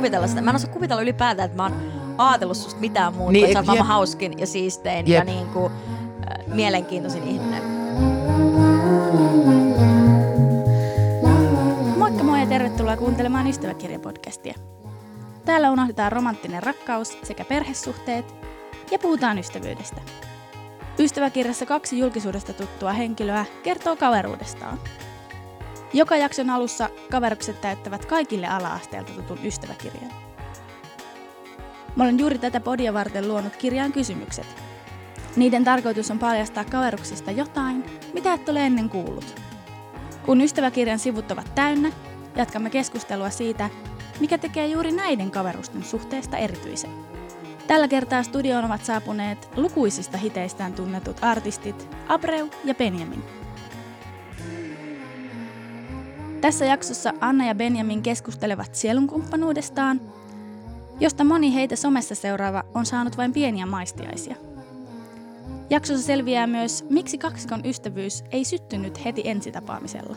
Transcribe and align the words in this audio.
kuvitella 0.00 0.26
sitä. 0.26 0.42
Mä 0.42 0.50
en 0.50 0.56
osaa 0.56 0.70
kuvitella 0.72 1.02
ylipäätään, 1.02 1.46
että 1.46 1.56
mä 1.56 1.62
oon 1.62 1.74
ajatellut 2.18 2.56
susta 2.56 2.80
mitään 2.80 3.14
muuta, 3.14 3.32
Niin, 3.32 3.42
niin, 3.44 3.56
että 3.56 3.66
sä 3.66 3.72
oot 3.72 3.78
jep. 3.78 3.86
hauskin 3.86 4.38
ja 4.38 4.46
siistein 4.46 5.06
Jep. 5.08 5.18
ja 5.18 5.24
niinku, 5.34 5.66
äh, 5.66 6.46
mielenkiintoisin 6.46 7.22
ihminen. 7.28 7.62
Moikka 11.96 12.24
moi 12.24 12.40
ja 12.40 12.46
tervetuloa 12.46 12.96
kuuntelemaan 12.96 13.46
Ystäväkirja-podcastia. 13.46 14.58
Täällä 15.44 15.70
unohdetaan 15.70 16.12
romanttinen 16.12 16.62
rakkaus 16.62 17.18
sekä 17.22 17.44
perhesuhteet 17.44 18.34
ja 18.90 18.98
puhutaan 18.98 19.38
ystävyydestä. 19.38 20.00
Ystäväkirjassa 20.98 21.66
kaksi 21.66 21.98
julkisuudesta 21.98 22.52
tuttua 22.52 22.92
henkilöä 22.92 23.44
kertoo 23.62 23.96
kaveruudestaan. 23.96 24.78
Joka 25.92 26.16
jakson 26.16 26.50
alussa 26.50 26.90
kaverukset 27.10 27.60
täyttävät 27.60 28.04
kaikille 28.04 28.46
ala-asteelta 28.46 29.12
tutun 29.12 29.38
ystäväkirjan. 29.44 30.12
Mä 31.96 32.04
olen 32.04 32.18
juuri 32.18 32.38
tätä 32.38 32.60
podia 32.60 32.94
varten 32.94 33.28
luonut 33.28 33.56
kirjaan 33.56 33.92
kysymykset. 33.92 34.46
Niiden 35.36 35.64
tarkoitus 35.64 36.10
on 36.10 36.18
paljastaa 36.18 36.64
kaveruksista 36.64 37.30
jotain, 37.30 37.84
mitä 38.14 38.34
et 38.34 38.48
ole 38.48 38.66
ennen 38.66 38.88
kuullut. 38.88 39.40
Kun 40.26 40.40
ystäväkirjan 40.40 40.98
sivut 40.98 41.30
ovat 41.30 41.54
täynnä, 41.54 41.92
jatkamme 42.36 42.70
keskustelua 42.70 43.30
siitä, 43.30 43.70
mikä 44.20 44.38
tekee 44.38 44.66
juuri 44.66 44.92
näiden 44.92 45.30
kaverusten 45.30 45.84
suhteesta 45.84 46.36
erityisen. 46.36 46.90
Tällä 47.66 47.88
kertaa 47.88 48.22
studioon 48.22 48.64
ovat 48.64 48.84
saapuneet 48.84 49.48
lukuisista 49.56 50.18
hiteistään 50.18 50.72
tunnetut 50.72 51.16
artistit 51.22 51.88
Abreu 52.08 52.48
ja 52.64 52.74
Benjamin. 52.74 53.39
Tässä 56.40 56.64
jaksossa 56.64 57.12
Anna 57.20 57.46
ja 57.46 57.54
Benjamin 57.54 58.02
keskustelevat 58.02 58.74
sielunkumppanuudestaan, 58.74 60.00
josta 61.00 61.24
moni 61.24 61.54
heitä 61.54 61.76
somessa 61.76 62.14
seuraava 62.14 62.64
on 62.74 62.86
saanut 62.86 63.16
vain 63.16 63.32
pieniä 63.32 63.66
maistiaisia. 63.66 64.36
Jaksossa 65.70 66.06
selviää 66.06 66.46
myös, 66.46 66.84
miksi 66.90 67.18
kaksikon 67.18 67.60
ystävyys 67.64 68.24
ei 68.32 68.44
syttynyt 68.44 69.04
heti 69.04 69.22
ensitapaamisella. 69.24 70.16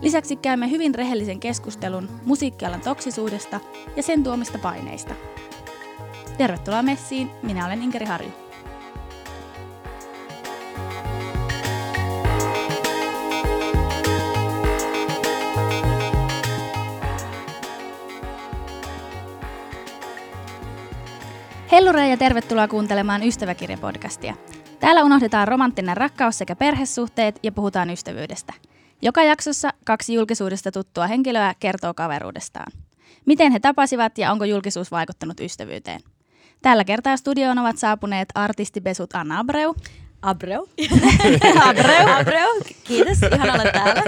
Lisäksi 0.00 0.36
käymme 0.36 0.70
hyvin 0.70 0.94
rehellisen 0.94 1.40
keskustelun 1.40 2.08
musiikkialan 2.24 2.80
toksisuudesta 2.80 3.60
ja 3.96 4.02
sen 4.02 4.24
tuomista 4.24 4.58
paineista. 4.58 5.14
Tervetuloa 6.38 6.82
messiin, 6.82 7.30
minä 7.42 7.66
olen 7.66 7.82
Inkeri 7.82 8.06
Harju. 8.06 8.30
Hellure 21.72 22.08
ja 22.08 22.16
tervetuloa 22.16 22.68
kuuntelemaan 22.68 23.22
Ystäväkirja-podcastia. 23.22 24.34
Täällä 24.80 25.04
unohdetaan 25.04 25.48
romanttinen 25.48 25.96
rakkaus 25.96 26.38
sekä 26.38 26.56
perhesuhteet 26.56 27.38
ja 27.42 27.52
puhutaan 27.52 27.90
ystävyydestä. 27.90 28.52
Joka 29.02 29.22
jaksossa 29.22 29.70
kaksi 29.84 30.14
julkisuudesta 30.14 30.72
tuttua 30.72 31.06
henkilöä 31.06 31.54
kertoo 31.60 31.94
kaveruudestaan. 31.94 32.72
Miten 33.24 33.52
he 33.52 33.60
tapasivat 33.60 34.18
ja 34.18 34.32
onko 34.32 34.44
julkisuus 34.44 34.90
vaikuttanut 34.90 35.40
ystävyyteen? 35.40 36.00
Tällä 36.62 36.84
kertaa 36.84 37.16
studioon 37.16 37.58
ovat 37.58 37.78
saapuneet 37.78 38.28
artistibesut 38.34 39.14
Anna 39.14 39.38
Abreu 39.38 39.74
Abreu. 40.26 40.68
Abreu. 41.68 42.08
Abreu, 42.20 42.62
kiitos. 42.84 43.18
Ihan 43.34 43.50
olla 43.50 43.72
täällä. 43.72 44.02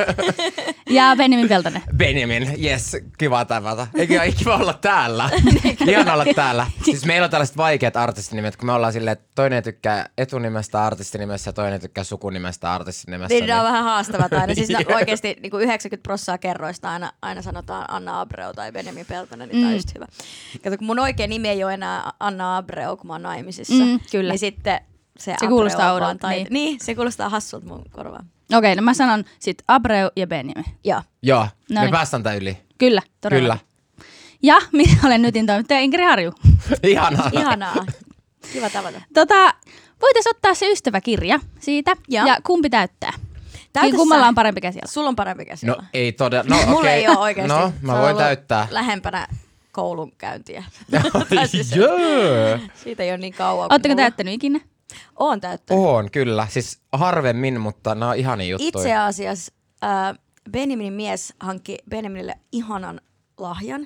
ja 0.99 1.15
Benjamin 1.17 1.49
Peltonen. 1.49 1.83
Benjamin, 1.97 2.65
yes, 2.65 2.97
kiva 3.19 3.45
tavata. 3.45 3.87
Eikä 3.95 4.23
ei 4.23 4.33
kiva 4.33 4.57
olla 4.57 4.73
täällä. 4.73 5.31
Ihan 5.89 6.09
olla 6.09 6.25
täällä. 6.35 6.67
Siis 6.85 7.05
meillä 7.05 7.25
on 7.25 7.31
tällaiset 7.31 7.57
vaikeat 7.57 7.97
artistinimet, 7.97 8.57
kun 8.57 8.67
me 8.67 8.73
ollaan 8.73 8.93
silleen, 8.93 9.13
että 9.13 9.25
toinen 9.35 9.63
tykkää 9.63 10.09
etunimestä 10.19 10.85
artistinimessä 10.85 11.49
ja 11.49 11.53
toinen 11.53 11.81
tykkää 11.81 12.05
sukunimestä 12.05 12.73
artistinimessä. 12.73 13.35
Niin, 13.35 13.47
ne 13.47 13.55
on 13.55 13.65
vähän 13.65 13.85
haastavat 13.85 14.33
aina. 14.33 14.55
Siis 14.55 14.69
ne 14.69 14.95
oikeasti 14.95 15.37
niin 15.43 15.51
kuin 15.51 15.63
90 15.63 16.03
prosenttia 16.03 16.39
kerroista 16.39 16.91
aina, 16.91 17.13
aina 17.23 17.43
sanotaan 17.43 17.85
Anna 17.89 18.21
Abreu 18.21 18.55
tai 18.55 18.73
Benjamin 18.73 19.07
Peltonen, 19.07 19.49
niin 19.49 19.57
mm. 19.57 19.61
tämä 19.61 19.71
on 19.71 19.77
just 19.77 19.95
hyvä. 19.95 20.07
Kato, 20.65 20.77
kun 20.79 20.87
mun 20.87 20.99
oikea 20.99 21.27
nimi 21.27 21.49
ei 21.49 21.65
ole 21.65 21.75
enää 21.75 22.13
Anna 22.21 22.57
Abreu, 22.57 22.97
kun 22.97 23.07
mä 23.07 23.15
oon 23.15 23.23
naimisissa. 23.23 23.85
Mm, 23.85 24.01
kyllä. 24.11 24.33
Niin 24.33 24.39
sitten 24.39 24.81
se, 25.19 25.35
Se 25.41 25.47
kuulostaa 25.47 25.93
oudolta, 25.93 26.15
tai- 26.19 26.35
niin. 26.35 26.47
niin. 26.51 26.79
se 26.83 26.95
kuulostaa 26.95 27.29
hassulta 27.29 27.67
mun 27.67 27.85
korvaan. 27.91 28.27
Okei, 28.55 28.77
no 28.77 28.83
mä 28.83 28.95
sanon 28.95 29.25
sit 29.39 29.63
Abreu 29.69 30.11
ja 30.17 30.27
Benjamin. 30.27 30.65
Joo. 30.85 31.03
Joo, 31.23 31.43
me 31.43 31.75
Noniin. 31.75 31.91
päästään 31.91 32.23
tän 32.23 32.37
yli. 32.37 32.59
Kyllä, 32.79 33.03
todella. 33.21 33.41
Kyllä. 33.41 33.59
Ja 34.43 34.57
minä 34.73 34.99
olen 35.05 35.23
nytin 35.23 35.47
toimittaja 35.47 35.81
Inkeri 35.81 36.05
Harju. 36.05 36.33
Ihanaa. 36.83 37.31
Ihanaa. 37.33 37.87
Kiva 38.53 38.71
tavata. 38.71 39.01
Tota, 39.15 39.55
voitaisiin 40.03 40.37
ottaa 40.37 40.55
se 40.55 40.71
ystäväkirja 40.73 41.41
siitä 41.61 41.97
ja, 42.09 42.27
Ja. 42.27 42.37
kumpi 42.47 42.71
täyttää. 42.71 43.13
Täytä 43.73 43.87
Niin 43.87 43.97
kummalla 43.97 44.27
on 44.29 44.35
parempi 44.35 44.61
käsi 44.61 44.79
alla. 44.79 44.93
Sulla 44.93 45.09
on 45.09 45.17
parempi 45.17 45.45
käsillä. 45.45 45.75
No 45.79 45.83
ei 45.95 46.13
todella. 46.13 46.57
No, 46.57 46.57
Mulla 46.67 46.79
okei. 46.79 46.93
ei 46.93 47.09
ole 47.09 47.19
oikeasti. 47.19 47.53
No, 47.59 47.73
mä 47.83 47.99
voin 48.01 48.17
täyttää. 48.17 48.67
Lähempänä 48.71 49.27
koulun 49.73 50.13
käyntiä. 50.19 50.65
Tai 51.35 51.49
siis- 51.49 51.77
Joo. 51.77 52.59
Siitä 52.75 53.03
ei 53.03 53.11
ole 53.11 53.19
niin 53.19 53.33
kauan. 53.35 53.69
mulla. 53.89 53.97
täyttänyt 53.97 54.35
ikinä? 54.35 54.61
Oon 55.19 55.41
täyttänyt. 55.41 55.85
On, 55.85 56.11
kyllä. 56.11 56.47
Siis 56.51 56.81
harvemmin, 56.93 57.61
mutta 57.61 57.95
nämä 57.95 58.11
on 58.11 58.17
ihania 58.17 58.47
juttuja. 58.47 58.69
Itse 58.69 58.97
asiassa 58.97 59.53
äh, 59.85 60.19
Benjaminin 60.51 60.93
mies 60.93 61.35
hankki 61.41 61.79
Benjaminille 61.91 62.35
ihanan 62.53 63.01
lahjan. 63.39 63.81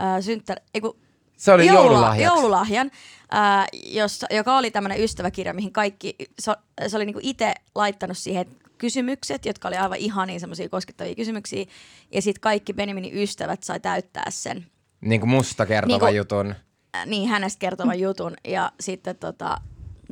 Äh, 0.00 0.20
synttär, 0.20 0.60
ei 0.74 0.80
kun, 0.80 0.96
Se 1.36 1.52
oli 1.52 1.66
joulula- 1.66 1.76
joululahjaksi. 1.82 2.22
joululahjan, 2.36 2.90
äh, 3.34 3.66
jossa, 3.84 4.26
joka 4.30 4.56
oli 4.58 4.70
tämmöinen 4.70 5.00
ystäväkirja, 5.00 5.54
mihin 5.54 5.72
kaikki, 5.72 6.14
se, 6.38 6.52
se 6.86 6.96
oli 6.96 7.04
niinku 7.04 7.20
itse 7.22 7.54
laittanut 7.74 8.18
siihen 8.18 8.46
kysymykset, 8.78 9.46
jotka 9.46 9.68
oli 9.68 9.76
aivan 9.76 9.98
ihania 9.98 10.38
semmoisia 10.40 10.68
koskettavia 10.68 11.14
kysymyksiä. 11.14 11.64
Ja 12.12 12.22
sitten 12.22 12.40
kaikki 12.40 12.72
Benjaminin 12.72 13.18
ystävät 13.22 13.62
sai 13.62 13.80
täyttää 13.80 14.26
sen, 14.28 14.66
Niin 15.00 15.20
kuin 15.20 15.30
musta 15.30 15.66
kertova 15.66 16.06
Niinku- 16.06 16.16
jutun. 16.16 16.54
äh, 16.96 17.06
niin 17.06 17.28
hänestä 17.28 17.58
kertovan 17.60 18.00
jutun. 18.06 18.36
Ja 18.44 18.72
sitten 18.80 19.16
tota, 19.16 19.58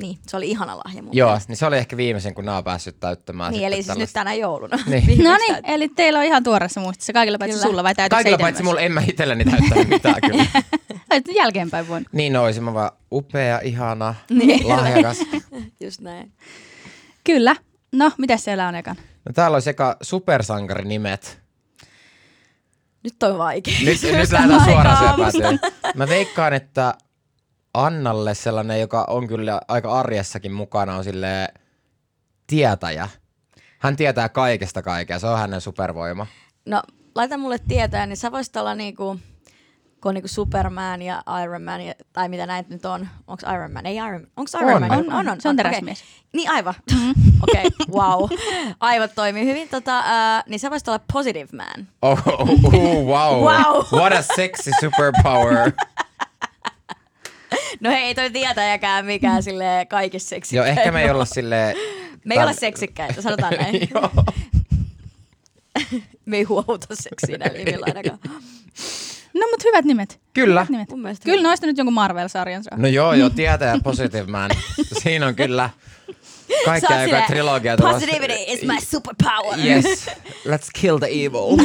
niin, 0.01 0.17
se 0.27 0.37
oli 0.37 0.49
ihana 0.49 0.77
lahja 0.77 1.01
mun 1.03 1.15
Joo, 1.15 1.29
mielestä. 1.29 1.51
niin 1.51 1.57
se 1.57 1.65
oli 1.65 1.77
ehkä 1.77 1.97
viimeisen, 1.97 2.33
kun 2.33 2.45
nämä 2.45 2.57
on 2.57 2.63
päässyt 2.63 2.99
täyttämään. 2.99 3.51
Niin, 3.53 3.63
eli 3.65 3.75
siis 3.75 3.87
nyt 3.87 3.93
tällaista. 3.93 4.13
tänä 4.19 4.33
jouluna. 4.33 4.77
Niin. 4.85 5.23
No 5.23 5.37
niin, 5.37 5.55
eli 5.63 5.89
teillä 5.89 6.19
on 6.19 6.25
ihan 6.25 6.43
tuoreessa 6.43 6.79
muistissa. 6.81 7.13
Kaikilla 7.13 7.37
paitsi 7.37 7.57
Kyllä. 7.57 7.69
sulla 7.69 7.83
vai 7.83 7.95
täytyykö 7.95 8.15
Kaikilla 8.15 8.37
se 8.37 8.41
paitsi 8.41 8.63
mulla 8.63 8.81
en 8.81 8.91
mä 8.91 9.01
itselleni 9.07 9.45
täyttänyt 9.45 9.87
mitään 9.89 10.15
kyllä. 10.31 10.45
Jälkeenpäin 11.35 11.87
voinut. 11.87 12.07
niin 12.11 12.37
olisin 12.37 12.63
mä 12.63 12.73
vaan 12.73 12.91
upea, 13.11 13.59
ihana, 13.63 14.15
Niin. 14.29 14.67
lahjakas. 14.69 15.17
Just 15.83 16.01
näin. 16.01 16.31
Kyllä. 17.23 17.55
No, 17.91 18.11
mitä 18.17 18.37
siellä 18.37 18.67
on 18.67 18.75
ekan? 18.75 18.95
No 19.25 19.33
täällä 19.33 19.55
on 19.55 19.61
sekä 19.61 19.95
supersankarinimet. 20.01 21.41
Nyt 23.03 23.23
on 23.23 23.37
vaikea. 23.37 23.73
Nyt, 23.85 24.01
nyt 24.03 24.31
lähdetään 24.31 24.63
suoraan 24.65 24.97
syöpäätyyn. 24.97 25.59
Mä 25.95 26.07
veikkaan, 26.07 26.53
että 26.53 26.93
Annalle 27.73 28.35
sellainen, 28.35 28.79
joka 28.79 29.05
on 29.09 29.27
kyllä 29.27 29.61
aika 29.67 29.99
arjessakin 29.99 30.51
mukana, 30.51 30.95
on 30.95 31.03
sille 31.03 31.47
tietäjä. 32.47 33.09
Hän 33.79 33.95
tietää 33.95 34.29
kaikesta 34.29 34.81
kaikkea, 34.81 35.19
se 35.19 35.27
on 35.27 35.39
hänen 35.39 35.61
supervoima. 35.61 36.27
No, 36.65 36.81
laita 37.15 37.37
mulle 37.37 37.59
tietoa, 37.67 38.05
niin 38.05 38.17
sä 38.17 38.31
voisit 38.31 38.55
olla 38.55 38.75
niinku, 38.75 39.19
kun 40.01 40.09
on 40.09 40.13
niinku 40.13 40.27
Superman 40.27 41.01
ja 41.01 41.23
Iron 41.43 41.61
Man, 41.61 41.81
ja, 41.81 41.93
tai 42.13 42.29
mitä 42.29 42.45
näitä 42.45 42.69
nyt 42.69 42.85
on. 42.85 43.07
Onko 43.27 43.53
Iron 43.53 43.71
Man? 43.71 43.85
Ei 43.85 43.95
Iron 43.95 44.27
Onko 44.37 44.51
Iron 44.61 44.83
On. 44.83 44.87
Man? 44.87 45.13
On, 45.13 45.29
on. 45.29 45.41
Se 45.41 45.49
on 45.49 45.55
teräsmies. 45.55 46.01
Okay. 46.01 46.11
Niin 46.33 46.51
aivan. 46.51 46.73
Okei, 47.43 47.65
okay, 47.65 48.01
wow. 48.01 48.29
Aivot 48.79 49.11
toimii 49.15 49.45
hyvin. 49.45 49.69
Tota, 49.69 49.99
uh, 49.99 50.49
niin 50.49 50.59
sä 50.59 50.69
voisit 50.69 50.87
olla 50.87 50.99
Positive 51.13 51.49
Man. 51.57 51.87
Oh, 52.01 52.19
oh, 52.27 52.49
oh 52.73 53.05
wow. 53.05 53.43
Wow. 53.43 53.99
What 53.99 54.13
a 54.13 54.21
sexy 54.35 54.71
superpower. 54.81 55.71
No 57.79 57.89
hei, 57.89 58.03
ei 58.03 58.15
toi 58.15 58.31
tietäjäkään 58.31 59.05
mikään 59.05 59.43
sille 59.43 59.85
kaikissa 59.89 60.29
seksikkäin. 60.29 60.57
Joo, 60.57 60.79
ehkä 60.79 60.91
me 60.91 61.03
ei 61.03 61.09
olla 61.09 61.25
silleen... 61.25 61.75
Me 62.25 62.33
ei 62.35 62.41
olla 62.41 62.53
seksikkäitä, 62.53 63.21
sanotaan 63.21 63.53
näin. 63.53 63.89
Joo. 63.93 64.11
me 66.25 66.37
ei 66.37 66.43
huohuta 66.43 66.87
seksiä 66.93 67.37
näillä 67.37 67.57
nimillä 67.57 67.85
ainakaan. 67.87 68.19
No, 69.33 69.47
mutta 69.51 69.63
hyvät 69.65 69.85
nimet. 69.85 70.19
Kyllä. 70.33 70.59
Hyvät 70.61 70.69
nimet. 70.69 70.89
Mun 70.89 71.01
mielestä 71.01 71.25
Kyllä 71.25 71.43
noista 71.43 71.67
nyt 71.67 71.77
jonkun 71.77 71.93
Marvel-sarjan 71.93 72.63
saa. 72.63 72.77
No 72.77 72.87
joo, 72.87 73.13
joo, 73.13 73.29
tietää 73.29 73.79
Positive 73.83 74.31
Man. 74.31 74.51
Siinä 75.03 75.27
on 75.27 75.35
kyllä 75.35 75.69
kaikkea, 76.65 77.03
joka 77.03 77.21
trilogia 77.27 77.77
tulossa. 77.77 77.99
Positivity 77.99 78.33
is 78.47 78.61
my 78.61 78.77
superpower. 78.91 79.59
Yes, 79.59 80.07
let's 80.47 80.69
kill 80.81 80.97
the 80.97 81.07
evil. 81.07 81.57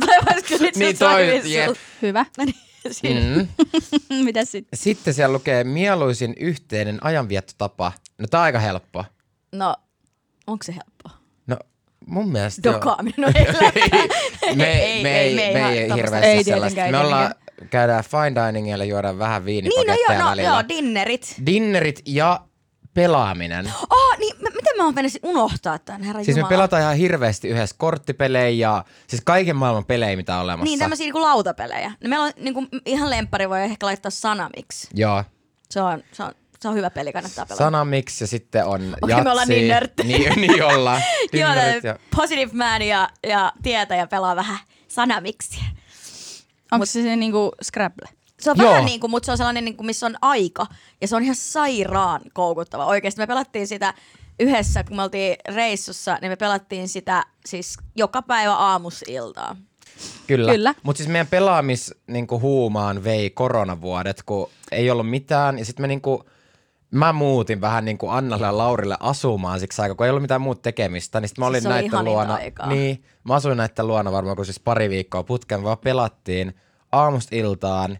toi 0.00 0.16
vois 0.26 0.44
kyllä 0.48 0.70
Niin 0.76 0.98
toi, 0.98 1.12
toimia 1.12 1.42
jep. 1.44 1.66
sulla. 1.66 1.78
Hyvä. 2.02 2.24
Siinä. 3.00 3.20
Mm. 3.36 3.48
Mitäs 4.24 4.52
sitten? 4.52 4.78
Sitten 4.78 5.14
siellä 5.14 5.32
lukee 5.32 5.64
mieluisin 5.64 6.34
yhteinen 6.40 6.98
ajanviettotapa. 7.04 7.92
No 8.18 8.26
tää 8.30 8.40
on 8.40 8.44
aika 8.44 8.58
helppo. 8.58 9.04
No, 9.52 9.74
onko 10.46 10.62
se 10.64 10.72
helppoa? 10.72 11.22
No 11.46 11.56
mun 12.06 12.32
mielestä. 12.32 12.62
Dokaaminen 12.72 13.24
on 13.24 13.32
ei 13.36 13.46
me, 14.56 14.72
ei, 14.82 15.02
me, 15.02 15.20
ei, 15.20 15.34
me, 15.34 15.42
ei, 15.42 15.78
ei 15.78 15.88
tommosta- 15.88 15.94
hirveästi 15.94 16.28
Ei 16.28 16.44
sellaista. 16.44 16.80
Me 16.80 16.86
ei 16.86 16.94
ollaan, 16.94 17.34
käydään 17.70 18.04
fine 18.04 18.46
diningilla, 18.46 18.84
juodaan 18.84 19.18
vähän 19.18 19.44
Niin, 19.44 19.64
no 19.64 19.70
viinipaketteja 19.72 20.18
joo, 20.18 20.24
no, 20.24 20.30
välillä. 20.30 20.48
joo, 20.50 20.62
dinnerit. 20.68 21.34
Dinnerit 21.46 22.02
ja 22.06 22.40
pelaaminen. 22.96 23.72
Oh, 23.90 24.18
niin, 24.18 24.36
m- 24.36 24.42
miten 24.42 24.76
mä 24.76 24.84
oon 24.84 24.94
mennyt 24.94 25.12
unohtaa 25.22 25.78
tämän, 25.78 26.02
herra 26.02 26.24
Siis 26.24 26.34
me 26.36 26.40
Jumala. 26.40 26.48
pelataan 26.48 26.82
ihan 26.82 26.96
hirveästi 26.96 27.48
yhdessä 27.48 27.76
korttipelejä 27.78 28.48
ja 28.68 28.84
siis 29.06 29.22
kaiken 29.24 29.56
maailman 29.56 29.84
pelejä, 29.84 30.16
mitä 30.16 30.36
on 30.36 30.42
olemassa. 30.42 30.64
Niin, 30.64 30.78
tämmöisiä 30.78 31.04
niinku 31.04 31.20
lautapelejä. 31.20 31.88
No, 31.88 32.08
meillä 32.08 32.24
on 32.24 32.32
niinku, 32.36 32.66
ihan 32.86 33.10
lemppari, 33.10 33.48
voi 33.48 33.62
ehkä 33.62 33.86
laittaa 33.86 34.10
sanamiksi. 34.10 34.88
Joo. 34.94 35.24
Se 35.70 35.80
on, 35.82 36.02
se 36.12 36.22
on, 36.22 36.32
se 36.60 36.68
on 36.68 36.74
hyvä 36.74 36.90
peli, 36.90 37.12
kannattaa 37.12 37.46
pelata. 37.46 37.64
Sanamix 37.64 38.20
ja 38.20 38.26
sitten 38.26 38.64
on 38.66 38.80
Okei, 39.02 39.10
jatsi. 39.12 39.24
me 39.24 39.30
ollaan 39.30 39.48
niin 39.48 39.68
nörttejä. 39.68 40.18
Niin, 40.18 40.40
niin 40.40 40.64
ollaan. 40.64 41.02
Joo, 41.32 41.50
Dinnerit 41.54 41.82
tää 41.82 41.90
ja... 41.92 41.98
Positive 42.16 42.52
Man 42.54 42.82
ja, 42.82 43.08
ja 43.26 43.52
tietäjä 43.62 44.06
pelaa 44.06 44.36
vähän 44.36 44.58
sanamiksi. 44.88 45.60
Onko 46.72 46.86
se 46.86 47.02
se 47.02 47.16
niinku 47.16 47.52
Scrabble? 47.62 48.08
Se 48.46 48.50
on 48.50 48.56
Joo. 48.58 48.70
vähän 48.70 48.84
niin 48.84 49.00
kuin, 49.00 49.10
mutta 49.10 49.26
se 49.26 49.32
on 49.32 49.38
sellainen, 49.38 49.64
niin 49.64 49.76
kuin, 49.76 49.86
missä 49.86 50.06
on 50.06 50.16
aika. 50.22 50.66
Ja 51.00 51.08
se 51.08 51.16
on 51.16 51.22
ihan 51.22 51.36
sairaan 51.36 52.20
koukuttava. 52.32 52.86
Oikeasti 52.86 53.20
me 53.20 53.26
pelattiin 53.26 53.66
sitä 53.66 53.94
yhdessä, 54.40 54.84
kun 54.84 54.96
me 54.96 55.02
oltiin 55.02 55.36
reissussa, 55.54 56.18
niin 56.20 56.32
me 56.32 56.36
pelattiin 56.36 56.88
sitä 56.88 57.24
siis 57.46 57.76
joka 57.96 58.22
päivä 58.22 58.54
aamusiltaan. 58.54 59.56
Kyllä. 60.26 60.52
Kyllä. 60.52 60.74
Mutta 60.82 60.98
siis 60.98 61.08
meidän 61.08 61.26
pelaamis 61.26 61.94
niinku, 62.06 62.40
huumaan 62.40 63.04
vei 63.04 63.30
koronavuodet, 63.30 64.22
kun 64.26 64.50
ei 64.72 64.90
ollut 64.90 65.10
mitään. 65.10 65.58
Ja 65.58 65.64
sitten 65.64 65.82
me 65.82 65.86
niinku, 65.86 66.24
mä 66.90 67.12
muutin 67.12 67.60
vähän 67.60 67.84
niinku 67.84 68.08
Annalle 68.08 68.46
ja 68.46 68.58
Laurille 68.58 68.96
asumaan 69.00 69.60
siksi 69.60 69.82
aikaa, 69.82 69.94
kun 69.94 70.06
ei 70.06 70.10
ollut 70.10 70.22
mitään 70.22 70.40
muuta 70.40 70.62
tekemistä. 70.62 71.20
Niin 71.20 71.28
sit 71.28 71.38
mä 71.38 71.46
olin 71.46 71.62
se 71.62 71.68
oli 71.68 71.74
näiden 71.74 72.04
luona. 72.04 72.34
aikaa. 72.34 72.66
Niin, 72.66 73.04
mä 73.24 73.34
asuin 73.34 73.56
näiden 73.56 73.86
luona 73.86 74.12
varmaan 74.12 74.36
kun 74.36 74.46
siis 74.46 74.60
pari 74.60 74.90
viikkoa 74.90 75.22
putkeen, 75.22 75.62
vaan 75.62 75.78
pelattiin 75.78 76.54
aamusta 76.92 77.36
iltaan. 77.36 77.98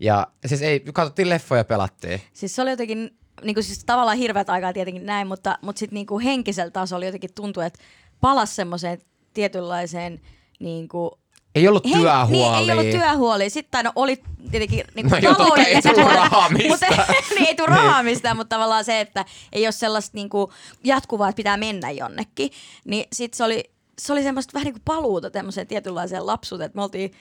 Ja 0.00 0.26
siis 0.46 0.62
ei, 0.62 0.80
katsottiin 0.80 1.28
leffoja 1.28 1.60
ja 1.60 1.64
pelattiin. 1.64 2.20
Siis 2.32 2.56
se 2.56 2.62
oli 2.62 2.70
jotenkin, 2.70 3.18
niin 3.42 3.54
kuin 3.54 3.64
siis 3.64 3.84
tavallaan 3.84 4.18
hirveät 4.18 4.50
aikaa 4.50 4.72
tietenkin 4.72 5.06
näin, 5.06 5.26
mutta, 5.26 5.58
mutta 5.62 5.78
sitten 5.78 5.94
niin 5.94 6.06
kuin 6.06 6.24
henkisellä 6.24 6.70
tasolla 6.70 7.04
jotenkin 7.04 7.34
tuntui, 7.34 7.66
että 7.66 7.78
palas 8.20 8.56
semmoiseen 8.56 8.98
tietynlaiseen 9.34 10.20
niin 10.60 10.88
kuin 10.88 11.10
Ei 11.54 11.68
ollut 11.68 11.82
työhuolia. 11.82 12.26
Niin, 12.60 12.70
ei 12.70 12.72
ollut 12.78 12.90
työhuolia. 12.90 13.50
Sitten 13.50 13.84
no, 13.84 13.92
oli 13.94 14.22
tietenkin 14.50 14.84
niin 14.94 15.06
No 15.06 15.10
kuin 15.10 15.20
kai 15.52 15.64
ei 15.64 15.80
puoli- 15.82 16.14
rahaa 16.14 16.48
Mutta 16.50 16.86
mistään. 16.86 17.14
niin, 17.30 17.48
ei 17.48 17.54
tule 17.54 17.68
rahaa 17.68 18.02
mistään, 18.02 18.36
mutta 18.36 18.56
tavallaan 18.56 18.84
se, 18.84 19.00
että 19.00 19.24
ei 19.52 19.66
ole 19.66 19.72
sellaista 19.72 20.10
niin 20.14 20.28
kuin 20.28 20.50
jatkuvaa, 20.84 21.28
että 21.28 21.36
pitää 21.36 21.56
mennä 21.56 21.90
jonnekin. 21.90 22.50
Niin 22.84 23.04
sitten 23.12 23.36
se 23.36 23.44
oli, 23.44 23.64
se 23.98 24.12
oli 24.12 24.22
semmoista 24.22 24.52
vähän 24.54 24.64
niin 24.64 24.74
kuin 24.74 24.82
paluuta 24.84 25.30
tämmöiseen 25.30 25.66
tietynlaiseen 25.66 26.26
lapsuuteen, 26.26 26.66
että 26.66 26.76
me 26.76 26.82
oltiin 26.82 27.12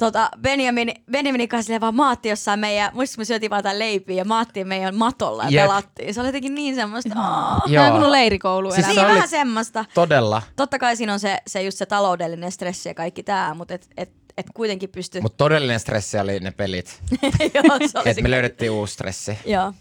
tota, 0.00 0.28
Benjamin, 0.40 0.94
Benjaminin 1.10 1.48
kanssa 1.48 1.66
silleen 1.66 1.80
vaan 1.80 1.94
maatti 1.94 2.28
jossain 2.28 2.60
meidän, 2.60 2.90
muistin, 2.94 3.20
me 3.20 3.24
syötiin 3.24 3.50
vaan 3.50 3.58
jotain 3.58 3.78
leipiä 3.78 4.16
ja 4.16 4.24
maattiin 4.24 4.68
meidän 4.68 4.94
matolla 4.96 5.44
ja 5.44 5.50
Jep. 5.50 5.64
pelattiin. 5.64 6.14
Se 6.14 6.20
oli 6.20 6.28
jotenkin 6.28 6.54
niin 6.54 6.74
semmoista, 6.74 7.14
aah. 7.18 7.62
Tämä 7.74 7.82
on 7.82 7.88
Joo. 7.88 7.98
kuin 8.00 8.12
leirikoulu 8.12 8.70
Siis 8.72 8.86
se 8.86 8.92
niin 8.92 9.06
vähän 9.06 9.28
semmoista. 9.28 9.84
Todella. 9.94 10.42
Totta 10.56 10.78
kai 10.78 10.96
siinä 10.96 11.12
on 11.12 11.20
se, 11.20 11.38
se 11.46 11.62
just 11.62 11.78
se 11.78 11.86
taloudellinen 11.86 12.52
stressi 12.52 12.88
ja 12.88 12.94
kaikki 12.94 13.22
tämä, 13.22 13.54
mutta 13.54 13.74
et, 13.74 13.88
et, 13.96 14.10
et 14.36 14.46
kuitenkin 14.54 14.88
pystyy. 14.88 15.20
Mutta 15.20 15.36
todellinen 15.36 15.80
stressi 15.80 16.18
oli 16.18 16.40
ne 16.40 16.50
pelit. 16.50 17.02
Joo, 17.54 17.64
se 17.88 17.98
oli 17.98 18.08
Et 18.10 18.16
se- 18.16 18.22
me 18.22 18.30
löydettiin 18.30 18.70
uusi 18.70 18.92
stressi. 18.92 19.38
Joo, 19.46 19.72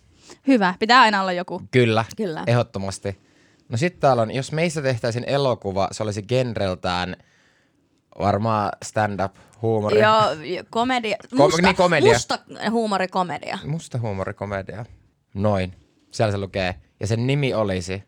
Hyvä, 0.47 0.73
pitää 0.79 1.01
aina 1.01 1.21
olla 1.21 1.31
joku. 1.31 1.61
Kyllä, 1.71 2.05
Kyllä. 2.17 2.43
ehdottomasti. 2.47 3.17
No 3.69 3.77
sitten 3.77 4.01
täällä 4.01 4.21
on, 4.21 4.31
jos 4.31 4.51
meistä 4.51 4.81
tehtäisiin 4.81 5.23
elokuva, 5.27 5.87
se 5.91 6.03
olisi 6.03 6.21
genreltään 6.23 7.15
varmaan 8.19 8.71
stand-up, 8.85 9.35
huumori. 9.61 9.99
Joo, 10.01 10.31
jo- 10.31 10.63
komedia. 10.69 11.17
Kom- 11.29 11.37
Musta, 11.37 11.61
niin, 11.61 11.75
komedia. 11.75 12.13
musta 12.13 12.39
huumorikomedia. 12.71 13.59
Musta 13.65 13.97
huumorikomedia. 13.99 14.85
Noin. 15.33 15.73
Siellä 16.11 16.31
se 16.31 16.37
lukee. 16.37 16.75
Ja 16.99 17.07
sen 17.07 17.27
nimi 17.27 17.53
olisi... 17.53 18.03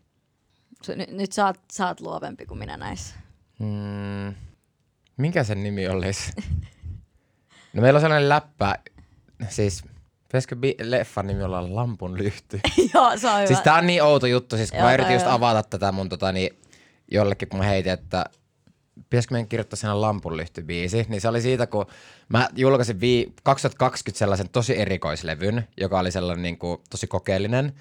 S- 0.84 0.88
Nyt, 0.88 1.10
nyt 1.10 1.32
sä, 1.32 1.46
oot, 1.46 1.56
sä 1.72 1.86
oot 1.88 2.00
luovempi 2.00 2.46
kuin 2.46 2.58
minä 2.58 2.76
näissä. 2.76 3.14
Mm, 3.58 4.34
mikä 5.16 5.44
sen 5.44 5.62
nimi 5.62 5.88
olisi? 5.88 6.32
No 7.72 7.82
meillä 7.82 7.96
on 7.96 8.00
sellainen 8.00 8.28
läppä, 8.28 8.74
siis 9.48 9.82
pitäisikö 10.22 10.54
bi- 10.56 10.76
leffan 10.90 11.26
nimi 11.26 11.42
olla 11.42 11.74
Lampun 11.74 12.18
lyhty? 12.18 12.60
Joo, 12.94 13.16
se 13.18 13.28
on 13.28 13.36
hyvä. 13.36 13.46
Siis 13.46 13.60
tää 13.60 13.74
on 13.74 13.86
niin 13.86 14.02
outo 14.02 14.26
juttu, 14.26 14.56
siis 14.56 14.70
kun 14.70 14.78
Joo, 14.78 14.86
mä 14.88 14.94
yritin 14.94 15.12
just 15.14 15.26
avata 15.26 15.62
tätä 15.62 15.92
mun 15.92 16.08
tota, 16.08 16.32
niin, 16.32 16.58
jollekin, 17.10 17.48
kun 17.48 17.58
mä 17.58 17.64
heitin, 17.64 17.92
että 17.92 18.24
pitäisikö 19.10 19.34
meidän 19.34 19.48
kirjoittaa 19.48 19.76
sen 19.76 20.00
lampunlyhtybiisi, 20.00 21.06
niin 21.08 21.20
se 21.20 21.28
oli 21.28 21.42
siitä, 21.42 21.66
kun 21.66 21.86
mä 22.28 22.48
julkaisin 22.56 23.00
vii- 23.00 23.32
2020 23.42 24.18
sellaisen 24.18 24.48
tosi 24.48 24.78
erikoislevyn, 24.78 25.68
joka 25.76 25.98
oli 25.98 26.10
sellainen 26.10 26.42
niin 26.42 26.58
kuin, 26.58 26.80
tosi 26.90 27.06
kokeellinen. 27.06 27.72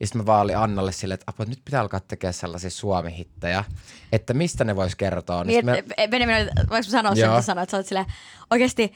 Ja 0.00 0.06
sitten 0.06 0.22
mä 0.22 0.26
vaan 0.26 0.42
olin 0.42 0.56
Annalle 0.56 0.92
silleen, 0.92 1.14
että 1.14 1.24
apua, 1.26 1.46
nyt 1.46 1.62
pitää 1.64 1.80
alkaa 1.80 2.00
tekemään 2.00 2.34
sellaisia 2.34 2.70
suomi-hittejä, 2.70 3.64
että 4.12 4.34
mistä 4.34 4.64
ne 4.64 4.76
vois 4.76 4.96
kertoa. 4.96 5.44
Niin, 5.44 5.68
et, 5.68 5.86
me... 5.86 6.08
Benjamin, 6.10 6.36
oli- 6.36 6.50
voinko 6.56 6.74
mä 6.74 6.82
sanoa 6.82 7.14
sen, 7.14 7.30
että 7.30 7.42
sanoit, 7.42 7.62
että 7.62 7.70
sä 7.70 7.76
oot 7.76 7.86
silleen, 7.86 8.06
oikeesti, 8.50 8.92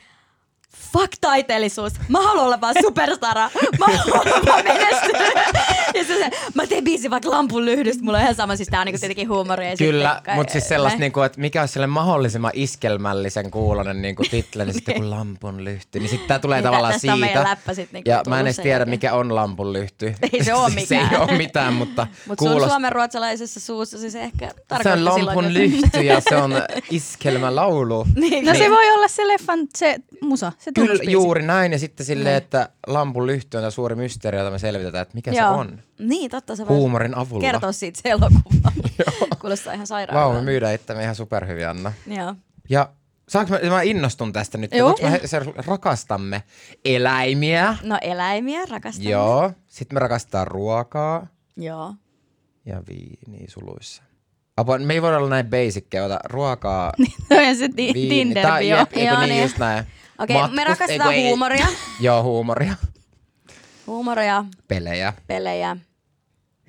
fuck 0.93 1.13
taiteellisuus. 1.21 1.93
Mä 2.09 2.21
haluan 2.21 2.45
olla 2.47 2.61
vaan 2.61 2.75
superstara. 2.83 3.51
Mä 3.79 3.87
haluan 3.87 4.29
olla 4.29 4.41
vaan 4.47 4.65
menestyä. 4.65 5.43
Ja 5.95 6.05
se, 6.05 6.15
se, 6.19 6.31
mä 6.55 6.67
teen 6.67 6.85
biisin 6.85 7.11
vaikka 7.11 7.31
lampun 7.31 7.65
lyhdystä. 7.65 8.05
Mulla 8.05 8.19
on 8.19 8.23
ihan 8.23 8.35
sama, 8.35 8.57
siis 8.57 8.69
tää 8.69 8.81
on 8.81 8.87
niinku 8.87 9.01
tietenkin 9.01 9.29
huumoria. 9.29 9.77
Kyllä, 9.77 10.23
mutta 10.35 10.53
siis 10.53 10.69
sellaista, 10.69 10.99
niinku, 11.01 11.21
että 11.21 11.41
mikä 11.41 11.61
olisi 11.61 11.73
sellainen 11.73 11.93
mahdollisimman 11.93 12.51
iskelmällisen 12.55 13.51
kuulonen 13.51 14.03
niinku 14.03 14.23
title, 14.31 14.65
niin 14.65 14.75
sitten 14.75 14.95
kun 14.95 15.11
lampun 15.11 15.65
lyhty, 15.65 15.99
niin 16.01 16.09
sitten 16.09 16.29
tämä 16.29 16.39
tulee 16.39 16.59
Niin, 16.59 16.65
tavallaan 16.65 16.93
tästä 16.93 17.13
on 17.13 17.19
siitä. 17.19 17.45
läppä 17.45 17.75
sit 17.75 17.93
niinku 17.93 18.11
ja 18.11 18.23
mä 18.29 18.41
en 18.41 18.47
edes 18.47 18.57
tiedä, 18.57 18.85
mikä 18.85 19.15
on 19.15 19.35
lampun 19.35 19.73
lyhty. 19.73 20.15
Ei 20.33 20.45
se 20.45 20.55
oo 20.55 20.69
se 20.69 20.75
mikään. 20.75 21.13
ei 21.13 21.19
ole 21.19 21.37
mitään, 21.37 21.73
mutta 21.75 22.07
Mutta 22.29 22.45
se 22.45 22.51
on 22.51 22.57
kuulost- 22.57 22.69
suomen 22.69 22.93
ruotsalaisessa 22.93 23.61
suussa, 23.61 23.99
siis 23.99 24.15
ehkä 24.15 24.49
Se 24.49 24.55
tarkoitti 24.69 24.99
on 25.01 25.05
lampun 25.27 25.55
lyhty 25.55 26.01
ja 26.03 26.21
se 26.29 26.37
on 26.37 26.53
iskelmälaulu. 26.91 28.07
niin, 28.15 28.45
No 28.47 28.55
se 28.55 28.71
voi 28.71 28.91
olla 28.91 29.09
se 29.09 29.29
leffan 29.29 29.59
se 29.77 29.97
musa, 30.21 30.53
se 30.65 30.71
Kyllä 30.75 31.11
juuri 31.11 31.43
näin 31.43 31.73
ja 31.73 31.79
sitten 31.79 32.07
silleen, 32.07 32.37
että 32.37 32.69
lampun 32.87 33.27
lyhty 33.27 33.57
on 33.57 33.73
suuri 33.73 33.95
mysteeri, 33.95 34.39
jota 34.39 34.51
me 34.51 34.59
selvitetään, 34.59 35.03
että 35.03 35.15
mikä 35.15 35.33
se 35.33 35.39
Joo. 35.39 35.51
on. 35.59 35.83
Niin, 35.99 36.31
totta. 36.31 36.57
Se 36.57 36.63
Huumorin 36.65 37.15
avulla. 37.15 37.41
kertoa 37.41 37.73
siitä 37.73 38.01
se 38.03 38.09
elokuva. 38.11 38.73
Kuulostaa 39.41 39.73
ihan 39.73 39.87
sairaan. 39.87 40.21
Vau, 40.21 40.33
me 40.35 40.43
myydään 40.43 40.75
itsemme 40.75 41.03
ihan 41.03 41.15
superhyviä, 41.15 41.71
Anna. 41.71 41.93
Joo. 42.07 42.35
Ja 42.69 42.91
saanko 43.29 43.53
mä, 43.53 43.71
mä 43.71 43.83
innostun 43.83 44.33
tästä 44.33 44.59
nyt, 44.59 44.75
Joo. 44.75 44.97
Se, 45.25 45.41
rakastamme 45.67 46.43
eläimiä. 46.85 47.77
No 47.83 47.99
eläimiä 48.01 48.61
rakastan. 48.71 49.05
Joo. 49.09 49.53
Sitten 49.67 49.97
me 49.97 49.99
rakastetaan 50.01 50.47
ruokaa 50.47 51.27
Joo. 51.57 51.95
ja 52.67 52.83
viiniä 52.89 53.47
suluissa. 53.49 54.03
Apua, 54.57 54.79
me 54.79 54.93
ei 54.95 55.03
voida 55.03 55.17
olla 55.19 55.29
näin 55.29 55.47
basickeja, 55.47 56.05
ota 56.05 56.19
ruokaa, 56.25 56.93
Toi 57.29 57.47
on 57.49 57.57
se 57.57 57.69
ti- 57.69 57.77
viini. 57.95 58.09
tinder 58.09 58.47
Tää- 58.47 58.61
jep, 58.61 58.93
Joo, 58.97 59.21
niin, 59.21 59.29
niin. 59.29 59.43
just 59.43 59.59
näin. 59.59 59.85
Okei, 60.23 60.37
me 60.37 60.43
Matkust- 60.43 60.69
rakastetaan 60.69 61.15
ei- 61.15 61.23
huumoria. 61.29 61.67
Joo, 62.01 62.23
huumoria. 62.23 62.75
Huumoria, 63.87 64.45
Pelejä. 64.69 65.13
pelejä. 65.27 65.77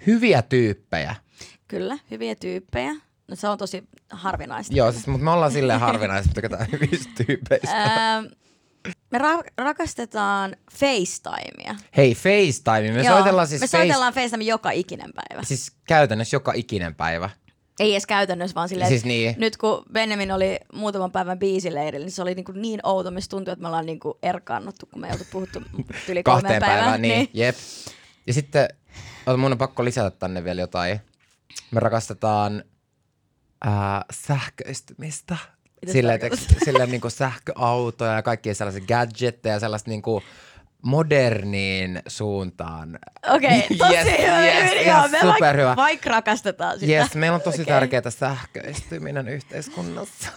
Hyviä 0.08 0.42
tyyppejä. 0.42 1.16
Kyllä, 1.68 1.98
hyviä 2.12 2.36
tyyppejä. 2.36 2.92
No 3.28 3.36
se 3.36 3.48
on 3.48 3.58
tosi 3.58 3.84
harvinaista. 4.12 4.74
Joo, 4.76 4.92
siis, 4.92 5.08
mutta 5.08 5.24
me 5.24 5.32
ollaan 5.32 5.52
silleen 5.52 5.80
harvinaisia, 5.80 6.30
että 6.30 6.34
tykätään 6.42 6.68
hyvistä 6.72 7.10
tyypeistä. 7.26 8.24
Me 9.12 9.18
ra- 9.18 9.52
rakastetaan 9.58 10.56
FaceTimea. 10.72 11.76
Hei, 11.98 12.16
FaceTime. 12.16 12.92
Me 12.92 13.04
Joo, 13.04 13.16
soitellaan 13.18 13.48
siis 13.48 13.62
me 13.62 13.66
face- 13.68 13.70
soitellaan 13.70 14.14
FaceTime 14.14 14.44
joka 14.44 14.72
ikinen 14.72 15.10
päivä. 15.16 15.44
Siis 15.44 15.72
käytännössä 15.88 16.36
joka 16.36 16.52
ikinen 16.56 16.96
päivä. 16.96 17.30
Ei 17.80 17.92
edes 17.92 18.06
käytännössä, 18.06 18.56
vaan 18.56 18.70
silleen, 18.70 18.90
Siis 18.90 19.06
niin. 19.06 19.36
nyt 19.38 19.58
kun 19.58 19.84
Benjamin 19.94 20.32
oli 20.32 20.60
muutaman 20.74 21.12
päivän 21.12 21.40
biisileirillä, 21.40 22.06
niin 22.06 22.12
se 22.12 22.22
oli 22.22 22.36
niin, 22.36 22.46
kuin 22.46 22.62
niin 22.62 22.80
outo, 22.84 23.12
mistä 23.12 23.30
tuntui, 23.30 23.52
että 23.52 23.62
me 23.62 23.68
ollaan 23.68 23.86
niin 23.86 24.00
kuin 24.00 24.18
erkaannuttu, 24.24 24.86
kun 24.86 25.02
me 25.02 25.08
ei 25.08 25.14
oltu 25.14 25.26
puhuttu 25.32 25.62
yli 26.10 26.24
kolmeen 26.24 26.60
päivään, 26.60 26.80
päivään. 26.80 27.02
niin, 27.02 27.30
jep. 27.34 27.56
Ja 28.28 28.34
sitten, 28.34 28.68
mun 29.38 29.52
on 29.52 29.58
pakko 29.58 29.86
lisätä 29.86 30.12
tänne 30.12 30.44
vielä 30.44 30.62
jotain. 30.62 31.00
Me 31.72 31.80
rakastetaan 31.80 32.64
ää, 33.64 34.06
sähköistymistä. 34.12 35.38
Silleen, 35.92 36.20
teks, 36.20 36.48
silleen 36.66 36.92
niinku 36.92 37.10
sähköautoja 37.10 38.14
ja 38.14 38.22
kaikkia 38.22 38.56
sellaisia 38.56 38.86
gadgetteja, 38.88 39.60
sellaista 39.60 39.90
niinku 39.90 40.24
moderniin 40.84 42.02
suuntaan. 42.08 43.00
Okei, 43.30 43.62
tosi 43.78 43.94
Yes, 43.94 44.08
hyvä. 44.20 44.46
yes, 44.46 44.72
ihan 44.82 45.12
me 45.12 45.20
superhyvä. 45.22 45.76
Vaikka, 45.76 46.10
rakastetaan 46.10 46.80
sitä. 46.80 46.92
Yes, 46.92 47.16
meillä 47.16 47.36
on 47.36 47.42
tosi 47.42 47.62
okay. 47.62 47.74
tärkeää 47.74 48.10
sähköistyminen 48.10 49.28
yhteiskunnassa. 49.28 50.30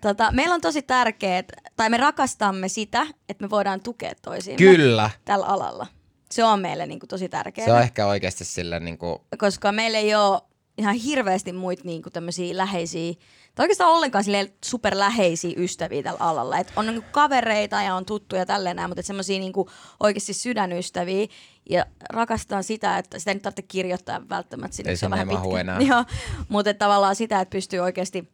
Tota, 0.00 0.32
meillä 0.32 0.54
on 0.54 0.60
tosi 0.60 0.82
tärkeää, 0.82 1.42
tai 1.76 1.90
me 1.90 1.96
rakastamme 1.96 2.68
sitä, 2.68 3.06
että 3.28 3.44
me 3.44 3.50
voidaan 3.50 3.80
tukea 3.80 4.12
toisiimme 4.22 4.58
Kyllä. 4.58 5.10
tällä 5.24 5.46
alalla. 5.46 5.86
Se 6.30 6.44
on 6.44 6.60
meille 6.60 6.86
niin 6.86 7.00
kuin, 7.00 7.08
tosi 7.08 7.28
tärkeää, 7.28 7.66
Se 7.66 7.72
on 7.72 7.82
ehkä 7.82 8.06
oikeasti 8.06 8.44
silleen 8.44 8.84
niinku, 8.84 9.24
koska 9.38 9.72
meillä 9.72 9.98
ei 9.98 10.14
ole 10.14 10.40
ihan 10.78 10.94
hirveästi 10.94 11.52
muita 11.52 11.82
tämmöisiä 12.12 12.56
läheisiä, 12.56 13.14
tai 13.58 13.64
oikeastaan 13.64 13.90
ollenkaan 13.90 14.24
silleen 14.24 14.48
superläheisiä 14.64 15.54
ystäviä 15.56 16.02
tällä 16.02 16.18
alalla. 16.20 16.58
Et 16.58 16.72
on 16.76 16.86
niinku 16.86 17.04
kavereita 17.10 17.82
ja 17.82 17.94
on 17.94 18.04
tuttuja 18.04 18.46
tälleen 18.46 18.76
näin, 18.76 18.90
mutta 18.90 19.02
semmoisia 19.02 19.38
niinku 19.38 19.70
oikeasti 20.00 20.32
sydänystäviä. 20.32 21.26
Ja 21.70 21.86
rakastan 22.10 22.64
sitä, 22.64 22.98
että 22.98 23.18
sitä 23.18 23.30
ei 23.30 23.34
nyt 23.34 23.42
tarvitse 23.42 23.62
kirjoittaa 23.62 24.28
välttämättä 24.28 24.76
sinne. 24.76 24.90
Ei 24.90 24.96
se 24.96 25.10
vähän 25.10 25.26
mahu 25.26 25.48
pitkä. 25.48 25.60
enää. 25.60 25.80
Joo, 25.80 26.04
mutta 26.48 26.74
tavallaan 26.74 27.16
sitä, 27.16 27.40
että 27.40 27.52
pystyy 27.52 27.80
oikeasti 27.80 28.32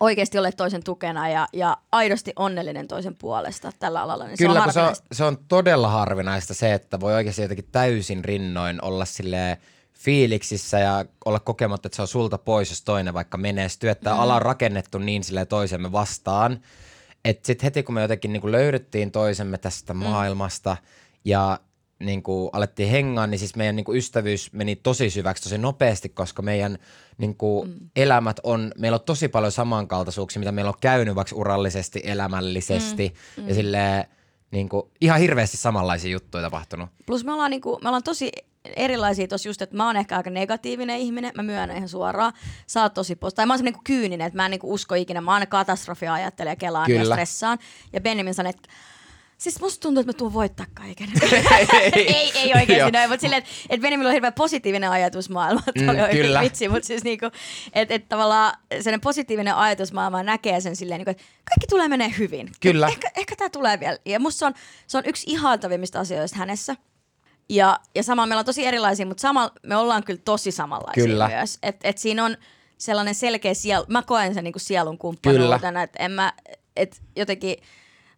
oikeasti 0.00 0.38
olemaan 0.38 0.56
toisen 0.56 0.84
tukena 0.84 1.28
ja, 1.28 1.48
ja 1.52 1.76
aidosti 1.92 2.32
onnellinen 2.36 2.88
toisen 2.88 3.16
puolesta 3.16 3.72
tällä 3.78 4.02
alalla. 4.02 4.26
Niin 4.26 4.38
Kyllä, 4.38 4.60
se 4.60 4.66
on 4.66 4.72
se 4.72 4.80
on, 4.80 4.94
se 5.12 5.24
on 5.24 5.38
todella 5.48 5.88
harvinaista 5.88 6.54
se, 6.54 6.74
että 6.74 7.00
voi 7.00 7.14
oikeasti 7.14 7.42
jotenkin 7.42 7.68
täysin 7.72 8.24
rinnoin 8.24 8.84
olla 8.84 9.04
sille 9.04 9.58
fiiliksissä 10.02 10.78
ja 10.78 11.04
olla 11.24 11.40
kokematta, 11.40 11.86
että 11.86 11.96
se 11.96 12.02
on 12.02 12.08
sulta 12.08 12.38
pois, 12.38 12.70
jos 12.70 12.82
toinen 12.82 13.14
vaikka 13.14 13.38
menestyy. 13.38 13.90
Että 13.90 14.10
mm. 14.10 14.20
ala 14.20 14.34
on 14.34 14.42
rakennettu 14.42 14.98
niin 14.98 15.24
sille 15.24 15.46
toisemme 15.46 15.92
vastaan, 15.92 16.60
että 17.24 17.46
sitten 17.46 17.64
heti 17.64 17.82
kun 17.82 17.94
me 17.94 18.02
jotenkin 18.02 18.32
niinku 18.32 18.52
löydettiin 18.52 19.10
toisemme 19.10 19.58
tästä 19.58 19.94
maailmasta 19.94 20.76
ja 21.24 21.60
niinku 22.00 22.50
alettiin 22.52 22.88
hengaan, 22.88 23.30
niin 23.30 23.38
siis 23.38 23.56
meidän 23.56 23.76
niinku 23.76 23.94
ystävyys 23.94 24.52
meni 24.52 24.76
tosi 24.76 25.10
syväksi 25.10 25.42
tosi 25.42 25.58
nopeasti, 25.58 26.08
koska 26.08 26.42
meidän 26.42 26.78
niinku 27.18 27.64
mm. 27.64 27.74
elämät 27.96 28.40
on, 28.42 28.72
meillä 28.78 28.96
on 28.96 29.04
tosi 29.04 29.28
paljon 29.28 29.52
samankaltaisuuksia, 29.52 30.40
mitä 30.40 30.52
meillä 30.52 30.68
on 30.68 30.74
käynyt 30.80 31.14
vaikka 31.14 31.36
urallisesti, 31.36 32.00
elämällisesti 32.04 33.14
mm. 33.36 33.48
ja 33.48 33.54
silleen, 33.54 34.04
niinku, 34.50 34.90
ihan 35.00 35.20
hirveästi 35.20 35.56
samanlaisia 35.56 36.10
juttuja 36.10 36.42
tapahtunut. 36.42 36.90
Plus 37.06 37.24
me 37.24 37.32
ollaan, 37.32 37.50
niinku, 37.50 37.78
me 37.82 37.88
ollaan 37.88 38.02
tosi 38.02 38.32
erilaisia 38.76 39.28
tossa 39.28 39.48
just, 39.48 39.62
että 39.62 39.76
mä 39.76 39.86
oon 39.86 39.96
ehkä 39.96 40.16
aika 40.16 40.30
negatiivinen 40.30 40.98
ihminen, 40.98 41.32
mä 41.36 41.42
myönnän 41.42 41.76
ihan 41.76 41.88
suoraan. 41.88 42.32
Sä 42.66 42.82
oot 42.82 42.94
tosi 42.94 43.16
posta. 43.16 43.36
Tai 43.36 43.46
mä 43.46 43.52
oon 43.52 43.58
semmonen 43.58 43.72
niinku 43.72 43.84
kyyninen, 43.84 44.26
että 44.26 44.36
mä 44.36 44.44
en 44.44 44.50
niinku 44.50 44.72
usko 44.72 44.94
ikinä. 44.94 45.20
Mä 45.20 45.34
aina 45.34 45.46
katastrofia 45.46 46.14
ajattelen 46.14 46.52
ja 46.52 46.56
kelaan 46.56 46.90
ja 46.90 46.98
Kyllä. 46.98 47.14
stressaan. 47.14 47.58
Ja 47.92 48.00
Benjamin 48.00 48.34
sanoi, 48.34 48.50
että 48.50 48.68
Siis 49.42 49.60
musta 49.60 49.82
tuntuu, 49.82 50.00
että 50.00 50.12
mä 50.12 50.18
tuun 50.18 50.32
voittaa 50.32 50.66
kaiken. 50.74 51.08
ei, 51.94 52.32
ei 52.34 52.52
oikeasti 52.54 52.92
noin, 52.92 53.10
mutta 53.10 53.20
silleen, 53.20 53.38
että 53.38 53.50
et 53.70 53.80
Benjamin 53.80 54.06
on 54.06 54.12
hirveän 54.12 54.32
positiivinen 54.32 54.90
ajatusmaailma. 54.90 55.60
Mm, 55.78 55.88
oli 55.88 56.00
oikein 56.00 56.24
kyllä. 56.24 56.40
vitsi, 56.40 56.68
mutta 56.68 56.86
siis 56.86 57.04
niinku, 57.04 57.26
että 57.72 57.94
et 57.94 58.08
tavallaan 58.08 58.54
sellainen 58.70 59.00
positiivinen 59.00 59.54
ajatusmaailma 59.54 60.22
näkee 60.22 60.60
sen 60.60 60.76
silleen, 60.76 60.98
niinku, 60.98 61.10
että 61.10 61.22
kaikki 61.22 61.66
tulee 61.70 61.88
menee 61.88 62.14
hyvin. 62.18 62.46
Et 62.46 62.54
Kyllä. 62.60 62.86
Ehkä, 62.86 63.10
ehkä 63.16 63.36
tämä 63.36 63.50
tulee 63.50 63.80
vielä. 63.80 63.98
Ja 64.04 64.20
musta 64.20 64.38
se 64.38 64.46
on, 64.46 64.54
se 64.86 64.98
on 64.98 65.04
yksi 65.06 65.30
ihaltavimmista 65.30 66.00
asioista 66.00 66.38
hänessä. 66.38 66.76
Ja, 67.48 67.80
ja 67.94 68.02
samalla 68.02 68.26
meillä 68.26 68.38
on 68.38 68.44
tosi 68.44 68.66
erilaisia, 68.66 69.06
mutta 69.06 69.20
samalla 69.20 69.52
me 69.62 69.76
ollaan 69.76 70.04
kyllä 70.04 70.20
tosi 70.24 70.50
samanlaisia 70.50 71.04
Kyllä. 71.04 71.28
myös. 71.28 71.58
Et, 71.62 71.76
et 71.84 71.98
siinä 71.98 72.24
on 72.24 72.36
sellainen 72.78 73.14
selkeä 73.14 73.54
sielu, 73.54 73.84
mä 73.88 74.02
koen 74.02 74.34
sen 74.34 74.44
niinku 74.44 74.58
sielun 74.58 74.98
kumppanuutena, 74.98 75.82
että 75.82 76.02
en 76.02 76.10
mä, 76.10 76.32
et 76.76 77.02
jotenkin, 77.16 77.56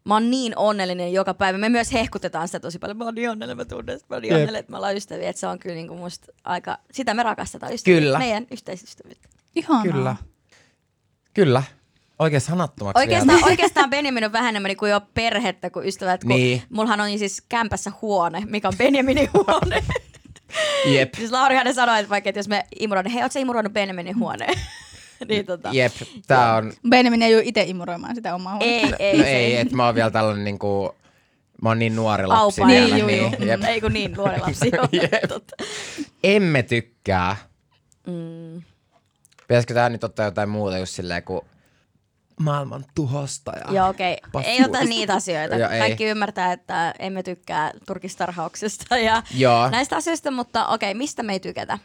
mä 0.04 0.14
oon 0.14 0.30
niin 0.30 0.58
onnellinen 0.58 1.12
joka 1.12 1.34
päivä. 1.34 1.58
Me 1.58 1.68
myös 1.68 1.92
hehkutetaan 1.92 2.48
sitä 2.48 2.60
tosi 2.60 2.78
paljon. 2.78 2.96
Mä 2.96 3.04
oon 3.04 3.14
niin 3.14 3.30
onnellinen, 3.30 3.56
mä 3.56 3.64
tunnen, 3.64 3.98
sitä, 3.98 4.06
mä 4.10 4.16
oon 4.16 4.22
niin 4.22 4.34
onnellinen, 4.34 4.60
että 4.60 4.70
me 4.70 4.76
ollaan 4.76 4.96
ystäviä. 4.96 5.30
Että 5.30 5.40
se 5.40 5.46
on 5.46 5.58
kyllä 5.58 5.74
niinku 5.74 5.96
musta 5.96 6.32
aika, 6.44 6.78
sitä 6.92 7.14
me 7.14 7.22
rakastetaan 7.22 7.74
ystäviä. 7.74 8.00
Kyllä. 8.00 8.18
Meidän 8.18 8.46
yhteisystävyyttä. 8.50 9.28
Ihanaa. 9.56 9.82
Kyllä. 9.82 10.16
Kyllä. 11.34 11.62
Oikein 12.18 12.40
sanattomaksi 12.40 13.00
Oikeastaan, 13.00 13.36
vielä. 13.36 13.46
oikeastaan 13.50 13.90
Benjamin 13.90 14.24
on 14.24 14.32
vähän 14.32 14.48
enemmän 14.48 14.76
kuin 14.76 14.90
jo 14.90 15.00
perhettä 15.14 15.70
kuin 15.70 15.86
ystävät, 15.88 16.20
kun 16.24 16.28
Niin. 16.28 16.62
mullahan 16.70 17.00
on 17.00 17.18
siis 17.18 17.42
kämpässä 17.48 17.92
huone, 18.02 18.42
mikä 18.46 18.68
on 18.68 18.74
Benjaminin 18.78 19.28
huone. 19.34 19.84
Jep. 20.86 21.14
Siis 21.14 21.30
Lauri 21.32 21.54
hänen 21.56 21.74
sanoi, 21.74 21.98
että 22.00 22.10
vaikka 22.10 22.30
että 22.30 22.38
jos 22.38 22.48
me 22.48 22.66
imuroidaan, 22.80 23.12
hei, 23.12 23.22
oot 23.22 23.32
sä 23.32 23.40
imuroinut 23.40 23.72
Benjaminin 23.72 24.18
huoneen? 24.18 24.54
niin 25.28 25.46
tota. 25.46 25.68
Jep. 25.72 25.92
Tää 26.26 26.54
on, 26.54 26.72
Benjamin 26.88 27.22
ei 27.22 27.34
ole 27.34 27.42
itse 27.46 27.62
imuroimaan 27.62 28.14
sitä 28.14 28.34
omaa 28.34 28.56
huonetta. 28.56 28.96
Ei, 28.96 29.10
ei, 29.10 29.18
no 29.18 29.24
ei, 29.24 29.56
että 29.56 29.76
mä 29.76 29.86
oon 29.86 29.94
vielä 29.94 30.10
tällainen 30.10 30.44
niinku, 30.44 30.94
mä 31.62 31.68
oon 31.68 31.78
niin 31.78 31.96
nuori 31.96 32.26
lapsi 32.26 32.60
Aupa, 32.62 32.72
vielä. 32.72 32.96
Niin, 32.96 33.06
Niin, 33.06 33.22
juu, 33.22 33.30
juu. 33.38 33.48
jep. 33.48 33.64
Ei 33.64 33.80
kun 33.80 33.92
niin, 33.92 34.12
nuori 34.12 34.40
lapsi. 34.40 34.66
Jep. 35.02 35.28
totta. 35.28 35.56
Emme 36.24 36.62
tykkää. 36.62 37.36
Mm. 38.06 38.62
Pitäisikö 39.48 39.74
tää 39.74 39.88
nyt 39.88 40.04
ottaa 40.04 40.24
jotain 40.24 40.48
muuta 40.48 40.78
just 40.78 40.92
silleen 40.94 41.22
kuin 41.22 41.40
maailman 42.40 42.84
tuhosta 42.94 43.52
ja... 43.56 43.72
Joo, 43.72 43.88
okei. 43.88 44.16
Okay. 44.28 44.42
Ei 44.44 44.64
ota 44.64 44.84
niitä 44.84 45.14
asioita. 45.14 45.56
Joo, 45.56 45.70
ei. 45.70 45.78
Kaikki 45.80 46.04
ymmärtää, 46.04 46.52
että 46.52 46.94
emme 46.98 47.22
tykkää 47.22 47.70
turkistarhauksesta 47.86 48.98
ja 48.98 49.22
Joo. 49.34 49.70
näistä 49.70 49.96
asioista, 49.96 50.30
mutta 50.30 50.66
okei, 50.66 50.90
okay, 50.90 50.98
mistä 50.98 51.22
me 51.22 51.32
ei 51.32 51.40
tykätä? 51.40 51.78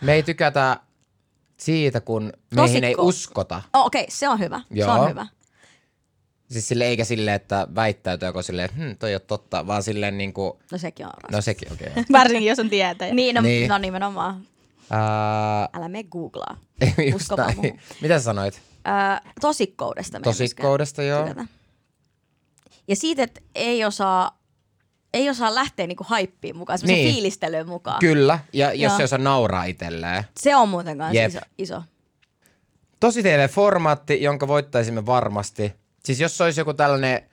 Me 0.00 0.12
ei 0.12 0.22
tykätä 0.22 0.80
siitä, 1.56 2.00
kun 2.00 2.32
meihin 2.54 2.84
ei 2.84 2.94
Tosikko. 2.94 3.02
uskota. 3.02 3.62
Oh, 3.74 3.86
okei, 3.86 4.02
okay, 4.02 4.10
se 4.10 4.28
on 4.28 4.38
hyvä. 4.38 4.58
Se 4.58 4.64
Joo. 4.70 4.92
on 4.92 5.10
hyvä. 5.10 5.26
Siis 6.50 6.68
sille 6.68 6.84
eikä 6.84 7.04
silleen, 7.04 7.34
että 7.36 7.66
väittäytyy 7.74 8.28
joko 8.28 8.42
silleen, 8.42 8.64
että 8.70 8.76
hm, 8.82 8.96
toi 8.98 9.08
ei 9.10 9.14
ole 9.14 9.20
totta, 9.20 9.66
vaan 9.66 9.82
silleen 9.82 10.18
niinku, 10.18 10.60
No 10.72 10.78
sekin 10.78 11.06
on 11.06 11.12
raskas. 11.12 11.32
no 11.32 11.40
sekin 11.40 11.72
okei. 11.72 11.88
Okay. 11.90 12.04
Varsinkin, 12.20 12.48
jos 12.48 12.58
on 12.58 12.70
tietäjä. 12.70 13.14
Niin, 13.14 13.34
no, 13.34 13.40
Niin. 13.40 13.68
no 13.68 13.78
nimenomaan. 13.78 14.42
Ää, 14.90 15.68
Älä 15.72 15.88
me 15.88 16.02
googlaa. 16.02 16.56
just 17.10 17.14
Usko 17.14 17.36
vaan 17.36 17.46
näin. 17.46 17.56
muuhun. 17.60 17.80
Mitä 18.00 18.18
sä 18.18 18.24
sanoit? 18.24 18.62
Tosikkoudesta. 19.40 20.20
Tosikkoudesta, 20.20 21.02
joo. 21.02 21.22
tykätä. 21.22 21.46
Ja 22.88 22.96
siitä, 22.96 23.22
että 23.22 23.40
ei 23.54 23.84
osaa, 23.84 24.38
ei 25.14 25.30
osaa 25.30 25.54
lähteä 25.54 25.86
niinku 25.86 26.04
haippiin 26.08 26.56
mukaan, 26.56 26.78
semmoisen 26.78 27.04
Niin. 27.04 27.14
fiilistelyyn 27.14 27.68
mukaan. 27.68 27.98
Kyllä, 28.00 28.38
ja 28.52 28.72
jos 28.72 28.90
Joo. 28.90 28.96
se 28.96 29.04
osaa 29.04 29.18
nauraa 29.18 29.64
itselleen. 29.64 30.24
Se 30.40 30.56
on 30.56 30.68
muuten 30.68 30.98
kanssa 30.98 31.16
Jep. 31.20 31.30
iso, 31.30 31.40
iso. 31.58 31.82
Tosi 33.00 33.22
TV-formaatti, 33.22 34.22
jonka 34.22 34.48
voittaisimme 34.48 35.06
varmasti. 35.06 35.72
Siis 36.04 36.20
jos 36.20 36.36
se 36.36 36.44
olisi 36.44 36.60
joku 36.60 36.74
tällainen 36.74 37.30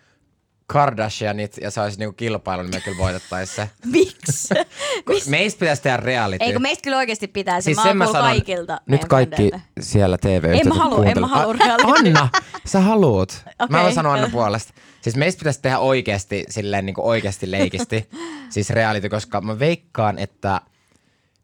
Kardashianit 0.67 1.58
ja 1.62 1.72
se 1.72 1.82
olisi 1.82 2.00
niinku 2.00 2.13
kilpailu, 2.13 2.63
niin 2.63 2.74
me 2.74 2.82
kyllä 2.82 2.98
voitettaisiin 2.98 3.55
se. 3.55 3.70
Miksi? 3.91 5.29
Meistä 5.29 5.60
pitäisi 5.60 5.82
tehdä 5.82 5.98
reality. 5.98 6.46
Ei 6.46 6.53
kun 6.53 6.62
meistä 6.62 6.84
kyllä 6.84 6.98
oikeasti 6.98 7.27
pitää 7.27 7.62
se. 7.62 7.65
siis 7.65 7.77
mä 7.77 7.93
mä 7.93 8.05
sanon, 8.05 8.22
kaikilta 8.22 8.82
nyt 8.86 9.05
kaikki 9.05 9.36
frendeiltä. 9.36 9.65
siellä 9.79 10.17
tv 10.17 10.43
En 10.62 10.67
mä 10.67 10.75
halua, 10.75 11.05
en 11.05 11.20
mä 11.20 11.27
halua 11.27 11.53
reality. 11.53 12.08
Anna, 12.08 12.29
sä 12.65 12.79
haluut. 12.79 13.41
Mä 13.46 13.65
Okei. 13.65 13.82
voin 13.82 13.93
sanoa 13.93 14.13
Anna 14.13 14.29
puolesta. 14.29 14.74
Siis 15.01 15.15
meistä 15.15 15.39
pitäisi 15.39 15.62
tehdä 15.62 15.79
oikeasti, 15.79 16.46
silleen 16.50 16.86
niin 16.86 16.93
kuin 16.93 17.05
oikeasti 17.05 17.51
leikisti, 17.51 18.10
siis 18.50 18.70
reality, 18.70 19.10
koska 19.10 19.41
mä 19.41 19.60
veikkaan, 19.60 20.20
että 20.20 20.62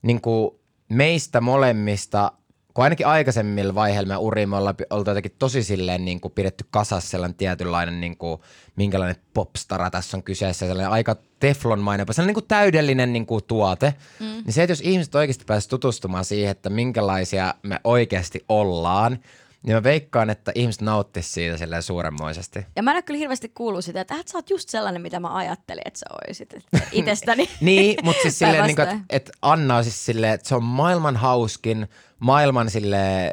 niin 0.01 0.21
kuin 0.21 0.51
meistä 0.89 1.41
molemmista, 1.41 2.31
kun 2.79 2.83
ainakin 2.83 3.07
aikaisemmilla 3.07 3.75
vaiheilla 3.75 4.07
me 4.07 4.17
uriin 4.17 4.49
me 4.49 4.57
ollaan 4.57 4.75
oltu 4.89 5.09
jotenkin 5.09 5.35
tosi 5.39 5.63
silleen 5.63 6.05
niin 6.05 6.21
kuin 6.21 6.31
pidetty 6.31 6.65
kasassa 6.71 7.09
sellainen 7.09 7.35
tietynlainen, 7.35 8.01
niin 8.01 8.17
kuin, 8.17 8.41
minkälainen 8.75 9.15
popstara 9.33 9.89
tässä 9.89 10.17
on 10.17 10.23
kyseessä, 10.23 10.67
sellainen 10.67 10.91
aika 10.91 11.15
teflonmainen, 11.39 12.07
sellainen 12.11 12.27
niin 12.27 12.41
kuin 12.41 12.47
täydellinen 12.47 13.13
niin 13.13 13.25
kuin 13.25 13.43
tuote. 13.47 13.93
Mm. 14.19 14.25
Niin 14.25 14.53
se, 14.53 14.63
että 14.63 14.71
jos 14.71 14.81
ihmiset 14.81 15.15
oikeasti 15.15 15.45
pääsisivät 15.45 15.69
tutustumaan 15.69 16.25
siihen, 16.25 16.51
että 16.51 16.69
minkälaisia 16.69 17.53
me 17.63 17.79
oikeasti 17.83 18.45
ollaan, 18.49 19.19
niin 19.63 19.75
mä 19.75 19.83
veikkaan, 19.83 20.29
että 20.29 20.51
ihmiset 20.55 20.81
nauttis 20.81 21.33
siitä 21.33 21.57
silleen 21.57 21.83
suuremmoisesti. 21.83 22.65
Ja 22.75 22.83
mä 22.83 22.91
en 22.91 22.95
ole 22.95 23.01
kyllä 23.01 23.17
hirveästi 23.17 23.49
kuullut 23.49 23.85
sitä, 23.85 24.01
että 24.01 24.13
äh, 24.13 24.23
sä 24.25 24.37
oot 24.37 24.49
just 24.49 24.69
sellainen, 24.69 25.01
mitä 25.01 25.19
mä 25.19 25.35
ajattelin, 25.35 25.81
että 25.85 25.99
sä 25.99 26.05
oisit 26.27 26.53
että 26.53 26.79
itsestäni. 26.91 27.49
Niin, 27.61 27.97
mutta 28.03 28.21
siis 28.21 28.39
silleen, 28.39 28.63
niin 28.63 28.81
että 28.81 28.99
et 29.09 29.31
Anna 29.41 29.75
on 29.75 29.83
siis 29.83 30.05
silleen, 30.05 30.33
että 30.33 30.47
se 30.49 30.55
on 30.55 30.63
maailman 30.63 31.17
hauskin, 31.17 31.87
maailman 32.19 32.69
silleen, 32.69 33.31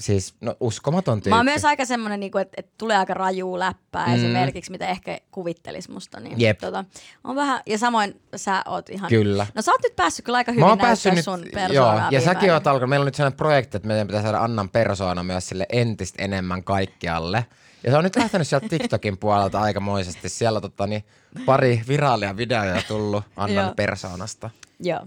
siis 0.00 0.34
no, 0.40 0.56
uskomaton 0.60 1.18
tyyppi. 1.18 1.30
Mä 1.30 1.36
oon 1.36 1.44
myös 1.44 1.64
aika 1.64 1.84
semmonen, 1.84 2.20
niinku, 2.20 2.38
että, 2.38 2.54
että 2.56 2.72
tulee 2.78 2.96
aika 2.96 3.14
rajuu 3.14 3.58
läppää 3.58 4.06
Mm. 4.06 4.14
esimerkiksi, 4.14 4.70
mitä 4.70 4.86
ehkä 4.86 5.18
kuvittelis 5.30 5.88
musta. 5.88 6.20
Niin, 6.20 6.40
Jep. 6.40 6.58
Tota, 6.58 6.84
on 7.24 7.36
vähän, 7.36 7.60
ja 7.66 7.78
samoin 7.78 8.20
sä 8.36 8.62
oot 8.66 8.90
ihan... 8.90 9.08
Kyllä. 9.08 9.46
No 9.54 9.62
sä 9.62 9.72
oot 9.72 9.82
nyt 9.82 9.96
päässyt 9.96 10.24
kyllä 10.24 10.38
aika 10.38 10.52
hyvin 10.52 10.60
Mä 10.60 10.66
oon 10.66 10.78
näyttää 10.78 10.88
päässyt 10.88 11.14
nyt, 11.14 11.24
sun 11.24 11.40
joo, 11.40 11.50
persoonaa 11.54 12.04
ja 12.04 12.10
viime 12.10 12.24
säkin 12.24 12.52
oot 12.52 12.66
alkanut, 12.66 12.88
meillä 12.88 13.02
on 13.04 13.06
nyt 13.06 13.14
sellainen 13.14 13.36
projekti, 13.36 13.76
että 13.76 13.88
meidän 13.88 14.06
pitää 14.06 14.22
saada 14.22 14.40
Annan 14.44 14.68
persoona 14.68 15.22
myös 15.22 15.48
sille 15.48 15.66
entistä 15.72 16.24
enemmän 16.24 16.64
kaikkialle. 16.64 17.46
Ja 17.84 17.90
se 17.90 17.96
on 17.96 18.04
nyt 18.04 18.16
lähtenyt 18.16 18.48
sieltä 18.48 18.68
TikTokin 18.68 19.18
puolelta 19.18 19.60
aikamoisesti. 19.60 20.28
Siellä 20.28 20.56
on 20.56 20.62
tota, 20.62 20.86
niin, 20.86 21.04
pari 21.46 21.82
viraalia 21.88 22.36
videoja 22.36 22.82
tullut 22.88 23.24
Annan 23.36 23.64
Joo. 23.64 23.74
persoonasta. 23.74 24.50
Joo. 24.80 25.06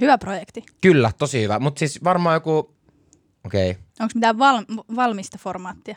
Hyvä 0.00 0.18
projekti. 0.18 0.64
Kyllä, 0.80 1.10
tosi 1.18 1.42
hyvä. 1.42 1.58
Mutta 1.58 1.78
siis 1.78 2.04
varmaan 2.04 2.34
joku, 2.34 2.75
okei, 3.46 3.70
okay. 3.70 3.82
Onko 4.00 4.12
mitään 4.14 4.38
val- 4.38 4.64
valmista 4.96 5.38
formaattia? 5.38 5.96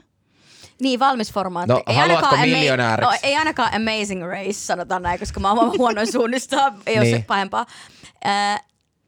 Niin, 0.82 1.00
valmis 1.00 1.34
formaatti. 1.34 1.74
No, 1.74 1.84
haluatko 1.94 2.36
ama- 2.36 2.46
miljonääriksi? 2.46 3.12
no, 3.12 3.18
ei 3.24 3.36
ainakaan 3.36 3.74
Amazing 3.74 4.24
Race, 4.28 4.54
sanotaan 4.54 5.02
näin, 5.04 5.20
koska 5.20 5.40
mä 5.40 5.52
oon 5.52 5.78
huonoin 5.78 6.12
suunnistaa, 6.18 6.74
ei 6.86 6.96
ole 6.98 7.04
Niin. 7.04 7.18
se 7.18 7.24
pahempaa. 7.28 7.66
Äh, 8.26 8.62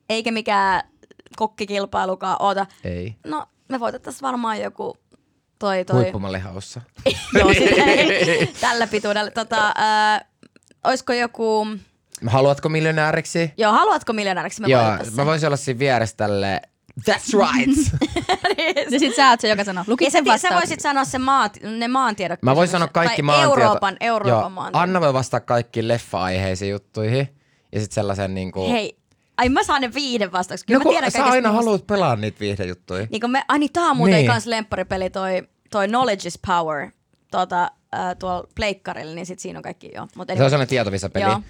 eikä 0.09 0.31
mikään 0.31 0.83
kokkikilpailukaan 1.35 2.37
oota. 2.39 2.65
ei. 2.83 3.15
No, 3.25 3.45
me 3.69 3.79
voitettaisiin 3.79 4.21
varmaan 4.21 4.61
joku 4.61 4.97
toi 5.59 5.85
toi. 5.85 6.01
Huippumallihaussa. 6.01 6.81
Joo, 7.39 7.53
sitten, 7.53 8.47
tällä 8.61 8.87
pituudella. 8.87 9.31
Tota, 9.31 9.67
äh, 9.67 10.21
olisiko 10.83 11.13
joku 11.13 11.67
Haluatko 12.27 12.69
miljonääriksi? 12.69 13.51
Joo, 13.57 13.71
haluatko 13.71 14.13
miljonääriksi? 14.13 14.61
Me 14.61 14.67
Joo, 14.67 14.81
mä 15.15 15.25
voisin 15.25 15.47
olla 15.47 15.57
siinä 15.57 15.79
vieressä 15.79 16.17
tälle, 16.17 16.61
that's 17.09 17.33
right. 17.33 17.77
Ja 18.91 18.99
sit 18.99 19.15
sä 19.15 19.29
oot 19.29 19.39
se, 19.39 19.47
joka 19.49 19.63
sanoo, 19.63 19.83
Ja 19.87 19.91
lukit 19.91 20.07
sä, 20.07 20.11
sen 20.11 20.25
sä 20.25 20.31
vastauksen. 20.31 20.59
voisit 20.59 20.79
sanoa 20.79 21.03
se 21.05 21.17
maat, 21.17 21.57
ne 21.77 21.87
maantiedot. 21.87 22.43
Mä 22.43 22.55
voin 22.55 22.67
sanoa 22.67 22.87
kaikki 22.87 23.15
tai 23.15 23.23
maantieto. 23.25 23.61
Euroopan, 23.61 23.97
Euroopan 24.01 24.39
Joo, 24.41 24.49
maantiedot. 24.49 24.83
Anna 24.83 25.01
voi 25.01 25.13
vastata 25.13 25.45
kaikkiin 25.45 25.87
leffa-aiheisiin 25.87 26.71
juttuihin. 26.71 27.27
Ja 27.71 27.79
sitten 27.79 27.95
sellaisen 27.95 28.33
niinku... 28.33 28.69
Hei, 28.69 28.97
ai 29.37 29.49
mä 29.49 29.63
saan 29.63 29.81
ne 29.81 29.93
viiden 29.93 30.31
vastaukset. 30.31 30.67
Kyllä 30.67 30.79
no 30.79 30.83
mä 30.83 30.89
tiedän 30.91 31.11
sä 31.11 31.25
aina 31.25 31.51
haluat 31.51 31.87
pelaa 31.87 32.15
niitä 32.15 32.39
viihdejuttuja. 32.39 33.07
Niin 33.11 33.21
kun 33.21 33.31
me, 33.31 33.43
ai 33.47 33.59
niin, 33.59 33.73
tää 33.73 33.83
on 33.83 33.97
muuten 33.97 34.15
Niin. 34.15 34.27
kans 34.27 34.45
lempparipeli 34.45 35.09
toi, 35.09 35.43
toi 35.71 35.87
Knowledge 35.87 36.27
is 36.27 36.39
Power 36.47 36.91
tuota, 37.31 37.63
äh, 37.95 38.15
tuolla 38.19 38.47
pleikkarilla, 38.55 39.15
niin 39.15 39.25
sit 39.25 39.39
siinä 39.39 39.59
on 39.59 39.63
kaikki 39.63 39.91
joo. 39.95 40.07
Mut 40.15 40.27
Se 40.27 40.33
on 40.43 40.49
sellainen 40.49 40.67
tietovisa-peli. 40.67 41.25
Joo. 41.25 41.41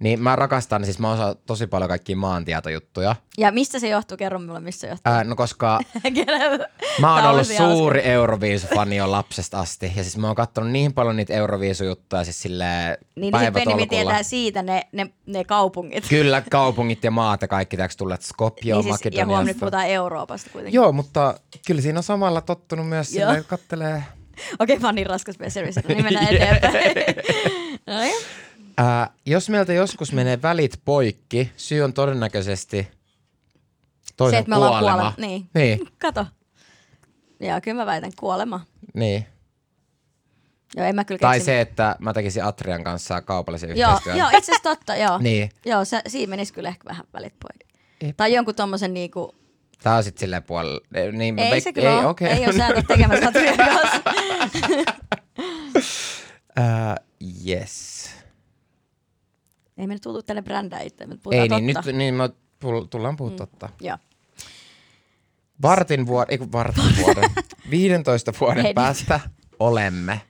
Niin 0.00 0.22
mä 0.22 0.36
rakastan, 0.36 0.84
siis 0.84 0.98
mä 0.98 1.12
osaan 1.12 1.36
tosi 1.46 1.66
paljon 1.66 1.88
kaikkia 1.88 2.16
maantietojuttuja. 2.16 3.16
Ja 3.38 3.52
mistä 3.52 3.78
se 3.78 3.88
johtuu? 3.88 4.16
Kerro 4.16 4.38
mulle, 4.38 4.60
mistä 4.60 4.80
se 4.80 4.86
johtuu. 4.86 5.12
Ää, 5.12 5.24
no 5.24 5.36
koska 5.36 5.80
mä 7.00 7.14
oon 7.14 7.26
ollut 7.26 7.46
suuri 7.46 8.00
Euroviisu-fani 8.00 8.96
jo 8.96 9.10
lapsesta 9.10 9.60
asti. 9.60 9.92
Ja 9.96 10.02
siis 10.02 10.16
mä 10.16 10.26
oon 10.26 10.36
kattonut 10.36 10.70
niin 10.70 10.92
paljon 10.92 11.16
niitä 11.16 11.34
Euroviisu-juttuja 11.34 12.24
siis 12.24 12.42
silleen 12.42 12.90
Niin, 12.90 13.20
niin 13.20 13.32
päivätolkulla. 13.32 13.86
tietää 13.86 14.22
siitä 14.22 14.62
ne, 14.62 14.88
ne, 14.92 15.10
ne 15.26 15.44
kaupungit. 15.44 16.08
Kyllä, 16.08 16.42
kaupungit 16.50 17.04
ja 17.04 17.10
maat 17.10 17.42
ja 17.42 17.48
kaikki 17.48 17.76
täytyy 17.76 17.96
tulla 17.96 18.16
Skopje 18.20 18.74
niin 18.74 18.84
siis, 18.84 19.14
ja 19.14 19.26
huom, 19.26 19.44
nyt 19.44 19.58
puhutaan 19.58 19.86
Euroopasta 19.86 20.50
kuitenkin. 20.50 20.76
Joo, 20.76 20.92
mutta 20.92 21.34
kyllä 21.66 21.80
siinä 21.80 21.98
on 21.98 22.02
samalla 22.02 22.40
tottunut 22.40 22.88
myös 22.88 23.10
silleen, 23.10 23.44
kattelee. 23.44 23.94
Okei, 24.60 24.76
okay, 24.76 24.78
mä 24.78 24.88
oon 24.88 24.94
niin 24.94 25.06
raskas 25.06 25.36
pessimistä, 25.38 25.82
niin 25.88 26.04
mennään 26.04 26.34
eteenpäin. 26.34 26.94
no 27.86 28.00
niin. 28.00 28.24
Ää, 28.78 29.10
jos 29.26 29.48
meiltä 29.48 29.72
joskus 29.72 30.12
menee 30.12 30.42
välit 30.42 30.80
poikki, 30.84 31.52
syy 31.56 31.82
on 31.82 31.92
todennäköisesti 31.92 32.88
toisen 34.16 34.36
Se, 34.36 34.38
että 34.40 34.50
me 34.50 34.56
kuolema. 34.56 34.78
kuolema. 34.80 35.12
Niin. 35.18 35.48
Niin, 35.54 35.88
Kato. 35.98 36.26
Joo, 37.40 37.60
kyllä 37.60 37.76
mä 37.82 37.86
väitän 37.86 38.12
kuolema. 38.18 38.60
niin. 38.94 39.26
Joo, 40.76 40.86
en 40.86 40.94
mä 40.94 41.04
kyllä 41.04 41.18
Tai 41.18 41.36
keksi- 41.36 41.44
se, 41.46 41.60
että 41.60 41.96
mä 41.98 42.12
tekisin 42.12 42.44
Atrian 42.44 42.84
kanssa 42.84 43.22
kaupallisen 43.22 43.76
Joo, 43.76 43.90
yhteistyön. 43.90 44.16
joo, 44.18 44.28
itse 44.28 44.38
asiassa 44.52 44.62
totta, 44.62 44.96
joo. 44.96 45.18
Niin. 45.22 45.50
Joo, 45.66 45.84
se, 45.84 46.02
siinä 46.06 46.30
menisi 46.30 46.52
kyllä 46.52 46.68
ehkä 46.68 46.84
vähän 46.88 47.04
välit 47.12 47.34
pois. 47.42 47.70
Ei- 48.00 48.12
Tai 48.12 48.34
jonkun 48.34 48.54
tommosen 48.54 48.94
niinku... 48.94 49.34
Tää 49.82 49.96
on 49.96 50.04
sit 50.04 50.18
silleen 50.18 50.42
puolella. 50.42 50.80
Niin, 51.12 51.38
Ei 51.38 51.60
se 51.60 51.72
kyllä 51.72 51.90
ei, 51.90 51.96
ole. 51.96 52.06
okei. 52.06 52.28
Ei 52.28 52.44
ole 52.46 52.52
sä 52.52 52.66
et 52.66 52.76
ole 52.76 52.84
tekemässä 52.88 53.28
Atrian 53.28 53.56
kanssa. 53.56 54.02
Ää, 56.56 56.96
yes. 57.48 58.10
Ei 59.80 59.86
me 59.86 59.94
nyt 59.94 60.02
tultu 60.02 60.22
tänne 60.22 60.42
brändää 60.42 60.80
itse, 60.80 61.06
me 61.06 61.16
puhutaan 61.16 61.42
Ei 61.42 61.60
niin, 61.60 61.74
totta. 61.74 61.92
nyt 61.92 61.96
niin 61.96 62.14
me 62.14 62.30
tullaan 62.90 63.16
puhua 63.16 63.36
totta. 63.36 63.68
Joo. 63.80 63.98
Vartin 65.62 66.06
vuoden, 66.06 66.32
ei 66.32 66.38
kun 66.38 66.52
vartin 66.52 66.84
vuoden, 67.02 67.30
15 67.70 68.32
vuoden 68.40 68.66
Ei. 68.66 68.74
päästä 68.74 69.20
olemme. 69.58 70.20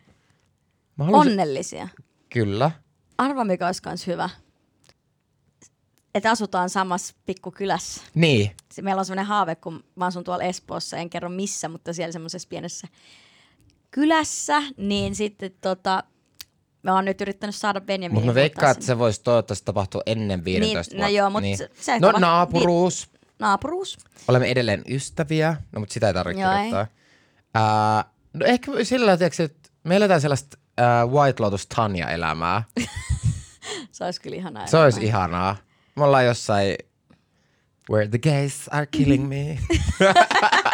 Mä 0.96 1.04
haluaisin, 1.04 1.32
Onnellisia. 1.32 1.88
Kyllä. 2.32 2.70
Arva, 3.18 3.44
mikä 3.44 3.66
olisi 3.66 3.82
kans 3.82 4.06
hyvä. 4.06 4.30
Että 6.14 6.30
asutaan 6.30 6.70
samassa 6.70 7.14
pikkukylässä. 7.26 8.02
Niin. 8.14 8.50
Meillä 8.82 9.00
on 9.00 9.04
semmoinen 9.04 9.26
haave, 9.26 9.54
kun 9.54 9.84
mä 9.96 10.06
asun 10.06 10.24
tuolla 10.24 10.44
Espoossa, 10.44 10.96
en 10.96 11.10
kerro 11.10 11.28
missä, 11.28 11.68
mutta 11.68 11.92
siellä 11.92 12.12
semmoisessa 12.12 12.48
pienessä 12.48 12.88
kylässä, 13.90 14.62
niin 14.76 15.14
sitten 15.14 15.52
tota, 15.60 16.04
mä 16.82 16.94
oon 16.94 17.04
nyt 17.04 17.20
yrittänyt 17.20 17.54
saada 17.56 17.80
Benjaminin. 17.80 18.14
Mutta 18.14 18.26
mä 18.26 18.34
veikkaan, 18.34 18.72
että 18.72 18.84
se 18.84 18.98
voisi 18.98 19.22
toivottavasti 19.22 19.64
tapahtua 19.64 20.02
ennen 20.06 20.44
15 20.44 20.94
Niin, 20.94 21.00
vuotta. 21.00 21.12
no 21.12 21.16
joo, 21.18 21.30
mut 21.30 21.42
se- 21.58 21.70
se 21.80 21.92
ei 21.92 22.00
No 22.00 22.08
tapahtu- 22.08 22.20
naapuruus. 22.20 23.10
Naapuruus. 23.38 23.98
Olemme 24.28 24.46
edelleen 24.50 24.82
ystäviä, 24.88 25.56
no 25.72 25.80
mutta 25.80 25.92
sitä 25.92 26.06
ei 26.08 26.14
tarvitse 26.14 26.42
Joo, 26.42 26.52
ei. 26.52 26.56
kirjoittaa. 26.64 26.86
Ää, 27.54 28.04
no 28.32 28.46
ehkä 28.46 28.72
sillä 28.84 29.16
tavalla, 29.18 29.44
että 29.44 29.70
me 29.84 29.96
eletään 29.96 30.20
sellaista 30.20 30.58
ää, 30.78 31.06
White 31.06 31.42
Lotus 31.42 31.66
Tanya-elämää. 31.66 32.62
Se 33.92 34.04
olisi 34.04 34.20
kyllä 34.20 34.36
ihanaa. 34.36 34.66
Se 34.66 34.76
olisi 34.78 35.04
ihanaa. 35.04 35.56
Me 35.96 36.04
ollaan 36.04 36.24
jossain 36.26 36.76
Where 37.90 38.08
the 38.08 38.18
gays 38.18 38.68
are 38.70 38.86
killing 38.86 39.28
me. 39.32 39.58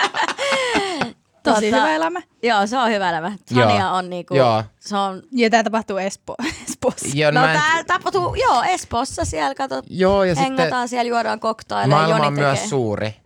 Tosi 1.54 1.70
Tota- 1.70 1.76
hyvä 1.76 1.94
elämä. 1.94 2.20
Joo, 2.42 2.66
se 2.66 2.78
on 2.78 2.90
hyvä 2.90 3.10
elämä. 3.10 3.32
Tania 3.54 3.90
on 3.90 4.10
niinku, 4.10 4.34
Joo. 4.34 4.64
se 4.80 4.96
on 4.96 5.22
Ja 5.32 5.50
tää 5.50 5.64
tapahtuu 5.64 5.96
Espo- 5.96 6.46
Espoossa. 6.68 7.08
Joo, 7.14 7.30
No 7.30 7.40
mä 7.40 7.52
en- 7.54 7.60
tää 7.60 7.84
tapahtuu, 7.84 8.34
joo, 8.34 8.62
Espoossa 8.62 9.24
siellä, 9.24 9.54
kato, 9.54 9.82
Joo, 9.90 10.24
ja 10.24 10.34
hengataan 10.34 10.66
sitten 10.68 10.88
siellä, 10.88 11.08
juodaan 11.08 11.40
koktaileja, 11.40 11.88
maailma 11.96 12.14
Joni 12.16 12.26
on 12.26 12.34
tekee. 12.34 12.48
myös 12.50 12.70
suuri. 12.70 13.16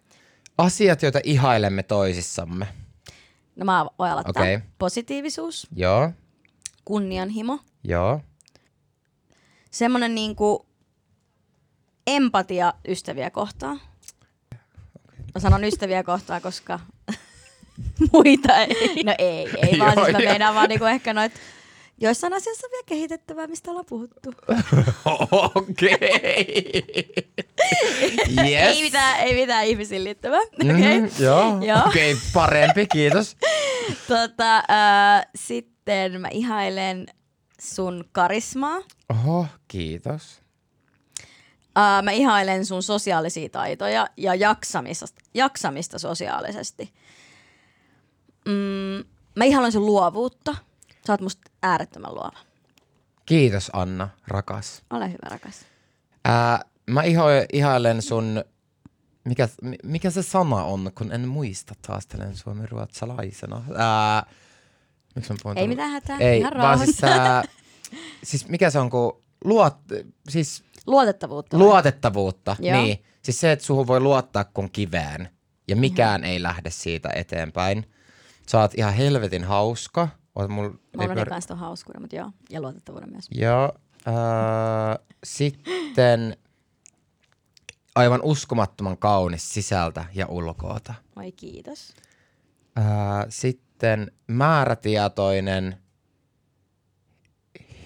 Asiat, 0.58 1.02
joita 1.02 1.20
ihailemme 1.24 1.82
toisissamme. 1.82 2.68
No 3.56 3.64
mä 3.64 3.86
voin 3.98 4.10
aloittaa. 4.12 4.42
Okei. 4.42 4.58
Positiivisuus, 4.78 5.66
Joo, 5.76 6.10
kunnianhimo, 6.84 7.58
joo. 7.84 8.20
semmonen 9.70 10.14
niinku 10.14 10.66
empatia 12.06 12.74
ystäviä 12.88 13.30
kohtaan. 13.30 13.80
Mä 15.34 15.40
sanon 15.40 15.64
ystäviä 15.64 16.02
kohtaan, 16.02 16.42
koska... 16.42 16.80
Muita 18.12 18.56
ei. 18.56 19.02
No 19.04 19.14
ei, 19.18 19.48
ei 19.62 19.78
vaan 19.78 19.94
Joo, 19.96 20.04
siis 20.04 20.12
mä 20.12 20.18
meinaan 20.18 20.54
vaan 20.54 20.68
niinku 20.68 20.84
ehkä 20.84 21.14
noit... 21.14 21.32
Joissain 22.02 22.32
asioissa 22.32 22.66
on 22.66 22.70
vielä 22.70 22.82
kehitettävää, 22.86 23.46
mistä 23.46 23.70
ollaan 23.70 23.86
puhuttu. 23.88 24.34
Okei. 25.54 26.82
yes. 28.38 28.76
Ei 28.76 28.82
mitään, 28.82 29.20
ei 29.20 29.34
mitään 29.34 29.66
ihmisiin 29.66 30.04
liittyvää. 30.04 30.40
Okei. 30.40 31.00
Mm, 31.00 31.10
joo, 31.18 31.60
Joo. 31.64 31.88
okei, 31.88 32.12
okay, 32.12 32.24
parempi, 32.34 32.86
kiitos. 32.86 33.36
Tota, 34.08 34.56
äh, 34.56 35.26
sitten 35.34 36.20
mä 36.20 36.28
ihailen 36.30 37.06
sun 37.60 38.04
karismaa. 38.12 38.78
Oho, 39.08 39.46
kiitos. 39.68 40.40
Äh, 41.78 42.02
mä 42.02 42.10
ihailen 42.10 42.66
sun 42.66 42.82
sosiaalisia 42.82 43.48
taitoja 43.48 44.06
ja 44.16 44.34
jaksamista, 44.34 45.06
jaksamista 45.34 45.98
sosiaalisesti. 45.98 46.92
Mm, 48.50 49.04
mä 49.36 49.44
ihailen 49.44 49.72
sun 49.72 49.86
luovuutta. 49.86 50.56
Sä 51.06 51.12
oot 51.12 51.20
musta 51.20 51.50
äärettömän 51.62 52.14
luova. 52.14 52.38
Kiitos 53.26 53.70
Anna, 53.72 54.08
rakas. 54.28 54.82
Ole 54.90 55.08
hyvä, 55.08 55.28
rakas. 55.30 55.60
Ää, 56.24 56.64
mä 56.86 57.02
iho, 57.02 57.24
ihailen 57.52 58.02
sun, 58.02 58.44
mikä, 59.24 59.48
mi- 59.62 59.78
mikä 59.84 60.10
se 60.10 60.22
sana 60.22 60.64
on, 60.64 60.90
kun 60.94 61.12
en 61.12 61.28
muista 61.28 61.74
taastelen 61.86 62.36
suomen 62.36 62.68
ruotsalaisena. 62.68 63.62
Ää, 63.76 64.26
miksi 65.14 65.32
mä 65.32 65.36
puhun 65.42 65.58
Ei 65.58 65.62
tuolla? 65.62 65.68
mitään 65.68 65.90
hätää, 65.90 66.18
Ei, 66.18 66.38
ihan 66.38 66.52
vaan 66.58 66.78
siis, 66.78 67.02
rauhassa. 67.02 67.22
ää, 67.32 67.42
siis 68.22 68.48
mikä 68.48 68.70
se 68.70 68.78
on, 68.78 68.90
kun 68.90 69.22
luot, 69.44 69.76
siis 70.28 70.64
Luotettavuutta. 70.86 71.58
vai? 71.58 71.66
luotettavuutta. 71.66 72.56
Joo. 72.60 72.82
Niin, 72.82 73.04
siis 73.22 73.40
se, 73.40 73.52
että 73.52 73.64
suhun 73.64 73.86
voi 73.86 74.00
luottaa 74.00 74.44
kun 74.44 74.70
kiveen 74.70 75.28
ja 75.68 75.76
mikään 75.76 76.24
ei 76.24 76.42
lähde 76.42 76.70
siitä 76.70 77.08
eteenpäin. 77.14 77.90
Sä 78.50 78.60
oot 78.60 78.74
ihan 78.74 78.94
helvetin 78.94 79.44
hauska. 79.44 80.08
Oot 80.34 80.50
mul, 80.50 80.70
pyör- 80.98 81.28
kanssa 81.28 81.48
ton 81.48 81.58
hauskuuden, 81.58 82.02
mutta 82.02 82.16
joo. 82.16 82.30
Ja 82.50 82.60
luotettavuuden 82.60 83.10
myös. 83.10 83.28
Joo. 83.30 83.72
Ää, 84.06 84.98
sitten 85.24 86.36
aivan 87.94 88.20
uskomattoman 88.22 88.98
kaunis 88.98 89.54
sisältä 89.54 90.04
ja 90.14 90.26
ulkoota. 90.26 90.94
Oi 91.16 91.32
kiitos. 91.32 91.94
Ää, 92.76 93.26
sitten 93.28 94.12
määrätietoinen, 94.26 95.76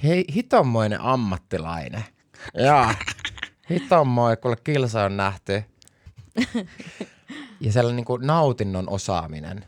hei, 0.03 0.25
hitommoinen 0.35 1.01
ammattilainen. 1.01 2.05
Joo, 2.55 2.87
hitommoinen, 3.71 4.39
kuule 4.39 4.57
kilsa 4.57 5.05
on 5.05 5.17
nähty. 5.17 5.63
Ja 7.61 7.73
sellainen 7.73 7.97
niin 7.97 8.05
kuin 8.05 8.27
nautinnon 8.27 8.89
osaaminen. 8.89 9.65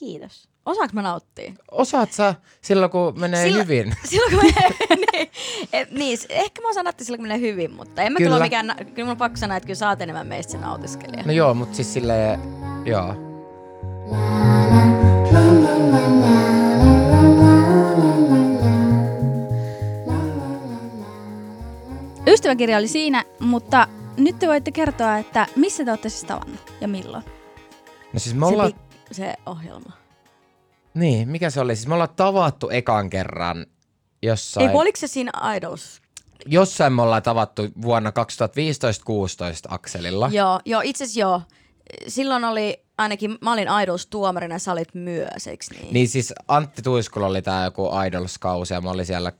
Kiitos. 0.00 0.48
Osaanko 0.66 0.92
mä 0.94 1.02
nauttia? 1.02 1.52
Osaat 1.70 2.12
sä 2.12 2.34
silloin, 2.62 2.90
kun 2.90 3.20
menee 3.20 3.44
Sillä- 3.44 3.62
hyvin? 3.62 3.94
Silloin 4.10 4.30
kun 4.32 4.40
menee, 4.42 4.70
niin, 5.12 5.30
et, 5.72 5.90
niin, 5.90 6.18
ehkä 6.28 6.62
mä 6.62 6.68
osaan 6.68 6.84
nauttia 6.84 7.04
silloin 7.04 7.18
kun 7.18 7.28
menee 7.28 7.40
hyvin, 7.40 7.72
mutta 7.74 8.02
en 8.02 8.12
mä 8.12 8.16
kyllä, 8.16 8.26
Kyllä. 8.28 8.36
ole 8.36 8.44
mikään, 8.44 8.66
na- 8.66 8.74
kyllä 8.74 8.90
mun 9.06 9.08
on 9.10 9.16
pakko 9.16 9.36
sanoa, 9.36 9.56
että 9.56 9.66
kyllä 9.66 9.78
sä 9.78 9.88
oot 9.88 10.00
enemmän 10.00 10.26
meistä 10.26 10.52
se 10.52 10.58
nautiskelija. 10.58 11.22
No 11.26 11.32
joo, 11.32 11.54
mutta 11.54 11.76
siis 11.76 11.92
silleen, 11.92 12.40
joo. 12.86 13.14
Ystäväkirja 22.28 22.78
oli 22.78 22.88
siinä, 22.88 23.24
mutta 23.40 23.88
nyt 24.16 24.38
te 24.38 24.46
voitte 24.48 24.70
kertoa, 24.70 25.18
että 25.18 25.46
missä 25.56 25.84
te 25.84 25.90
olette 25.90 26.08
siis 26.08 26.24
tavannut 26.24 26.72
ja 26.80 26.88
milloin. 26.88 27.24
No 28.12 28.18
siis 28.18 28.36
me 28.36 28.46
ollaan, 28.46 28.70
pik- 28.72 28.89
se 29.12 29.34
ohjelma. 29.46 29.92
niin, 30.94 31.28
mikä 31.28 31.50
se 31.50 31.60
oli? 31.60 31.76
Siis 31.76 31.86
me 31.86 31.94
ollaan 31.94 32.14
tavattu 32.16 32.70
ekan 32.70 33.10
kerran 33.10 33.66
jossain. 34.22 34.70
Ei, 34.70 34.76
oliko 34.76 34.96
se 34.96 35.06
siinä 35.06 35.32
Idols? 35.56 36.00
jossain 36.46 36.92
me 36.92 37.02
ollaan 37.02 37.22
tavattu 37.22 37.62
vuonna 37.82 38.10
2015-16 38.10 38.12
Akselilla. 39.68 40.30
Joo, 40.32 40.60
joo 40.64 40.80
itse 40.84 41.04
asiassa 41.04 41.20
joo. 41.20 41.42
Silloin 42.08 42.44
oli 42.44 42.84
ainakin, 42.98 43.38
mä 43.40 43.52
olin 43.52 43.68
Idols-tuomarina 43.82 44.54
ja 44.54 44.58
sä 44.58 44.72
olit 44.72 44.94
myös, 44.94 45.46
eikö 45.46 45.64
niin? 45.70 45.94
Niin 45.94 46.08
siis 46.08 46.34
Antti 46.48 46.82
Tuiskulla 46.82 47.26
oli 47.26 47.42
tää 47.42 47.64
joku 47.64 47.90
Idols-kausi 48.06 48.74
ja 48.74 48.80
mä 48.80 48.90
olin 48.90 49.06
siellä 49.06 49.32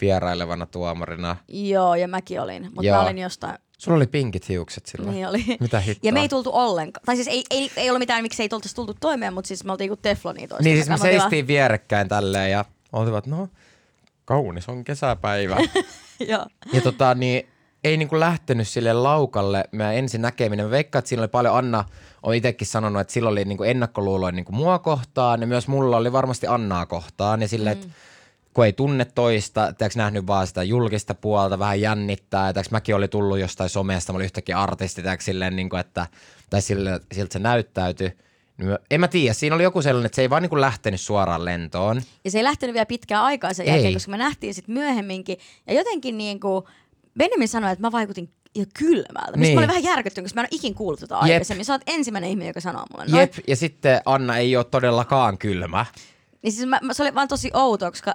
vierailevana 0.00 0.66
tuomarina. 0.66 1.36
Joo, 1.48 1.94
ja 1.94 2.08
mäkin 2.08 2.40
olin, 2.40 2.62
mutta 2.74 2.90
mä 2.90 3.02
olin 3.02 3.18
jostain, 3.18 3.58
Sulla 3.78 3.96
oli 3.96 4.06
pinkit 4.06 4.48
hiukset 4.48 4.86
silloin. 4.86 5.14
niin 5.14 5.28
oli. 5.28 5.44
Mitä 5.60 5.80
hittoa? 5.80 6.08
Ja 6.08 6.12
me 6.12 6.20
ei 6.20 6.28
tultu 6.28 6.50
ollenkaan. 6.52 7.04
Tai 7.06 7.16
siis 7.16 7.28
ei, 7.28 7.44
ei, 7.50 7.70
ei 7.76 7.90
ollut 7.90 7.98
mitään, 7.98 8.22
miksi 8.22 8.42
ei 8.42 8.48
tultaisi 8.48 8.76
tultu 8.76 8.94
toimeen, 9.00 9.34
mutta 9.34 9.48
siis 9.48 9.64
me 9.64 9.72
oltiin 9.72 9.90
kuin 9.90 10.00
teflonia 10.02 10.48
toista. 10.48 10.64
Niin 10.64 10.76
siis 10.76 10.88
me 10.88 10.98
seistiin 10.98 11.46
vierekkäin 11.46 12.08
tälleen 12.08 12.50
ja 12.50 12.64
oltiin, 12.92 13.16
että 13.16 13.30
no 13.30 13.48
kaunis 14.24 14.68
on 14.68 14.84
kesäpäivä. 14.84 15.56
Joo. 16.28 16.46
ja 16.72 16.80
tota 16.80 17.14
niin, 17.14 17.48
ei 17.84 17.96
niinku 17.96 18.20
lähtenyt 18.20 18.68
sille 18.68 18.92
laukalle 18.92 19.64
meidän 19.72 19.94
ensi 19.94 20.18
näkeminen. 20.18 20.66
Mä 20.66 20.70
veikkaan, 20.70 20.98
että 20.98 21.08
siinä 21.08 21.22
oli 21.22 21.28
paljon, 21.28 21.56
Anna 21.56 21.84
on 22.22 22.34
itsekin 22.34 22.66
sanonut, 22.66 23.00
että 23.00 23.12
sillä 23.12 23.28
oli 23.28 23.44
niinku 23.44 23.64
ennakkoluuloja 23.64 24.32
niinku 24.32 24.52
mua 24.52 24.78
kohtaan 24.78 25.40
ja 25.40 25.46
myös 25.46 25.68
mulla 25.68 25.96
oli 25.96 26.12
varmasti 26.12 26.46
Annaa 26.46 26.86
kohtaan. 26.86 27.42
Ja 27.42 27.48
silleen, 27.48 27.76
mm. 27.76 27.82
että 27.82 27.94
kun 28.56 28.64
ei 28.64 28.72
tunne 28.72 29.04
toista, 29.04 29.72
tiedätkö 29.72 29.98
nähnyt 29.98 30.26
vaan 30.26 30.46
sitä 30.46 30.62
julkista 30.62 31.14
puolta, 31.14 31.58
vähän 31.58 31.80
jännittää. 31.80 32.52
Tiedätkö, 32.52 32.74
mäkin 32.74 32.94
oli 32.94 33.08
tullut 33.08 33.38
jostain 33.38 33.70
somesta, 33.70 34.12
mä 34.12 34.16
olin 34.16 34.24
yhtäkkiä 34.24 34.60
artisti, 34.60 35.02
tiedätkö, 35.02 35.24
silleen, 35.24 35.56
niin 35.56 35.68
kuin, 35.68 35.80
että, 35.80 36.06
tai 36.50 36.62
sille, 36.62 37.00
siltä 37.12 37.32
se 37.32 37.38
näyttäytyi. 37.38 38.12
Niin 38.58 38.78
En 38.90 39.00
mä 39.00 39.08
tiedä, 39.08 39.32
siinä 39.34 39.54
oli 39.56 39.62
joku 39.62 39.82
sellainen, 39.82 40.06
että 40.06 40.16
se 40.16 40.22
ei 40.22 40.30
vaan 40.30 40.42
niin 40.42 40.60
lähtenyt 40.60 41.00
suoraan 41.00 41.44
lentoon. 41.44 42.02
Ja 42.24 42.30
se 42.30 42.38
ei 42.38 42.44
lähtenyt 42.44 42.74
vielä 42.74 42.86
pitkään 42.86 43.24
aikaa 43.24 43.54
sen 43.54 43.66
Ei. 43.66 43.72
jälkeen, 43.72 43.92
koska 43.94 44.10
me 44.10 44.16
nähtiin 44.16 44.54
sitten 44.54 44.74
myöhemminkin. 44.74 45.38
Ja 45.66 45.74
jotenkin 45.74 46.18
niin 46.18 46.40
kuin 46.40 46.64
Benjamin 47.18 47.48
sanoi, 47.48 47.72
että 47.72 47.82
mä 47.82 47.92
vaikutin 47.92 48.30
jo 48.54 48.64
kylmältä. 48.78 49.36
Mistä 49.36 49.38
Niin. 49.40 49.54
mä 49.54 49.60
olin 49.60 49.68
vähän 49.68 49.82
järkyttynyt, 49.82 50.24
koska 50.24 50.40
mä 50.40 50.42
en 50.44 50.48
ole 50.52 50.58
ikin 50.58 50.74
kuullut 50.74 51.00
tota 51.00 51.18
aikaisemmin. 51.18 51.64
Sä 51.64 51.72
oot 51.72 51.82
ensimmäinen 51.86 52.30
ihminen, 52.30 52.48
joka 52.48 52.60
sanoo 52.60 52.84
mulle 52.92 53.04
noin. 53.04 53.20
Jep, 53.20 53.34
ja 53.48 53.56
sitten 53.56 54.00
Anna 54.06 54.36
ei 54.36 54.56
ole 54.56 54.64
todellakaan 54.64 55.38
kylmä. 55.38 55.86
Niin 56.42 56.52
siis 56.52 56.68
mä, 56.68 56.78
mä, 56.82 56.94
se 56.94 57.02
oli 57.02 57.14
vaan 57.14 57.28
tosi 57.28 57.50
outoa, 57.54 57.90
koska 57.90 58.14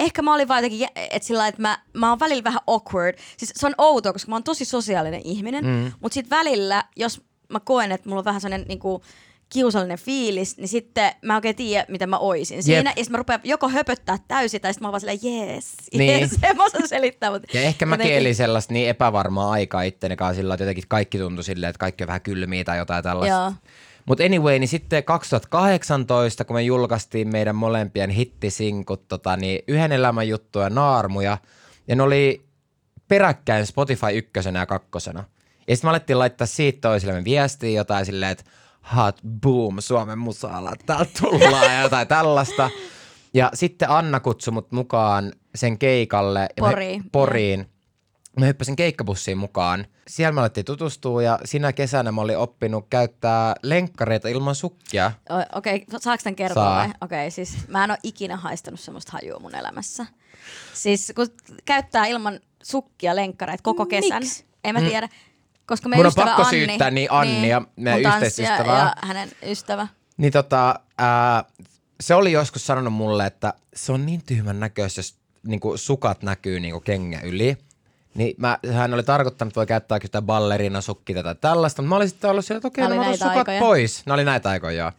ehkä 0.00 0.22
mä 0.22 0.34
olin 0.34 0.48
vaan 0.48 0.58
jotenkin, 0.64 0.88
että 0.96 1.26
sillä 1.26 1.46
että 1.48 1.62
mä, 1.62 1.78
mä 1.94 2.08
oon 2.10 2.20
välillä 2.20 2.44
vähän 2.44 2.60
awkward. 2.66 3.18
Siis 3.36 3.52
se 3.56 3.66
on 3.66 3.74
outoa, 3.78 4.12
koska 4.12 4.30
mä 4.30 4.34
oon 4.34 4.44
tosi 4.44 4.64
sosiaalinen 4.64 5.20
ihminen, 5.24 5.64
mm. 5.66 5.92
mutta 6.00 6.14
sitten 6.14 6.38
välillä, 6.38 6.84
jos 6.96 7.20
mä 7.48 7.60
koen, 7.60 7.92
että 7.92 8.08
mulla 8.08 8.20
on 8.20 8.24
vähän 8.24 8.40
sellainen 8.40 8.68
niinku, 8.68 9.02
kiusallinen 9.48 9.98
fiilis, 9.98 10.56
niin 10.56 10.68
sitten 10.68 11.12
mä 11.22 11.34
oikein 11.34 11.56
tiedä, 11.56 11.86
mitä 11.88 12.06
mä 12.06 12.18
oisin 12.18 12.62
siinä. 12.62 12.90
Ja 12.96 13.04
sitten 13.04 13.12
mä 13.12 13.18
rupean 13.18 13.40
joko 13.44 13.68
höpöttää 13.68 14.18
täysin, 14.28 14.60
tai 14.60 14.72
sitten 14.74 14.84
mä 14.84 14.88
oon 14.88 14.92
vaan 14.92 15.00
silleen, 15.00 15.18
jees, 15.22 15.72
Niin. 15.92 16.10
jees, 16.20 16.30
en 16.42 16.56
mä 16.56 16.64
osaa 16.64 16.86
selittää. 16.86 17.30
Mutta 17.30 17.48
Ja 17.54 17.60
ehkä 17.62 17.86
mäkin 17.86 18.00
jotenkin- 18.04 18.18
elin 18.18 18.34
sellaista 18.34 18.72
niin 18.72 18.88
epävarmaa 18.88 19.50
aikaa 19.50 19.82
itteni 19.82 20.16
kanssa 20.16 20.40
sillä, 20.40 20.54
että 20.54 20.64
jotenkin 20.64 20.84
kaikki 20.88 21.18
tuntui 21.18 21.44
silleen, 21.44 21.70
että 21.70 21.78
kaikki 21.80 22.04
on 22.04 22.08
vähän 22.08 22.20
kylmiä 22.20 22.64
tai 22.64 22.78
jotain 22.78 23.04
tällaista. 23.04 23.36
Joo. 23.36 23.52
Mutta 24.08 24.24
anyway, 24.24 24.58
niin 24.58 24.68
sitten 24.68 25.04
2018, 25.04 26.44
kun 26.44 26.56
me 26.56 26.62
julkaistiin 26.62 27.28
meidän 27.28 27.56
molempien 27.56 28.10
hittisinkut, 28.10 29.08
tota, 29.08 29.36
niin 29.36 29.62
yhden 29.68 29.92
elämän 29.92 30.28
juttuja, 30.28 30.70
naarmuja, 30.70 31.38
ja 31.88 31.96
ne 31.96 32.02
oli 32.02 32.46
peräkkäin 33.08 33.66
Spotify 33.66 34.06
ykkösenä 34.14 34.58
ja 34.58 34.66
kakkosena. 34.66 35.24
Ja 35.68 35.76
sitten 35.76 35.88
me 35.88 35.90
alettiin 35.90 36.18
laittaa 36.18 36.46
siitä 36.46 36.88
toisillemme 36.88 37.24
viestiä 37.24 37.70
jotain 37.70 38.06
silleen, 38.06 38.32
että 38.32 38.44
hot 38.96 39.20
boom, 39.40 39.76
Suomen 39.78 40.18
musaala, 40.18 40.72
täältä 40.86 41.10
tullaan 41.20 41.74
ja 41.74 41.82
jotain 41.82 42.08
tällaista. 42.08 42.70
Ja 43.34 43.50
sitten 43.54 43.90
Anna 43.90 44.20
kutsui 44.20 44.52
mut 44.52 44.72
mukaan 44.72 45.32
sen 45.54 45.78
keikalle. 45.78 46.40
ja 46.40 46.48
Poriin, 46.60 47.04
Poriin. 47.12 47.66
Mä 48.38 48.46
hyppäsin 48.46 48.76
keikkabussiin 48.76 49.38
mukaan. 49.38 49.86
Siellä 50.08 50.32
me 50.32 50.40
alettiin 50.40 50.64
tutustua 50.64 51.22
ja 51.22 51.38
sinä 51.44 51.72
kesänä 51.72 52.12
mä 52.12 52.20
olin 52.20 52.38
oppinut 52.38 52.86
käyttää 52.90 53.54
lenkkareita 53.62 54.28
ilman 54.28 54.54
sukkia. 54.54 55.12
Okei, 55.54 55.74
okay, 55.76 55.98
saako 56.00 56.22
tämän 56.24 56.36
kertoa 56.36 56.64
Saa. 56.64 56.76
vai? 56.76 56.88
Okei, 57.00 57.18
okay, 57.18 57.30
siis 57.30 57.68
mä 57.68 57.84
en 57.84 57.90
ole 57.90 57.98
ikinä 58.02 58.36
haistanut 58.36 58.80
semmoista 58.80 59.12
hajua 59.12 59.38
mun 59.38 59.54
elämässä. 59.54 60.06
Siis 60.74 61.12
kun 61.16 61.26
käyttää 61.64 62.06
ilman 62.06 62.40
sukkia 62.62 63.16
lenkkareita 63.16 63.62
koko 63.62 63.86
kesän, 63.86 64.22
Miksi? 64.22 64.44
en 64.64 64.74
mä 64.74 64.80
tiedä. 64.80 65.08
Koska 65.66 65.88
Mm. 65.88 65.96
Mun 65.96 66.06
on 66.06 66.08
ystävä 66.08 66.26
pakko 66.26 66.42
Anni, 66.42 66.66
syyttää 66.66 66.90
niin 66.90 67.12
Annia, 67.12 67.62
meidän 67.76 68.02
mun 68.02 68.02
tanssija 68.02 68.16
yhteisystävää. 68.16 68.78
Ja 68.78 69.08
hänen 69.08 69.30
ystävä. 69.42 69.88
Niin 70.16 70.32
tota, 70.32 70.80
ää, 70.98 71.44
se 72.00 72.14
oli 72.14 72.32
joskus 72.32 72.66
sanonut 72.66 72.92
mulle, 72.92 73.26
että 73.26 73.54
se 73.74 73.92
on 73.92 74.06
niin 74.06 74.22
tyhmän 74.26 74.60
näköistä, 74.60 74.98
jos 74.98 75.16
niinku 75.46 75.76
sukat 75.76 76.22
näkyy 76.22 76.60
niinku 76.60 76.80
kengän 76.80 77.24
yli. 77.24 77.56
Niin 78.14 78.34
mä, 78.38 78.58
hän 78.72 78.94
oli 78.94 79.02
tarkoittanut, 79.02 79.50
että 79.50 79.58
voi 79.58 79.66
käyttää 79.66 79.98
jotain 80.02 80.24
ballerina 80.24 80.80
sukkia 80.80 81.22
tai 81.22 81.34
tällaista, 81.34 81.82
mutta 81.82 81.88
mä 81.88 81.96
olin 81.96 82.08
sitten 82.08 82.30
ollut 82.30 82.44
siellä, 82.44 82.58
että 82.58 82.68
okei, 82.68 82.82
Nämä 82.84 82.94
no 82.94 83.00
mä 83.00 83.06
otan 83.06 83.18
sukat 83.18 83.36
aikoja. 83.36 83.60
pois. 83.60 84.06
Ne 84.06 84.12
oli 84.12 84.24
näitä 84.24 84.48
aikoja, 84.50 84.72
joo. 84.72 84.92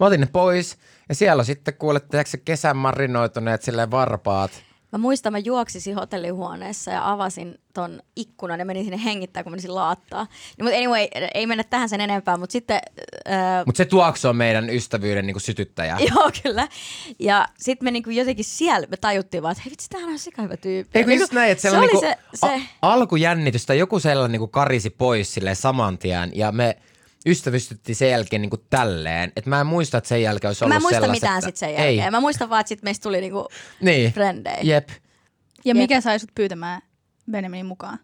Mä 0.00 0.06
otin 0.06 0.20
ne 0.20 0.28
pois 0.32 0.78
ja 1.08 1.14
siellä 1.14 1.40
on 1.40 1.44
sitten 1.46 1.74
kuulet, 1.74 2.08
tiedätkö, 2.08 2.30
se 2.30 2.36
kesän 2.38 2.76
marinoituneet 2.76 3.62
silleen 3.62 3.90
varpaat. 3.90 4.50
Mä 4.92 4.98
muistan, 4.98 5.32
mä 5.32 5.38
juoksisin 5.38 5.94
hotellihuoneessa 5.94 6.90
ja 6.90 7.10
avasin 7.12 7.54
ton 7.74 8.02
ikkunan 8.16 8.58
ja 8.58 8.64
menin 8.64 8.84
sinne 8.84 9.04
hengittää, 9.04 9.42
kun 9.42 9.52
menisin 9.52 9.74
laattaa. 9.74 10.24
Niin, 10.24 10.64
mutta 10.64 10.76
anyway, 10.78 11.06
ei 11.34 11.46
mennä 11.46 11.64
tähän 11.64 11.88
sen 11.88 12.00
enempää, 12.00 12.36
mutta 12.36 12.52
sitten... 12.52 12.80
Äh, 13.30 13.66
Mutta 13.66 13.76
se 13.76 13.84
tuoksu 13.84 14.28
on 14.28 14.36
meidän 14.36 14.70
ystävyyden 14.70 15.26
niinku 15.26 15.40
sytyttäjä. 15.40 15.98
Joo, 16.14 16.30
kyllä. 16.42 16.68
Ja 17.18 17.46
sitten 17.58 17.86
me 17.86 17.90
niinku 17.90 18.10
jotenkin 18.10 18.44
siellä 18.44 18.86
me 18.90 18.96
tajuttiin 18.96 19.42
vaan, 19.42 19.52
että 19.52 19.62
hei 19.64 19.70
vitsi, 19.70 19.88
tämähän 19.90 20.12
on 20.12 20.18
sika 20.18 20.42
hyvä 20.42 20.56
tyyppi. 20.56 20.98
Ei 20.98 21.04
kun 21.04 21.08
Niinku, 21.08 21.22
just 21.22 21.32
näin, 21.32 21.52
että 21.52 21.62
se 21.62 21.70
oli 21.70 21.80
niinku, 21.80 22.00
se, 22.00 22.16
se, 22.34 22.46
A- 22.82 22.92
alkujännitystä 22.92 23.74
joku 23.74 24.00
sellainen 24.00 24.32
niinku 24.32 24.48
karisi 24.48 24.90
pois 24.90 25.34
sille 25.34 25.54
saman 25.54 25.98
tien 25.98 26.30
ja 26.34 26.52
me 26.52 26.76
ystävystyttiin 27.26 27.96
sen 27.96 28.10
jälkeen 28.10 28.42
niinku 28.42 28.56
tälleen. 28.70 29.32
Että 29.36 29.50
mä 29.50 29.60
en 29.60 29.66
muista, 29.66 29.98
että 29.98 30.08
sen 30.08 30.22
jälkeen 30.22 30.48
olisi 30.48 30.64
ollut 30.64 30.70
Mä 30.72 30.76
en 30.76 30.82
muista 30.82 31.00
sellaista, 31.00 31.12
mitään 31.26 31.38
että- 31.38 31.48
sit 31.48 31.56
sen 31.56 31.68
jälkeen. 31.70 32.04
Ei. 32.04 32.10
Mä 32.10 32.20
muistan 32.20 32.50
vaan, 32.50 32.60
että 32.60 32.68
sit 32.68 32.82
meistä 32.82 33.02
tuli 33.02 33.20
niinku 33.20 33.48
Niin. 33.80 34.12
frendejä. 34.12 34.58
Jep. 34.62 34.88
Ja 34.88 34.94
Jep. 35.64 35.76
mikä 35.76 36.00
sai 36.00 36.18
sut 36.18 36.30
pyytämään 36.34 36.82
Benjaminin 37.30 37.66
mukaan? 37.66 37.98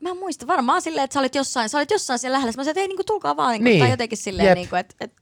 Mä 0.00 0.10
en 0.10 0.16
muista, 0.16 0.46
varmaan 0.46 0.82
silleen, 0.82 1.04
että 1.04 1.14
sä 1.14 1.20
olit 1.20 1.34
jossain, 1.34 1.68
sä 1.68 1.78
olit 1.78 1.90
jossain 1.90 2.18
siellä 2.18 2.34
lähellä. 2.34 2.48
Mä 2.50 2.52
sanoin, 2.52 2.68
että 2.70 2.80
ei 2.80 2.88
niinku 2.88 3.04
tulkaa 3.04 3.36
vaan, 3.36 3.52
niinku, 3.52 3.64
Niin. 3.64 3.80
tai 3.80 3.90
jotenkin 3.90 4.18
silleen, 4.18 4.48
Jep. 4.48 4.54
niinku, 4.54 4.76
että 4.76 4.94
et, 5.00 5.12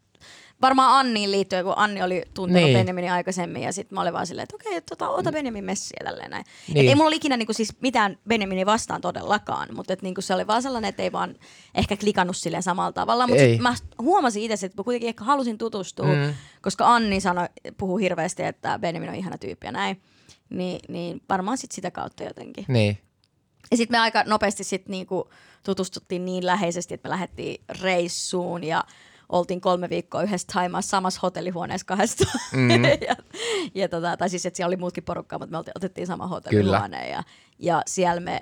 varmaan 0.63 0.99
Anniin 0.99 1.31
liittyen, 1.31 1.65
kun 1.65 1.73
Anni 1.77 2.03
oli 2.03 2.23
tuntenut 2.35 2.63
Niin. 2.63 2.77
Benjaminin 2.79 3.13
aikaisemmin 3.13 3.63
ja 3.63 3.73
sitten 3.73 3.97
mä 3.97 4.01
olin 4.01 4.13
vaan 4.13 4.27
silleen, 4.27 4.43
että 4.43 4.57
okei, 4.57 4.81
tota, 4.81 5.09
ota 5.09 5.33
Benjamin 5.33 5.65
messiä 5.65 6.01
tälleen 6.05 6.31
näin. 6.31 6.45
Niin. 6.69 6.85
Et 6.85 6.89
ei 6.89 6.95
mulla 6.95 7.09
ole 7.09 7.17
ikinä 7.17 7.37
niinku 7.37 7.53
siis 7.53 7.73
mitään 7.81 8.19
Benjaminin 8.29 8.67
vastaan 8.67 9.01
todellakaan, 9.01 9.69
mutta 9.75 9.93
et 9.93 10.03
niinku 10.03 10.21
se 10.21 10.35
oli 10.35 10.47
vaan 10.47 10.63
sellainen, 10.63 10.89
että 10.89 11.03
ei 11.03 11.13
vaan 11.13 11.35
ehkä 11.75 11.97
klikannut 11.97 12.37
silleen 12.37 12.63
samalla 12.63 12.93
tavalla. 12.93 13.27
Mutta 13.27 13.43
mä 13.61 13.75
huomasin 13.99 14.43
itse, 14.53 14.67
että 14.67 14.81
mä 14.81 14.85
kuitenkin 14.85 15.09
ehkä 15.09 15.25
halusin 15.25 15.59
tutustua, 15.59 16.07
Mm. 16.07 16.13
mm. 16.13 16.35
koska 16.63 16.95
Anni 16.95 17.21
sanoi, 17.21 17.47
puhuu 17.77 17.97
hirveästi, 17.97 18.43
että 18.43 18.79
Benjamin 18.79 19.09
on 19.09 19.15
ihana 19.15 19.39
tyyppi 19.39 19.67
ja 19.67 19.73
näin. 19.73 20.03
Niin, 20.51 20.81
niin 20.89 21.23
varmaan 21.29 21.59
sit 21.59 21.73
sitä 21.73 21.91
kautta 21.91 22.25
jotenkin. 22.25 22.65
Niin. 22.69 22.99
Ja 23.71 23.77
sitten 23.77 23.95
me 23.95 23.99
aika 23.99 24.25
nopeasti 24.27 24.65
sit 24.65 24.89
niinku 24.89 25.31
tutustuttiin 25.65 26.25
niin 26.25 26.47
läheisesti, 26.47 26.95
että 26.95 27.09
me 27.09 27.13
lähdettiin 27.13 27.65
reissuun 27.83 28.65
ja 28.65 28.85
oltiin 29.33 29.61
kolme 29.61 29.89
viikkoa 29.91 30.23
yhdessä 30.23 30.49
Taimaassa 30.53 30.91
samassa 30.91 31.21
hotellihuoneessa 31.23 31.87
kahdestaan. 31.87 32.41
Mm. 32.53 32.85
ja, 33.09 33.17
ja 33.75 33.89
tota, 33.89 34.17
tai 34.17 34.31
siis, 34.31 34.47
että 34.47 34.57
siellä 34.57 34.69
oli 34.69 34.77
muutkin 34.77 35.05
porukkaa, 35.05 35.39
mutta 35.39 35.51
me 35.51 35.59
oltiin, 35.59 35.73
otettiin 35.77 36.07
sama 36.07 36.27
hotellihuone. 36.27 37.09
Ja, 37.11 37.23
ja 37.59 37.83
siellä 37.87 38.21
me 38.21 38.41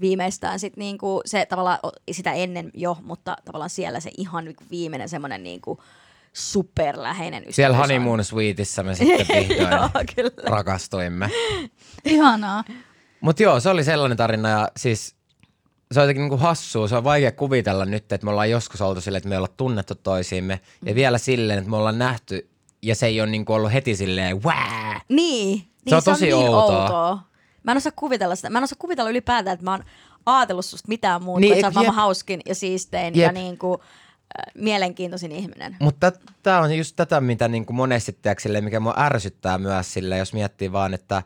viimeistään 0.00 0.60
sit 0.60 0.76
niinku 0.76 1.20
se 1.24 1.46
tavallaan 1.46 1.78
sitä 2.10 2.32
ennen 2.32 2.70
jo, 2.74 2.96
mutta 3.02 3.36
tavallaan 3.44 3.70
siellä 3.70 4.00
se 4.00 4.10
ihan 4.18 4.44
niinku 4.44 4.64
viimeinen 4.70 5.08
semmoinen 5.08 5.42
niinku 5.42 5.82
superläheinen 6.32 7.40
ystävyys 7.40 7.56
Siellä 7.56 7.74
on. 7.74 7.80
honeymoon 7.80 8.24
suiteissa 8.24 8.82
me 8.82 8.94
sitten 8.94 9.26
vihdoin 9.36 9.70
Joo, 9.70 9.88
kyllä. 10.16 10.50
rakastuimme. 10.56 11.30
Ihanaa. 12.04 12.64
Mutta 13.20 13.42
joo, 13.42 13.60
se 13.60 13.68
oli 13.70 13.84
sellainen 13.84 14.16
tarina 14.16 14.48
ja 14.48 14.68
siis 14.76 15.16
se 15.92 16.00
on 16.00 16.04
jotenkin 16.04 16.22
niinku 16.22 16.36
hassua. 16.36 16.88
Se 16.88 16.96
on 16.96 17.04
vaikea 17.04 17.32
kuvitella 17.32 17.84
nyt, 17.84 18.12
että 18.12 18.24
me 18.24 18.30
ollaan 18.30 18.50
joskus 18.50 18.80
oltu 18.80 19.00
silleen, 19.00 19.18
että 19.18 19.28
me 19.28 19.36
ollaan 19.36 19.54
tunnettu 19.56 19.94
toisiimme. 19.94 20.60
Ja 20.84 20.94
vielä 20.94 21.18
silleen, 21.18 21.58
että 21.58 21.70
me 21.70 21.76
ollaan 21.76 21.98
nähty 21.98 22.48
ja 22.82 22.94
se 22.94 23.06
ei 23.06 23.20
ole 23.20 23.30
niinku 23.30 23.52
ollut 23.52 23.72
heti 23.72 23.96
silleen 23.96 24.42
wää. 24.44 25.00
Niin, 25.08 25.58
niin 25.58 25.68
Se 25.88 25.96
on 25.96 26.02
tosi 26.02 26.24
niin 26.24 26.34
outoa. 26.36 26.82
outoa. 26.82 27.18
Mä 27.62 27.70
en 27.72 27.76
osaa 27.76 27.92
kuvitella 27.96 28.36
sitä. 28.36 28.50
Mä 28.50 28.58
en 28.58 28.64
osaa 28.64 28.76
kuvitella 28.78 29.10
ylipäätään, 29.10 29.54
että 29.54 29.64
mä 29.64 29.70
oon 29.70 29.84
ajatellut 30.26 30.64
susta 30.64 30.88
mitään 30.88 31.22
muuta, 31.22 31.40
Niin, 31.40 31.50
niin, 31.50 31.58
että 31.58 31.62
sä 31.62 31.66
oot 31.68 31.74
maailman 31.74 31.94
hauskin 31.94 32.40
ja 32.46 32.54
siistein 32.54 33.14
Jep. 33.16 33.26
ja 33.26 33.32
niin 33.32 33.58
kuin, 33.58 33.80
äh, 33.80 34.52
mielenkiintoisin 34.54 35.32
ihminen. 35.32 35.76
Mutta 35.80 36.12
tämä 36.42 36.60
on 36.60 36.76
just 36.78 36.96
tätä, 36.96 37.20
mitä 37.20 37.48
niinku 37.48 37.72
monesti 37.72 38.12
tiedätkö, 38.22 38.42
silleen, 38.42 38.64
mikä 38.64 38.80
mua 38.80 38.94
ärsyttää 38.98 39.58
myös 39.58 39.92
sille, 39.92 40.18
jos 40.18 40.32
miettii 40.32 40.72
vaan, 40.72 40.94
että 40.94 41.22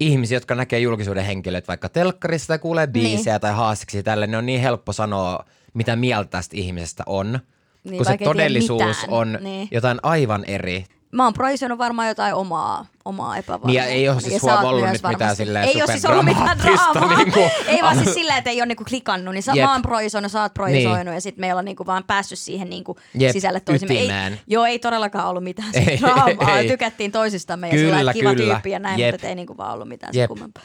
ihmisiä, 0.00 0.36
jotka 0.36 0.54
näkee 0.54 0.78
julkisuuden 0.78 1.24
henkilöt 1.24 1.68
vaikka 1.68 1.88
telkkarissa 1.88 2.48
tai 2.48 2.58
kuulee 2.58 2.86
biisejä 2.86 3.34
niin. 3.34 3.40
tai 3.40 3.52
haastiksi 3.52 4.02
tälle, 4.02 4.26
ne 4.26 4.36
on 4.36 4.46
niin 4.46 4.60
helppo 4.60 4.92
sanoa, 4.92 5.44
mitä 5.74 5.96
mieltä 5.96 6.30
tästä 6.30 6.56
ihmisestä 6.56 7.02
on. 7.06 7.38
Niin, 7.84 7.96
kun 7.96 8.06
se 8.06 8.18
todellisuus 8.24 8.96
on 9.08 9.38
Niin. 9.40 9.68
jotain 9.70 9.98
aivan 10.02 10.44
eri. 10.44 10.84
Mä 11.16 11.24
oon 11.24 11.32
projisoinut 11.34 11.78
varmaan 11.78 12.08
jotain 12.08 12.34
omaa, 12.34 12.86
omaa 13.04 13.36
epävarmuutta. 13.36 13.66
Niin 13.68 13.76
ja 13.76 13.84
ei 13.84 14.08
oo 14.08 14.20
siis 14.20 14.42
Ja 14.42 14.54
oot 14.54 14.64
ollut 14.64 14.90
nyt 14.92 15.02
mitään 15.08 15.36
silleen 15.36 15.64
Ei 15.68 15.80
oo 15.82 15.86
siis 15.86 16.04
ollut 16.04 16.24
mitään 16.24 16.58
draamaa. 16.58 17.16
niinku. 17.16 17.40
Ei 17.68 17.82
vaan 17.82 17.96
siis 17.96 18.14
silleen, 18.14 18.38
että 18.38 18.50
ei 18.50 18.60
ole 18.60 18.66
niinku 18.66 18.84
klikannut. 18.84 19.34
Niin 19.34 19.42
sä, 19.42 19.52
Jep. 19.54 19.64
mä 19.66 19.72
oon 19.72 19.82
projisoinut, 19.82 20.32
sä 20.32 20.42
oot 20.42 20.54
projisoinut 20.54 21.14
ja 21.14 21.20
sitten 21.20 21.40
me 21.40 21.46
ei 21.46 21.52
olla 21.52 21.62
niinku 21.62 21.86
vaan 21.86 22.04
päässyt 22.04 22.38
siihen 22.38 22.70
niinku 22.70 22.96
Jep, 23.18 23.32
sisälle 23.32 23.60
toisimme. 23.60 23.94
Ei, 23.94 24.08
joo, 24.46 24.64
ei 24.64 24.78
todellakaan 24.78 25.28
ollut 25.28 25.44
mitään 25.44 25.68
Ei, 25.88 25.98
draamaa. 26.00 26.58
ei. 26.58 26.68
Tykättiin 26.68 27.12
toisistamme 27.12 27.66
ja 27.68 27.74
Kyllä, 27.74 27.98
sillä 27.98 28.12
kiva 28.12 28.34
kyllä. 28.34 28.52
tyyppi 28.54 28.70
ja 28.70 28.78
näin, 28.78 29.00
Jep. 29.00 29.14
mutta 29.14 29.26
ei 29.26 29.34
niinku 29.34 29.56
vaan 29.56 29.72
ollut 29.72 29.88
mitään 29.88 30.12
Jep. 30.16 30.28
kummempaa. 30.28 30.62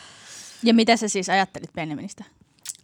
Ja 0.63 0.73
mitä 0.73 0.97
sä 0.97 1.07
siis 1.07 1.29
ajattelit 1.29 1.73
Benjaminista? 1.73 2.23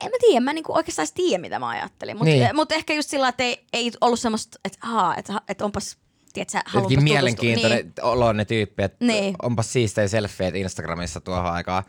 En 0.06 0.12
mä 0.12 0.18
tiedä, 0.20 0.40
mä 0.40 0.54
niinku 0.54 0.76
oikeastaan 0.76 1.08
tiedä, 1.14 1.42
mitä 1.42 1.60
mä 1.60 1.70
ajattelin. 1.70 2.18
Mutta 2.18 2.30
Niin. 2.30 2.56
mut 2.56 2.72
ehkä 2.72 2.94
just 2.94 3.10
sillä, 3.10 3.28
että 3.28 3.44
ei, 3.44 3.66
ei 3.74 3.92
ollut 4.02 4.20
semmoista, 4.20 4.60
että 4.66 4.78
ahaa, 4.82 5.16
että, 5.16 5.42
että 5.50 5.66
onpas, 5.66 5.98
tiedätkö, 6.45 6.69
haluanpas 6.71 6.91
Jotenkin 6.91 6.97
tutustua. 7.00 7.13
mielenkiintoinen 7.13 7.86
Niin. 7.86 8.06
oloinen 8.06 8.47
tyyppi, 8.47 8.84
että 8.84 9.06
Niin. 9.06 9.36
onpas 9.41 9.73
siistejä 9.73 10.08
selfieet 10.08 10.56
Instagramissa 10.56 11.21
tuohon 11.21 11.45
aikaan. 11.52 11.84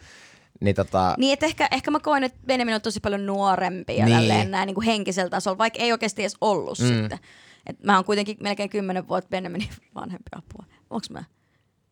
Niin 0.60 0.74
tota, 0.76 1.14
Niin, 1.18 1.32
että 1.32 1.46
ehkä, 1.46 1.68
ehkä 1.70 1.90
mä 1.90 2.00
koen, 2.00 2.24
että 2.24 2.38
Benjamin 2.46 2.74
on 2.74 2.80
tosi 2.80 3.00
paljon 3.00 3.26
nuorempi 3.26 3.96
ja 3.96 4.04
Niin. 4.04 4.16
niin. 4.16 4.28
tälleen 4.28 4.50
näin 4.50 4.66
niin 4.66 4.74
kuin 4.74 4.86
henkisellä 4.86 5.30
tasolla, 5.30 5.58
vaikka 5.58 5.78
ei 5.82 5.92
oikeasti 5.92 6.22
edes 6.22 6.36
ollut 6.40 6.78
mm. 6.78 6.86
sitten. 6.86 7.18
Et 7.66 7.84
mä 7.84 7.94
oon 7.96 8.04
kuitenkin 8.04 8.36
melkein 8.40 8.70
kymmenen 8.70 9.08
vuotta 9.08 9.28
Benjaminin 9.28 9.68
vanhempi 9.94 10.28
apua. 10.36 10.64
Onks 10.90 11.10
mä? 11.10 11.24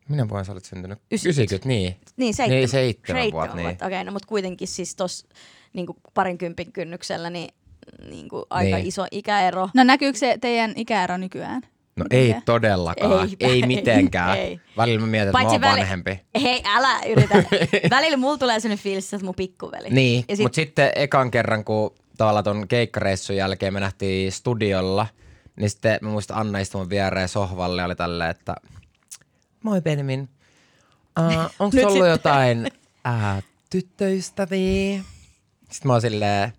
minä 0.09 0.29
vuonna 0.29 0.43
sä 0.43 0.51
olet 0.51 0.65
syntynyt? 0.65 0.99
90. 1.11 1.29
90, 1.41 1.67
niin. 1.67 1.95
Niin, 2.17 2.33
seitsemän, 2.33 2.59
Niin, 2.59 2.69
seitsemän 2.69 3.31
vuotta, 3.31 3.55
niin. 3.55 3.67
Okei, 3.67 3.87
okay, 3.87 4.03
no 4.03 4.11
mutta 4.11 4.27
kuitenkin 4.27 4.67
siis 4.67 4.95
tossa 4.95 5.27
niin 5.73 5.85
kuin 5.85 5.97
parinkympin 6.13 6.71
kynnyksellä 6.71 7.29
niin, 7.29 7.49
niin 8.09 8.29
kuin 8.29 8.43
aika 8.49 8.75
Niin. 8.77 8.87
iso 8.87 9.05
ikäero. 9.11 9.69
No 9.73 9.83
näkyykö 9.83 10.19
se 10.19 10.37
teidän 10.41 10.73
ikäero 10.75 11.17
nykyään? 11.17 11.61
No 11.97 12.05
ei 12.11 12.27
Mikä? 12.27 12.41
todellakaan, 12.45 13.29
Ei, 13.39 13.49
ei, 13.51 13.61
mitenkään. 13.67 14.37
ei. 14.37 14.59
Välillä 14.77 14.99
mä 14.99 15.07
mietin, 15.07 15.27
että 15.29 15.41
mä 15.43 15.49
oon 15.49 15.61
väli- 15.61 15.79
vanhempi. 15.79 16.19
Hei, 16.41 16.61
älä 16.65 16.99
yritä. 17.07 17.35
Välillä 17.95 18.17
mulla 18.17 18.37
tulee 18.37 18.59
sellainen 18.59 18.83
fiilis, 18.83 19.13
että 19.13 19.25
mun 19.25 19.35
pikkuveli. 19.35 19.89
Niin, 19.89 20.25
ja 20.29 20.35
sit, 20.35 20.43
mutta 20.43 20.55
sitten 20.55 20.91
ekan 20.95 21.31
kerran, 21.31 21.63
kun 21.63 21.95
tavallaan 22.17 22.43
ton 22.43 22.67
keikkareissun 22.67 23.35
jälkeen 23.35 23.73
me 23.73 23.79
nähtiin 23.79 24.31
studiolla, 24.31 25.07
niin 25.55 25.69
sitten 25.69 25.99
mä 26.01 26.09
muistan 26.09 26.37
Anna 26.37 26.59
istui 26.59 26.81
mun 26.81 26.89
viereen 26.89 27.29
sohvalle 27.29 27.81
ja 27.81 27.85
oli 27.85 27.95
tälleen, 27.95 28.29
että 28.31 28.55
moi 29.63 29.81
Benjamin, 29.81 30.29
uh, 31.19 31.25
onko 31.59 31.77
ollut 31.77 31.91
sitten. 31.91 32.09
jotain 32.09 32.67
uh, 33.07 33.43
tyttöystäviä? 33.69 35.01
Sitten 35.71 35.87
mä 35.89 35.93
oon 35.93 36.01
silleen, 36.01 36.53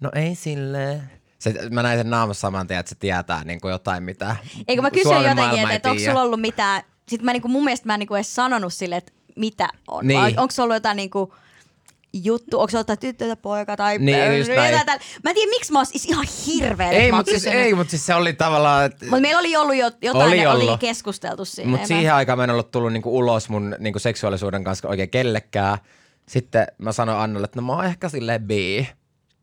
no 0.00 0.10
ei 0.14 0.34
silleen. 0.34 1.02
Se, 1.42 1.54
mä 1.70 1.82
näin 1.82 1.98
sen 1.98 2.10
naamassa 2.10 2.40
saman 2.40 2.66
tien, 2.66 2.80
että 2.80 2.90
se 2.90 2.94
tietää 2.94 3.44
niin 3.44 3.60
kuin 3.60 3.72
jotain, 3.72 4.02
mitä 4.02 4.36
Eikö 4.68 4.82
mä 4.82 4.90
kysyin 4.90 5.06
Suomen 5.14 5.28
jotenkin, 5.28 5.62
että, 5.62 5.74
että 5.74 5.90
onko 5.90 6.02
sulla 6.02 6.22
ollut 6.22 6.40
mitään, 6.40 6.82
sit 7.08 7.22
mä 7.22 7.32
niinku, 7.32 7.48
mun 7.48 7.64
mielestä 7.64 7.86
mä 7.86 7.94
en 7.94 7.98
niinku 7.98 8.14
edes 8.14 8.34
sanonut 8.34 8.72
sille, 8.72 8.96
että 8.96 9.12
mitä 9.36 9.68
on. 9.88 10.06
Niin. 10.06 10.20
Vai 10.20 10.34
onko 10.36 10.54
ollut 10.58 10.76
jotain 10.76 10.96
niinku 10.96 11.34
juttu, 12.12 12.60
onko 12.60 12.70
se 12.70 12.78
jotain 12.78 12.98
tyttö 12.98 13.26
tai 13.26 13.36
poika 13.42 13.76
tai 13.76 13.98
Niin, 13.98 14.38
just 14.38 14.50
näin. 14.50 14.74
Mä 15.24 15.30
en 15.30 15.34
tiedä, 15.34 15.50
miksi 15.50 15.72
mä 15.72 15.78
oon 15.78 15.86
siis 15.86 16.04
ihan 16.04 16.26
hirveä, 16.46 16.90
Ei, 16.90 17.10
mä 17.10 17.16
mutta 17.16 17.30
siis, 17.30 17.46
ei, 17.46 17.74
mutta 17.74 17.90
siis 17.90 18.06
se 18.06 18.14
oli 18.14 18.32
tavallaan, 18.32 18.84
että 18.84 19.04
Mutta 19.04 19.20
meillä 19.20 19.40
oli 19.40 19.56
ollut 19.56 19.76
jo, 19.76 19.90
jotain, 20.02 20.26
Oli 20.26 20.38
oli, 20.38 20.46
oli 20.46 20.64
ollut. 20.64 20.80
keskusteltu 20.80 21.44
siinä. 21.44 21.70
Mutta 21.70 21.82
En 21.82 21.88
siihen 21.88 22.14
aikaan 22.14 22.38
mä 22.38 22.44
en 22.44 22.50
ollut 22.50 22.70
tullut 22.70 22.92
niinku 22.92 23.18
ulos 23.18 23.48
mun 23.48 23.76
niinku 23.78 23.98
seksuaalisuuden 23.98 24.64
kanssa 24.64 24.88
oikein 24.88 25.10
kellekään. 25.10 25.78
Sitten 26.28 26.66
mä 26.78 26.92
sanoin 26.92 27.18
Annalle, 27.18 27.44
että 27.44 27.60
no 27.60 27.66
mä 27.66 27.72
oon 27.72 27.84
ehkä 27.84 28.08
silleen 28.08 28.42
bi. 28.42 28.88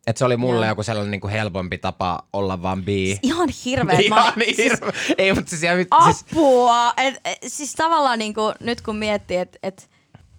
Että 0.10 0.18
se 0.20 0.26
oli 0.26 0.38
mulle 0.38 0.66
Joo. 0.66 0.72
joku 0.72 0.84
sellainen 0.84 1.12
niinku 1.12 1.28
helpompi 1.28 1.78
tapa 1.78 2.28
olla 2.34 2.62
vaan 2.62 2.84
bi. 2.86 3.20
Ihan 3.24 3.50
hirveä. 3.66 3.96
mä 3.96 4.02
Ihan 4.02 4.24
olin- 4.24 4.34
niin 4.40 4.56
siis- 4.56 4.72
hirveä. 4.72 4.92
Ei, 5.18 5.34
mutta 5.34 5.50
siis, 5.50 5.64
ihan, 5.64 5.78
siis 5.78 6.26
Apua! 6.32 6.94
Et, 6.98 7.16
et, 7.26 7.38
siis 7.48 7.74
tavallaan 7.76 8.20
niinku, 8.20 8.42
nyt 8.60 8.82
kun 8.82 8.96
miettii, 8.96 9.38
että 9.38 9.60
et, 9.64 9.90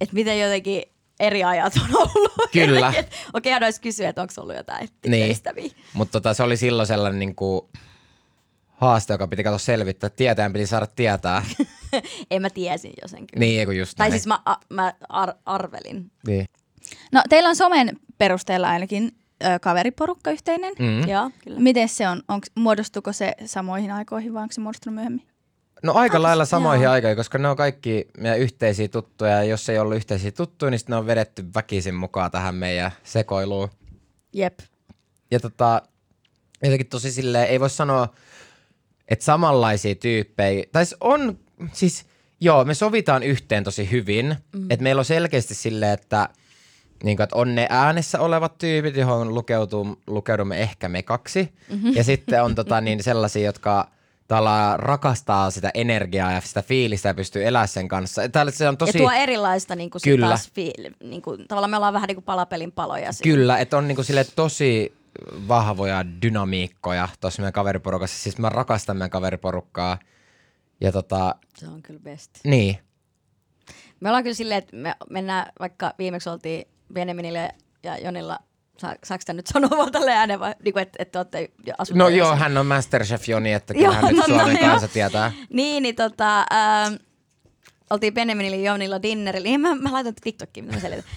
et 0.01 0.13
miten 0.13 0.41
jotenkin 0.41 0.83
eri 1.21 1.45
ajat 1.45 1.73
on 1.77 1.97
ollut. 1.97 2.33
Kyllä. 2.53 2.93
Et, 2.97 3.07
Okei, 3.35 3.55
okay, 3.57 3.67
olisi 3.67 3.81
kysyä, 3.81 4.09
että 4.09 4.23
onko 4.23 4.35
ollut 4.41 4.57
jotain 4.57 4.89
Niin. 5.07 5.31
ystäviä. 5.31 5.71
Mutta 5.93 6.13
tota, 6.13 6.35
se 6.35 6.43
oli 6.43 6.57
silloin 6.57 6.87
sellainen 6.87 7.19
niinku 7.19 7.69
haaste, 8.69 9.15
joka 9.15 9.29
piti 9.29 9.43
katsoa 9.45 9.59
selvittää. 9.59 10.11
Tietäjän 10.11 10.53
piti 10.53 10.67
saada 10.67 10.87
tietää. 10.87 11.43
En 12.31 12.43
mä 12.43 12.51
tiesin 12.51 12.93
jo 13.03 13.09
sen 13.09 13.27
kyllä. 13.27 13.41
niin, 13.47 13.61
ei 13.61 13.67
kun 13.67 13.77
just 13.77 13.95
Tai 13.97 14.09
näin. 14.09 14.13
siis 14.21 14.27
mä, 14.27 14.39
a, 14.45 14.57
mä 14.69 14.93
ar, 15.09 15.33
arvelin. 15.47 16.11
Niin. 16.27 16.47
No 17.13 17.23
teillä 17.29 17.49
on 17.49 17.57
somen 17.57 17.97
perusteella 18.19 18.69
ainakin 18.69 19.13
ö, 19.45 19.59
kaveriporukka 19.59 20.31
yhteinen. 20.31 20.73
Mm. 20.79 21.09
Joo, 21.09 21.31
kyllä. 21.45 21.61
Miten 21.61 21.89
se 21.89 22.09
on? 22.09 22.23
Onks, 22.29 22.51
muodostuko 22.55 23.13
se 23.13 23.35
samoihin 23.45 23.91
aikoihin 23.91 24.35
vai 24.35 24.43
onko 24.43 24.53
se 24.53 24.61
muodostunut 24.61 24.95
myöhemmin? 24.95 25.27
No 25.83 25.93
aika 25.93 26.23
lailla 26.23 26.45
samoihin 26.45 26.85
joo. 26.85 26.93
aikoihin, 26.93 27.17
koska 27.17 27.39
ne 27.39 27.49
on 27.49 27.57
kaikki 27.57 28.09
meidän 28.19 28.39
yhteisiä 28.39 28.89
tuttuja. 28.89 29.31
Ja 29.31 29.45
jos 29.45 29.69
ei 29.69 29.79
ollut 29.79 29.97
yhteisiä 29.97 30.33
tuttuja, 30.33 30.71
niin 30.71 30.79
sitten 30.79 30.93
ne 30.93 30.97
on 30.97 31.07
vedetty 31.07 31.45
väkisin 31.55 31.95
mukaan 31.95 32.31
tähän 32.31 32.55
meidän 32.55 32.91
sekoiluun. 33.05 33.69
Jep. 34.33 34.59
Ja 35.31 35.41
tota, 35.41 35.83
jotenkin 36.63 36.87
tosi 36.87 37.13
silleen, 37.13 37.49
ei 37.49 37.61
voi 37.61 37.71
sanoa, 37.71 38.09
että 39.09 39.25
samanlaisia 39.25 39.95
tyyppejä, 39.95 40.65
tai 40.73 40.85
on, 41.01 41.39
siis 41.73 42.07
joo, 42.41 42.65
me 42.65 42.75
sovitaan 42.75 43.23
yhteen 43.23 43.65
tosi 43.65 43.91
hyvin, 43.91 44.37
mm. 44.53 44.71
että 44.71 44.83
meillä 44.83 45.01
on 45.01 45.05
selkeästi 45.05 45.55
silleen, 45.55 45.93
että, 45.93 46.29
niin 47.03 47.17
kuin, 47.17 47.25
että 47.25 47.37
on 47.37 47.55
ne 47.55 47.67
äänessä 47.71 48.21
olevat 48.21 48.59
tyypit, 48.59 48.97
johon 48.97 49.35
lukeutuu, 49.35 49.99
lukeudumme 50.07 50.61
ehkä 50.61 50.89
me 50.89 51.03
kaksi, 51.03 51.53
mm-hmm. 51.69 51.93
ja 51.95 52.05
sitten 52.05 52.43
on 52.43 52.55
tota, 52.55 52.81
niin 52.81 53.03
sellaisia, 53.03 53.45
jotka 53.45 53.89
tavallaan 54.29 54.81
rakastaa 54.81 55.51
sitä 55.51 55.71
energiaa 55.75 56.33
ja 56.33 56.41
sitä 56.41 56.63
fiilistä 56.63 57.09
ja 57.09 57.15
pystyy 57.15 57.47
elämään 57.47 57.69
sen 57.69 57.89
kanssa. 57.89 58.29
Täällä 58.29 58.53
se 58.53 58.69
on 58.69 58.77
tosi... 58.77 58.99
Ja 58.99 59.03
tuo 59.03 59.11
erilaista 59.11 59.77
niinku 59.77 59.99
sit 59.99 60.13
Kyllä. 60.13 60.27
taas 60.27 60.51
fiil, 60.53 60.91
niinku, 61.05 61.37
tavallaan 61.49 61.71
me 61.71 61.77
ollaan 61.77 61.95
vähän 61.95 62.07
niinku 62.07 62.23
palapelin 62.23 62.73
paloja 62.73 63.13
siinä. 63.13 63.37
Kyllä, 63.37 63.59
että 63.59 63.77
on 63.79 63.89
niinku 63.89 64.03
sille 64.03 64.25
tosi 64.37 64.95
vahvoja 65.49 66.05
dynamiikkoja 66.23 67.09
tuossa 67.21 67.43
meidän 67.43 67.53
kaveriporukassa. 67.53 68.23
Siis 68.23 68.39
mä 68.39 68.49
rakastan 68.49 68.97
meidän 68.97 69.11
kaveriporukkaa. 69.11 69.99
Ja 70.81 70.93
tota, 70.93 71.35
Se 71.57 71.69
on 71.69 71.83
kyllä 71.83 72.01
best. 72.01 72.31
niin. 72.45 72.79
Me 74.01 74.09
ollaan 74.09 74.25
kyllä 74.25 74.35
silleen, 74.35 74.59
että 74.59 74.77
me 74.77 74.95
mennään, 75.11 75.53
vaikka 75.61 75.95
viimeksi 75.99 76.29
oltiin 76.29 76.69
Benjaminille 76.93 77.55
ja 77.83 77.99
Jonilla, 77.99 78.39
saa, 78.79 78.95
saako 79.05 79.21
sitä 79.21 79.33
nyt 79.33 79.47
sanoa 79.47 79.79
vaan 79.79 79.93
tälleen 79.93 80.17
ääneen, 80.17 80.41
vai 80.41 80.55
niin 80.65 80.73
kuin, 80.73 80.83
että, 80.83 80.97
että 80.99 81.19
olette 81.19 81.51
asuneet 81.79 81.99
No 81.99 82.09
joo, 82.09 82.37
hän 82.37 82.59
on 82.59 82.67
Masterchef 82.67 83.29
Joni, 83.29 83.53
että 83.53 83.75
Joo, 83.75 83.83
kyllähän 83.83 84.05
nyt 84.05 84.17
no, 84.17 84.35
no, 84.35 84.39
Suomen 84.39 84.57
joo. 84.61 84.71
kansa 84.71 84.89
tietää. 84.89 85.33
Niin, 85.51 85.83
niin 85.83 85.97
tota, 85.97 86.39
ähm, 86.39 86.95
oltiin 87.91 88.15
Benjaminilla 88.15 88.57
ja 88.57 88.73
Jonilla 88.73 89.03
dinnerillä. 89.03 89.45
Niin 89.45 89.61
mä, 89.61 89.75
mä 89.75 89.93
laitan 89.93 90.15
TikTokkiin, 90.21 90.65
mitä 90.65 90.77
mä 90.77 90.81
selitän. 90.81 91.05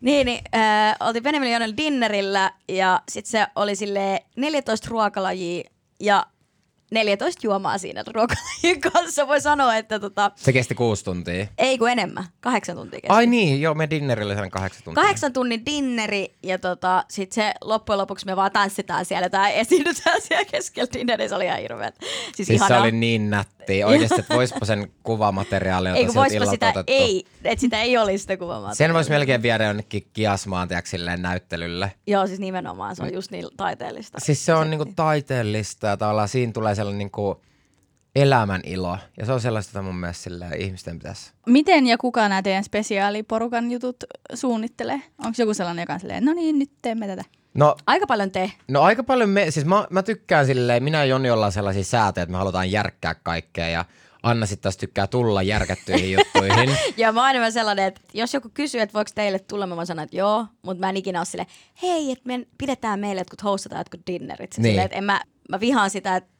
Niin, 0.00 0.26
niin 0.26 0.40
äh, 0.54 0.96
oltiin 1.00 1.22
Benjamin 1.22 1.50
ja 1.50 1.54
Jonilla 1.54 1.76
dinnerillä 1.76 2.52
ja 2.68 3.02
sit 3.08 3.26
se 3.26 3.46
oli 3.56 3.76
sille 3.76 4.24
14 4.36 4.88
ruokalajia 4.90 5.70
ja 6.00 6.26
14 6.94 7.40
juomaa 7.46 7.78
siinä 7.78 8.04
ruokalajien 8.14 8.80
kanssa. 8.92 9.28
Voi 9.28 9.40
sanoa, 9.40 9.76
että 9.76 10.00
tota, 10.00 10.30
Se 10.36 10.52
kesti 10.52 10.74
kuusi 10.74 11.04
tuntia. 11.04 11.46
ei 11.58 11.78
kun 11.78 11.90
enemmän, 11.90 12.24
kahdeksan 12.40 12.76
tuntia 12.76 13.00
kesti. 13.00 13.14
Ai 13.16 13.26
niin, 13.26 13.60
joo, 13.60 13.74
me 13.74 13.90
dinnerillä 13.90 14.34
sen 14.34 14.50
kahdeksan 14.50 14.84
tuntia. 14.84 15.02
Kahdeksan 15.02 15.32
tunnin 15.32 15.66
dinneri 15.66 16.34
ja 16.42 16.58
tota, 16.58 17.04
sit 17.08 17.32
se 17.32 17.54
loppujen 17.60 17.98
lopuksi 17.98 18.26
me 18.26 18.36
vaan 18.36 18.52
tanssitaan 18.52 19.04
siellä 19.04 19.28
tai 19.30 19.58
esiinnytään 19.58 20.20
siellä 20.20 20.44
keskellä 20.44 20.88
dinneriä. 20.92 21.28
Se 21.28 21.34
oli 21.34 21.44
ihan 21.44 21.60
hirveä. 21.60 21.92
Siis, 22.34 22.48
Siis 22.48 22.62
se 22.68 22.74
oli 22.76 22.92
niin 22.92 23.30
nätti. 23.30 23.84
Oikeasti, 23.84 24.20
että 24.20 24.34
voispa 24.34 24.64
sen 24.66 24.92
kuvamateriaalia, 25.02 25.94
Ei 25.94 26.02
jota 26.02 26.12
kun 26.14 26.30
sieltä 26.30 26.50
sitä, 26.50 26.68
otettu. 26.68 26.92
ei, 26.92 27.24
että 27.44 27.60
sitä 27.60 27.82
ei 27.82 27.98
olisi 27.98 28.18
sitä 28.22 28.36
kuvaamaa. 28.36 28.74
Sen 28.74 28.94
voisi 28.94 29.10
melkein 29.10 29.42
viedä 29.42 29.64
jonnekin 29.64 30.06
kiasmaan, 30.12 30.68
silleen 30.84 31.22
näyttelylle. 31.22 31.92
Joo, 32.06 32.26
siis 32.26 32.38
nimenomaan, 32.40 32.96
se 32.96 33.02
on 33.02 33.12
just 33.14 33.30
niin 33.30 33.46
taiteellista. 33.56 34.20
Siis 34.20 34.46
se 34.46 34.54
on 34.54 34.70
niinku 34.70 34.92
taiteellista 34.96 35.86
ja 35.86 35.96
tavallaan 35.96 36.28
siinä 36.28 36.52
tulee 36.52 36.74
sellainen 36.84 36.98
niinku 36.98 37.42
elämän 38.16 38.60
ilo. 38.64 38.98
Ja 39.18 39.26
se 39.26 39.32
on 39.32 39.40
sellaista, 39.40 39.70
että 39.70 39.82
mun 39.82 39.94
mielestä 39.96 40.22
silleen 40.22 40.60
ihmisten 40.60 40.98
pitäisi. 40.98 41.32
Miten 41.46 41.86
ja 41.86 41.98
kuka 41.98 42.28
nämä 42.28 42.42
teidän 42.42 42.64
spesiaaliporukan 42.64 43.70
jutut 43.70 43.96
suunnittelee? 44.34 45.02
Onko 45.18 45.34
joku 45.38 45.54
sellainen, 45.54 45.82
joka 45.82 45.92
on 45.92 46.00
silleen, 46.00 46.24
no 46.24 46.32
niin, 46.32 46.58
nyt 46.58 46.70
teemme 46.82 47.06
tätä? 47.06 47.24
No, 47.54 47.76
Aika 47.86 48.06
paljon 48.06 48.30
te. 48.30 48.52
no 48.68 48.82
aika 48.82 49.02
paljon 49.04 49.28
me, 49.28 49.50
siis 49.50 49.66
mä, 49.66 49.86
mä 49.90 50.02
tykkään 50.02 50.46
silleen, 50.46 50.84
minä 50.84 50.98
ja 50.98 51.04
Joni 51.04 51.30
ollaan 51.30 51.52
sellaisia 51.52 51.84
säätöjä, 51.84 52.22
että 52.22 52.32
me 52.32 52.38
halutaan 52.38 52.70
järkkää 52.70 53.14
kaikkea 53.14 53.68
ja 53.68 53.84
Anna 54.22 54.46
sitten 54.46 54.62
taas 54.62 54.76
tykkää 54.76 55.06
tulla 55.06 55.42
järkättyihin 55.42 56.12
juttuihin. 56.18 56.76
Ja 56.96 57.12
mä 57.12 57.20
oon 57.20 57.30
enemmän 57.30 57.52
sellainen, 57.52 57.84
että 57.84 58.00
jos 58.14 58.34
joku 58.34 58.50
kysyy, 58.54 58.80
että 58.80 58.94
voiko 58.94 59.10
teille 59.14 59.38
tulla, 59.38 59.66
mä 59.66 59.76
voin 59.76 59.86
sanoa, 59.86 60.02
että 60.02 60.16
joo, 60.16 60.46
mutta 60.62 60.80
mä 60.80 60.88
en 60.88 60.96
ikinä 60.96 61.20
ole 61.20 61.24
silleen, 61.24 61.48
hei, 61.82 62.12
että 62.12 62.26
me 62.26 62.46
pidetään 62.58 63.00
meille 63.00 63.20
jotkut 63.20 63.44
hostataan 63.44 63.80
jotkut 63.80 64.00
dinnerit. 64.06 64.50
Niin. 64.56 64.62
Niin. 64.62 64.72
Silleen, 64.72 64.84
että 64.84 64.98
en 64.98 65.04
mä, 65.04 65.20
mä 65.48 65.60
vihaan 65.60 65.90
sitä, 65.90 66.16
että 66.16 66.30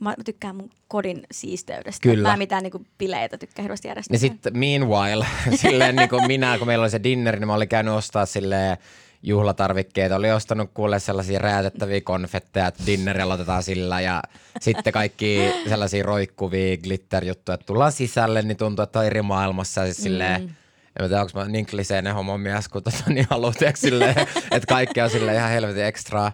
mä 0.00 0.14
tykkään 0.24 0.56
mun 0.56 0.70
kodin 0.88 1.22
siisteydestä. 1.32 2.02
Kyllä. 2.02 2.28
Mä 2.28 2.32
en 2.32 2.38
mitään 2.38 2.62
niinku 2.62 2.86
bileitä 2.98 3.38
tykkää 3.38 3.62
hirveästi 3.62 3.88
järjestää. 3.88 4.14
Ja 4.14 4.18
sitten 4.18 4.58
meanwhile, 4.58 5.26
silleen 5.62 5.96
niin 5.96 6.08
kuin 6.08 6.26
minä, 6.26 6.58
kun 6.58 6.66
meillä 6.66 6.82
oli 6.82 6.90
se 6.90 7.02
dinneri, 7.02 7.38
niin 7.38 7.46
mä 7.46 7.54
olin 7.54 7.68
käynyt 7.68 7.94
ostaa 7.94 8.26
silleen 8.26 8.76
juhlatarvikkeita. 9.22 10.16
Oli 10.16 10.32
ostanut 10.32 10.70
kuulle 10.74 10.98
sellaisia 11.00 11.38
räätettäviä 11.38 12.00
konfetteja, 12.00 12.66
että 12.66 12.86
dinneri 12.86 13.22
aloitetaan 13.22 13.62
sillä 13.62 14.00
ja 14.00 14.22
sitten 14.60 14.92
kaikki 14.92 15.40
sellaisia 15.68 16.02
roikkuvia 16.02 16.76
glitterjuttuja, 16.76 17.54
että 17.54 17.66
tullaan 17.66 17.92
sisälle, 17.92 18.42
niin 18.42 18.56
tuntuu, 18.56 18.82
että 18.82 18.98
on 18.98 19.06
eri 19.06 19.22
maailmassa 19.22 19.84
siis 19.84 19.96
silleen, 19.96 20.40
Mm. 20.42 20.48
en 20.48 21.02
mä 21.04 21.08
tiedä, 21.08 21.20
onko 21.22 21.38
mä 21.38 21.48
niin 21.48 21.66
kliseinen 21.66 22.14
homo 22.14 22.38
mies, 22.38 22.68
kun 22.68 22.82
tota, 22.82 23.02
niin 23.08 23.26
silleen, 23.74 24.14
että 24.50 24.66
kaikki 24.68 25.00
on 25.00 25.10
silleen 25.10 25.36
ihan 25.36 25.50
helvetin 25.50 25.84
ekstraa. 25.84 26.32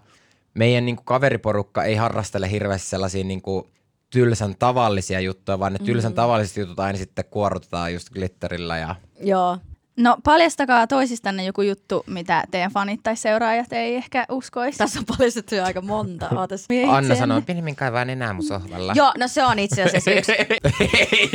Meidän 0.55 0.87
niin 0.87 0.97
kuin, 0.97 1.05
kaveriporukka 1.05 1.85
ei 1.85 1.95
harrastele 1.95 2.51
hirveästi 2.51 2.89
sellaisia 2.89 3.25
niin 3.25 3.43
kuin, 3.43 3.65
tylsän 4.11 4.55
tavallisia 4.59 5.21
juttuja, 5.21 5.59
vaan 5.59 5.73
ne 5.73 5.79
tylsän 5.79 6.15
tavalliset 6.15 6.57
jutut 6.57 6.81
aina 6.81 6.99
sitten 6.99 7.25
kuorrutetaan 7.31 7.93
just 7.93 8.11
glitterillä 8.11 8.79
ja 8.79 8.95
Joo. 9.21 9.59
No 9.97 10.17
paljastakaa 10.25 10.87
toisistanne 10.87 11.45
joku 11.45 11.63
juttu, 11.63 12.05
mitä 12.07 12.45
teidän 12.51 12.73
fanit 12.73 13.01
tai 13.03 13.17
seuraajat 13.17 13.73
ei 13.73 13.95
ehkä 13.95 14.27
uskoisi. 14.31 14.79
Tässä 14.79 14.99
on 14.99 15.05
paljastettu 15.19 15.55
jo 15.55 15.65
aika 15.65 15.81
monta. 15.81 16.29
Ootas. 16.37 16.67
Anna 16.89 17.15
sanoo, 17.15 17.39
että 17.39 17.47
Benjamin 17.47 17.77
kaivaa 17.77 18.03
enää 18.03 18.33
mun 18.33 18.45
sohvalla. 18.45 18.93
Joo, 18.97 19.13
no 19.19 19.29
se 19.29 19.45
on 19.45 19.59
itse 19.59 19.83
asiassa 19.83 20.11
yksi. 20.11 20.33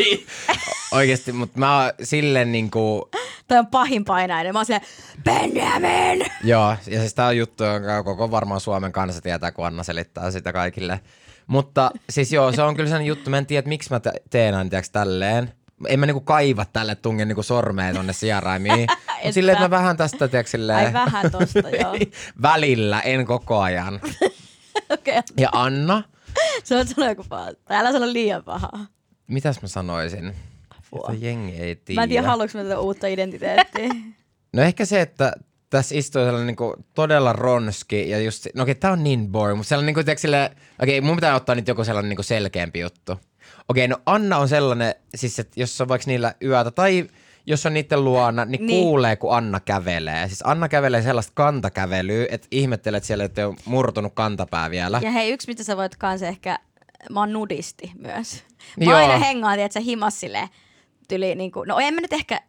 Oikeesti, 0.91 1.31
mutta 1.31 1.59
mä 1.59 1.83
oon 1.83 1.91
silleen 2.03 2.51
niinku, 2.51 3.09
Toi 3.47 3.57
on 3.57 3.67
pahin 3.67 4.05
painainen. 4.05 4.53
Mä 4.53 4.59
oon 4.59 4.65
silleen, 4.65 4.87
Benjamin! 5.23 6.25
joo, 6.43 6.69
ja 6.87 6.99
siis 6.99 7.13
tää 7.13 7.27
on 7.27 7.37
juttu, 7.37 7.63
jonka 7.63 8.03
koko 8.03 8.31
varmaan 8.31 8.61
Suomen 8.61 8.91
kansa 8.91 9.21
tietää, 9.21 9.51
kun 9.51 9.65
Anna 9.67 9.83
selittää 9.83 10.31
sitä 10.31 10.53
kaikille. 10.53 10.99
Mutta 11.47 11.91
siis 12.09 12.31
joo, 12.33 12.51
se 12.51 12.61
on 12.61 12.75
kyllä 12.75 12.87
sellainen 12.89 13.07
juttu, 13.07 13.29
mä 13.29 13.37
en 13.37 13.45
tiedä, 13.45 13.59
että 13.59 13.69
miksi 13.69 13.89
mä 13.89 13.99
te- 13.99 14.21
teen 14.29 14.55
aina 14.55 14.69
tiiäks, 14.69 14.89
tälleen. 14.89 15.51
En 15.87 15.99
mä 15.99 16.05
niinku 16.05 16.21
kaiva 16.21 16.65
tälle 16.65 16.95
tungen 16.95 17.27
niinku 17.27 17.43
sormeen 17.43 17.95
tonne 17.95 18.13
sieraimiin. 18.13 18.87
Mutta 19.23 19.31
silleen, 19.31 19.53
että 19.53 19.65
mä 19.65 19.77
vähän 19.77 19.97
tästä, 19.97 20.27
tiedätkö, 20.27 20.49
silleen, 20.51 20.79
Ai 20.85 20.93
vähän 20.93 21.31
tosta, 21.31 21.69
joo. 21.81 21.95
välillä, 22.41 23.01
en 23.01 23.25
koko 23.25 23.59
ajan. 23.59 23.95
Okei, 24.89 25.19
okay. 25.19 25.21
Ja 25.37 25.49
Anna, 25.51 26.03
se 26.63 26.75
on 26.75 26.87
sanonut 26.87 27.17
joku 27.17 27.29
paha. 27.29 27.51
Älä 27.69 27.91
sano 27.91 28.13
liian 28.13 28.43
pahaa. 28.43 28.85
mitäs 29.27 29.61
mä 29.61 29.67
sanoisin? 29.67 30.35
Apua. 30.93 31.07
Jota 31.13 31.25
jengi 31.25 31.55
ei 31.55 31.75
tiedä. 31.75 31.99
Mä 31.99 32.03
en 32.03 32.09
tiedä, 32.09 32.27
haluanko 32.27 32.57
mä 32.57 32.63
tätä 32.63 32.79
uutta 32.79 33.07
identiteettiä. 33.07 33.89
No 34.53 34.61
ehkä 34.63 34.85
se, 34.85 35.01
että 35.01 35.33
tässä 35.69 35.95
istuu 35.95 36.21
sellainen 36.21 36.47
niinku 36.47 36.75
todella 36.93 37.33
ronski 37.33 38.09
ja 38.09 38.19
just, 38.19 38.47
no 38.55 38.63
okei, 38.63 38.75
tää 38.75 38.91
on 38.91 39.03
niin 39.03 39.27
boring, 39.31 39.57
mutta 39.57 39.69
sellainen 39.69 39.85
niinku, 39.85 40.03
tiedätkö, 40.03 40.21
sille, 40.21 40.51
okei, 40.81 41.01
mun 41.01 41.15
pitää 41.15 41.35
ottaa 41.35 41.55
nyt 41.55 41.67
joku 41.67 41.83
sellainen 41.83 42.09
niinku 42.09 42.23
selkeämpi 42.23 42.79
juttu. 42.79 43.19
Okei, 43.69 43.87
no 43.87 43.97
Anna 44.05 44.37
on 44.37 44.49
sellainen, 44.49 44.95
siis 45.15 45.39
että 45.39 45.59
jos 45.59 45.81
on 45.81 45.87
vaikka 45.87 46.03
niillä 46.07 46.33
yötä 46.43 46.71
tai 46.71 47.07
jos 47.45 47.65
on 47.65 47.73
niiden 47.73 48.03
luona, 48.03 48.45
niin, 48.45 48.65
Niin. 48.65 48.83
kuulee, 48.83 49.15
kun 49.15 49.35
Anna 49.37 49.59
kävelee. 49.59 50.27
Siis 50.27 50.41
Anna 50.45 50.69
kävelee 50.69 51.01
sellaista 51.01 51.31
kantakävelyä, 51.35 52.25
että 52.29 52.47
ihmettelet 52.51 53.03
siellä, 53.03 53.23
että 53.23 53.41
ei 53.41 53.45
ole 53.45 53.55
murtunut 53.65 54.13
kantapää 54.15 54.69
vielä. 54.71 54.99
Ja 55.03 55.11
hei, 55.11 55.31
yksi 55.31 55.47
mitä 55.47 55.63
sä 55.63 55.77
voit 55.77 55.95
kanssa 55.95 56.27
ehkä, 56.27 56.59
mä 57.11 57.19
oon 57.19 57.33
nudisti 57.33 57.91
myös. 57.99 58.43
Mä 58.85 58.91
Joo. 58.91 58.95
aina 58.95 59.17
hengaan, 59.17 59.55
tiedätkö, 59.57 59.79
himas 59.79 60.19
silleen, 60.19 60.47
tyli 61.07 61.35
niinku, 61.35 61.63
no 61.63 61.79
en 61.79 61.93
mä 61.93 62.01
nyt 62.01 62.13
ehkä, 62.13 62.41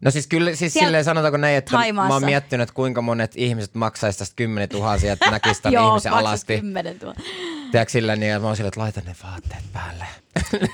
No 0.00 0.10
siis 0.10 0.26
kyllä, 0.26 0.54
siis 0.54 0.72
Siellä 0.72 0.86
silleen 0.86 1.04
sanotaanko 1.04 1.36
näin, 1.36 1.56
että 1.56 1.72
mä 1.72 1.78
Thaimaassa. 1.78 2.14
oon 2.14 2.24
miettinyt, 2.24 2.62
että 2.62 2.74
kuinka 2.74 3.02
monet 3.02 3.32
ihmiset 3.36 3.74
maksaisi 3.74 4.18
tästä 4.18 4.36
kymmenen 4.36 4.68
tuhansia, 4.68 5.12
että 5.12 5.30
näkisi 5.40 5.62
tämän 5.62 5.72
joo, 5.74 5.88
ihmisen 5.88 6.12
alasti. 6.12 6.56
kymmenen 6.60 6.98
tuolla. 6.98 7.20
Tiedätkö 7.70 7.92
silleen, 7.92 8.20
niin, 8.20 8.40
mä 8.40 8.46
oon 8.46 8.56
silleen, 8.56 8.68
että 8.68 8.80
laita 8.80 9.00
ne 9.06 9.16
vaatteet 9.24 9.64
päälle. 9.72 10.04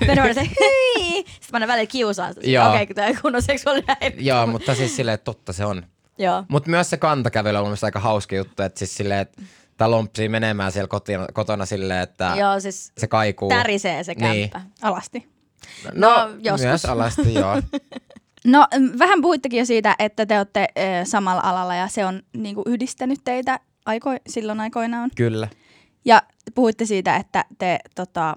Mennään 0.06 0.34
se, 0.34 0.40
hyi! 0.40 1.14
Sitten 1.16 1.48
mä 1.52 1.56
aina 1.56 1.66
välillä 1.66 1.86
kiusaan 1.86 2.34
sitä. 2.34 2.50
Joo. 2.50 2.64
Okei, 2.68 2.74
okay, 2.76 2.86
kun 2.86 2.96
tää 2.96 3.06
on 3.08 3.18
kunnon 3.22 3.42
seksuaalinen. 3.42 3.96
Joo, 4.26 4.46
mutta 4.46 4.74
siis 4.74 4.96
silleen, 4.96 5.14
että 5.14 5.24
totta 5.24 5.52
se 5.52 5.64
on. 5.64 5.86
Joo. 6.18 6.44
Mutta 6.48 6.70
myös 6.70 6.90
se 6.90 6.96
kantakävely 6.96 7.58
on 7.58 7.66
mun 7.68 7.76
aika 7.82 8.00
hauska 8.00 8.36
juttu, 8.36 8.62
että 8.62 8.78
siis 8.78 8.96
silleen, 8.96 9.20
että 9.20 9.42
tää 9.76 9.90
lompsii 9.90 10.28
menemään 10.28 10.72
siellä 10.72 10.88
kotona, 10.88 11.26
kotona 11.32 11.66
silleen, 11.66 12.00
että 12.00 12.32
Joo, 12.38 12.60
siis 12.60 12.92
se 12.98 13.06
kaikuu. 13.06 13.48
tärisee 13.48 14.04
se 14.04 14.14
Niin. 14.14 14.50
kämppä. 14.50 14.70
Alasti. 14.82 15.33
No, 15.94 16.08
No, 16.10 16.30
joskus. 16.38 16.66
myös 16.66 16.84
alasti, 16.84 17.34
joo. 17.34 17.54
No 18.46 18.66
vähän 18.98 19.22
puhuittekin 19.22 19.58
jo 19.58 19.64
siitä, 19.64 19.94
että 19.98 20.26
te 20.26 20.38
olette 20.38 20.68
ö, 20.78 21.04
samalla 21.04 21.42
alalla 21.44 21.74
ja 21.74 21.88
se 21.88 22.04
on 22.06 22.22
niinku 22.36 22.62
yhdistänyt 22.66 23.18
teitä 23.24 23.60
aiko, 23.86 24.10
silloin 24.28 24.60
aikoinaan. 24.60 25.10
Kyllä. 25.16 25.48
Ja 26.04 26.22
puhuitte 26.54 26.84
siitä, 26.84 27.16
että 27.16 27.44
te 27.58 27.78
tota, 27.94 28.36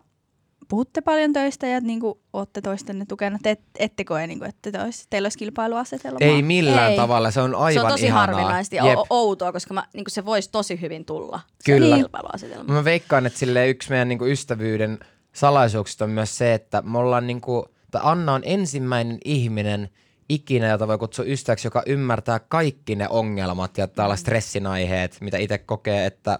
puhutte 0.68 1.02
paljon 1.02 1.34
töistä 1.34 1.68
ja 1.68 1.80
niinku, 1.82 2.22
olette 2.34 2.62
toistenne 2.62 3.06
tukena. 3.06 3.40
Te 3.44 3.50
et, 3.52 3.62
ette 3.80 4.04
koe, 4.04 4.28
niinku, 4.28 4.46
että 4.46 4.72
te 4.72 4.82
olis, 4.84 5.08
teillä 5.10 5.26
olisi 5.26 5.38
kilpailuasetelma. 5.38 6.18
Ei 6.22 6.42
millään 6.42 6.92
Ei. 6.92 6.98
tavalla, 6.98 7.32
se 7.32 7.42
on 7.42 7.56
aivan 7.56 7.74
se 7.74 7.82
on 7.82 7.88
tosi 7.88 8.06
ihanaa. 8.06 8.26
harvinaista 8.36 8.76
ja 8.76 8.86
Jep. 8.86 9.00
outoa, 9.10 9.52
koska 9.52 9.74
mä, 9.74 9.84
niin 9.94 10.06
se 10.08 10.26
voisi 10.26 10.52
tosi 10.52 10.82
hyvin 10.82 11.06
tulla. 11.06 11.40
Kyllä. 11.66 11.96
Se 11.96 12.02
kilpailuasetelma. 12.02 12.74
Mä 12.74 12.84
veikkaan, 12.84 13.26
että 13.26 13.40
sille 13.40 13.70
yksi 13.70 13.90
meidän 13.90 14.10
niinku 14.10 14.26
ystävyyden 14.26 15.00
salaisuuksista 15.38 16.06
on 16.06 16.12
myös 16.12 16.38
se, 16.38 16.54
että 16.54 16.82
me 16.82 16.97
ollaan 16.97 17.28
niinku, 17.28 17.65
tai 17.91 18.02
Anna 18.04 18.34
on 18.34 18.41
ensimmäinen 18.45 19.17
ihminen 19.26 19.89
ikinä, 20.30 20.67
jota 20.67 20.88
voi 20.88 20.97
kutsua 20.97 21.26
ystäväksi, 21.26 21.67
joka 21.67 21.84
ymmärtää 21.86 22.39
kaikki 22.39 22.95
ne 22.95 23.08
ongelmat 23.10 23.78
ja 23.78 23.88
tällaiset 23.88 24.23
stressin 24.23 24.67
aiheet, 24.67 25.17
mitä 25.21 25.38
itse 25.38 25.58
kokee, 25.58 26.06
että 26.06 26.39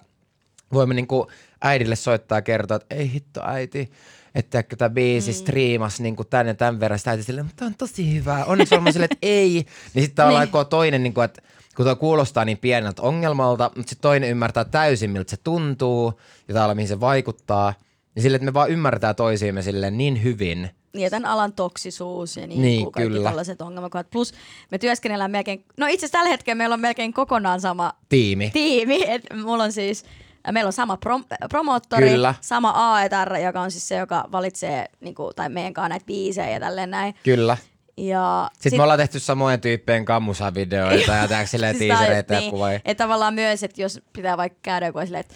voimme 0.74 0.94
niinku 0.94 1.28
äidille 1.62 1.96
soittaa 1.96 2.38
ja 2.38 2.42
kertoa, 2.42 2.76
että 2.78 2.96
ei 2.96 3.12
hitto 3.12 3.42
äiti, 3.44 3.92
että 4.36 4.64
tämä 4.78 4.90
biisi 4.90 5.32
mm. 5.32 5.36
striimas 5.36 6.00
niinku 6.00 6.24
tän 6.24 6.48
ja 6.48 6.54
tämän 6.54 6.80
verran, 6.80 7.00
sitä 7.00 7.12
äiti 7.12 7.24
silleen, 7.24 7.46
mutta 7.46 7.60
tämä 7.60 7.68
on 7.68 7.76
tosi 7.76 8.14
hyvä. 8.14 8.46
Onneksi 8.46 8.76
olemme 8.76 8.92
silleen, 8.92 9.10
että 9.12 9.28
ei. 9.28 9.66
Niin 9.94 10.06
sitten 10.06 10.26
ollaan 10.26 10.48
Niin. 10.48 10.54
niin. 10.54 10.68
toinen, 10.68 11.04
niinku, 11.04 11.22
että 11.22 11.42
kun 11.76 11.86
tuo 11.86 11.96
kuulostaa 11.96 12.46
niin 12.46 12.58
pieneltä 12.58 13.02
ongelmalta, 13.02 13.72
mutta 13.76 13.90
sitten 13.90 14.02
toinen 14.02 14.30
ymmärtää 14.30 14.66
täysin, 14.66 15.12
miltä 15.12 15.30
se 15.30 15.38
tuntuu 15.38 16.20
ja 16.48 16.54
täällä 16.54 16.76
mihin 16.76 16.88
se 16.88 17.00
vaikuttaa. 17.00 17.74
Niin 18.18 18.22
sille, 18.24 18.36
että 18.36 18.46
me 18.46 18.54
vaan 18.54 18.70
ymmärtää 18.70 19.14
toisiimme 19.14 19.62
silleen 19.62 19.98
niin 19.98 20.24
hyvin. 20.24 20.70
Niin, 20.94 21.04
ja 21.04 21.10
tämän 21.10 21.30
alan 21.32 21.54
toksisuus 21.54 22.38
ja 22.38 22.48
niin, 22.48 22.62
Niin, 22.62 22.92
kaikki 22.92 23.10
kyllä. 23.14 23.30
tällaiset 23.30 23.62
ongelmakohdat. 23.62 24.10
Plus 24.10 24.34
me 24.72 24.78
työskennellään 24.78 25.32
melkein, 25.32 25.66
no 25.78 25.86
itse 25.88 25.96
asiassa 26.06 26.18
tällä 26.18 26.30
hetkellä 26.30 26.56
meillä 26.56 26.74
on 26.74 26.80
melkein 26.80 27.14
kokonaan 27.14 27.62
sama 27.62 27.94
Tiimi. 28.10 28.50
tiimi. 28.54 29.04
Et 29.08 29.22
mulla 29.44 29.64
on 29.64 29.72
siis, 29.72 30.04
äh, 30.48 30.54
meillä 30.54 30.68
on 30.68 30.74
sama 30.74 30.98
prom, 30.98 31.24
promoottori, 31.50 32.10
Kyllä. 32.10 32.36
sama 32.42 32.74
AETR, 32.76 33.36
joka 33.38 33.62
on 33.62 33.72
siis 33.72 33.88
se, 33.88 33.96
joka 33.96 34.26
valitsee 34.32 34.86
niin 35.00 35.16
kuin, 35.16 35.36
tai 35.36 35.50
meidän 35.50 35.74
kanssa 35.74 35.90
näitä 35.90 36.06
biisejä 36.06 36.50
ja 36.50 36.60
tälleen 36.60 36.92
näin. 36.92 37.16
Kyllä. 37.24 37.58
Ja 37.98 38.50
Sitten 38.54 38.72
sit 38.72 38.78
me 38.78 38.84
ollaan 38.84 39.00
tehty 39.00 39.20
samojen 39.20 39.62
tyyppien 39.62 40.06
kammusavideoita 40.06 41.12
ja 41.12 41.22
tehdäänkö 41.22 41.50
silleen 41.50 41.76
Siis 41.78 41.94
tiisereitä 41.94 42.34
ja 42.34 42.40
niin, 42.40 42.52
kuvia. 42.52 42.74
Että 42.86 43.04
tavallaan 43.04 43.34
myös, 43.34 43.64
että 43.64 43.82
jos 43.82 44.02
pitää 44.14 44.38
vaikka 44.38 44.60
käydä 44.62 44.86
joku 44.86 45.00
silleen, 45.00 45.20
että 45.22 45.36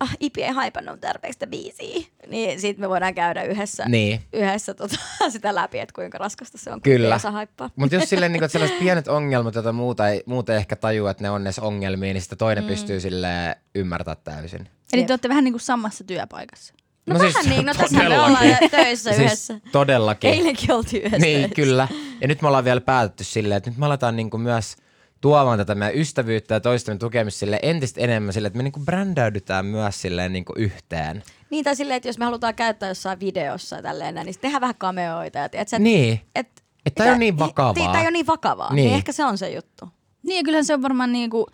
ah, 0.00 0.16
Ipi 0.20 0.42
ei 0.42 0.50
haipannut 0.52 1.00
tarpeeksi 1.00 1.32
sitä 1.36 1.46
biisiä, 1.46 2.06
niin 2.28 2.60
siitä 2.60 2.80
me 2.80 2.88
voidaan 2.88 3.14
käydä 3.14 3.42
yhdessä, 3.42 3.84
Niin. 3.88 4.20
yhdessä 4.32 4.74
tota, 4.74 4.96
sitä 5.30 5.54
läpi, 5.54 5.78
että 5.78 5.94
kuinka 5.94 6.18
raskasta 6.18 6.58
se 6.58 6.70
on, 6.70 6.74
kun 6.74 6.82
Kyllä. 6.92 7.14
osaa 7.14 7.30
haippaa. 7.30 7.70
Mutta 7.76 7.96
jos 7.96 8.08
silleen, 8.08 8.32
niin 8.32 8.44
että 8.44 8.52
sellaiset 8.52 8.78
pienet 8.78 9.08
ongelmat, 9.08 9.54
joita 9.54 9.72
muuta 9.72 10.08
ei, 10.08 10.22
muuta 10.26 10.52
ei 10.52 10.58
ehkä 10.58 10.76
tajua, 10.76 11.10
että 11.10 11.22
ne 11.22 11.30
on 11.30 11.42
edes 11.42 11.58
ongelmia, 11.58 12.12
niin 12.12 12.20
sitten 12.22 12.38
toinen 12.38 12.64
mm. 12.64 12.68
pystyy 12.68 13.00
sille 13.00 13.56
ymmärtää 13.74 14.14
täysin. 14.14 14.68
Eli 14.92 15.00
Jep. 15.00 15.06
te 15.06 15.12
olette 15.12 15.28
vähän 15.28 15.44
niin 15.44 15.52
kuin 15.52 15.60
samassa 15.60 16.04
työpaikassa. 16.04 16.74
No, 17.06 17.14
no 17.14 17.20
vähän 17.24 17.44
niin, 17.46 17.66
no 17.66 17.74
tässä 17.74 17.96
me 17.98 18.20
ollaan 18.20 18.36
töissä 18.70 19.10
yhdessä. 19.10 19.54
Siis 19.60 19.72
todellakin. 19.72 20.30
Eilenkin 20.30 20.72
oltiin 20.72 21.02
yhdessä 21.02 21.26
Niin, 21.26 21.40
töissä. 21.40 21.54
kyllä. 21.54 21.88
Ja 22.20 22.28
nyt 22.28 22.42
me 22.42 22.48
ollaan 22.48 22.64
vielä 22.64 22.80
päätetty 22.80 23.24
silleen, 23.24 23.56
että 23.56 23.70
nyt 23.70 23.78
me 23.78 23.86
aletaan 23.86 24.16
niinku 24.16 24.38
myös 24.38 24.76
tuomaan 25.24 25.58
tätä 25.58 25.74
meidän 25.74 25.98
ystävyyttä 25.98 26.54
ja 26.54 26.60
toistemme 26.60 26.98
tukemista 26.98 27.38
sille 27.38 27.58
entistä 27.62 28.00
enemmän 28.00 28.32
sille, 28.32 28.46
että 28.46 28.56
me 28.56 28.62
niinku 28.62 28.80
brändäydytään 28.80 29.66
myös 29.66 30.02
silleen 30.02 30.32
niinku 30.32 30.52
yhteen. 30.56 31.22
Niin, 31.50 31.64
tai 31.64 31.76
silleen, 31.76 31.96
että 31.96 32.08
jos 32.08 32.18
me 32.18 32.24
halutaan 32.24 32.54
käyttää 32.54 32.88
jossain 32.88 33.20
videossa 33.20 33.76
ja 33.76 33.82
tälleen 33.82 34.14
näin, 34.14 34.24
niin 34.24 34.34
sitten 34.34 34.48
tehdään 34.48 34.60
vähän 34.60 34.74
cameoita. 34.74 35.38
Ja, 35.38 35.48
et, 35.52 35.68
sä, 35.68 35.78
Niin. 35.78 36.20
Et, 36.34 36.62
Että 36.86 36.98
tää 36.98 37.06
ei 37.06 37.10
ole 37.10 37.18
niin 37.18 37.38
vakavaa. 37.38 37.74
Tämä 37.74 38.00
ei 38.00 38.04
ole 38.04 38.10
niin 38.10 38.26
vakavaa. 38.26 38.68
Niin. 38.68 38.76
Niin. 38.76 38.86
niin. 38.86 38.96
ehkä 38.96 39.12
se 39.12 39.24
on 39.24 39.38
se 39.38 39.50
juttu. 39.50 39.88
Niin 40.22 40.36
ja 40.36 40.42
kyllähän 40.44 40.64
se 40.64 40.74
on 40.74 40.82
varmaan 40.82 41.12
niin 41.12 41.30
kuin, 41.30 41.46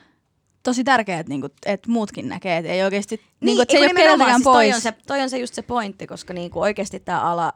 tosi 0.63 0.85
tärkeää, 0.85 1.21
että, 1.21 1.31
niin 1.31 1.41
kuin, 1.41 1.53
että 1.67 1.91
muutkin 1.91 2.29
näkee, 2.29 2.57
että 2.57 2.73
ei 2.73 2.83
oikeasti, 2.83 3.17
niin, 3.17 3.27
niin 3.41 3.57
kuin, 3.57 3.63
että 3.63 3.73
se 3.73 3.79
ei 3.79 3.85
ole 3.85 3.95
keneltäkään 3.95 4.35
siis 4.37 4.45
pois. 4.45 4.69
Toi 4.69 4.75
on, 4.75 4.81
se, 4.81 4.93
toi 5.07 5.21
on 5.21 5.31
se 5.31 5.39
just 5.39 5.55
se 5.55 5.63
pointti, 5.63 6.07
koska 6.07 6.35
niinku 6.35 6.61
oikeasti 6.61 7.01
tämä 7.01 7.21
ala, 7.21 7.53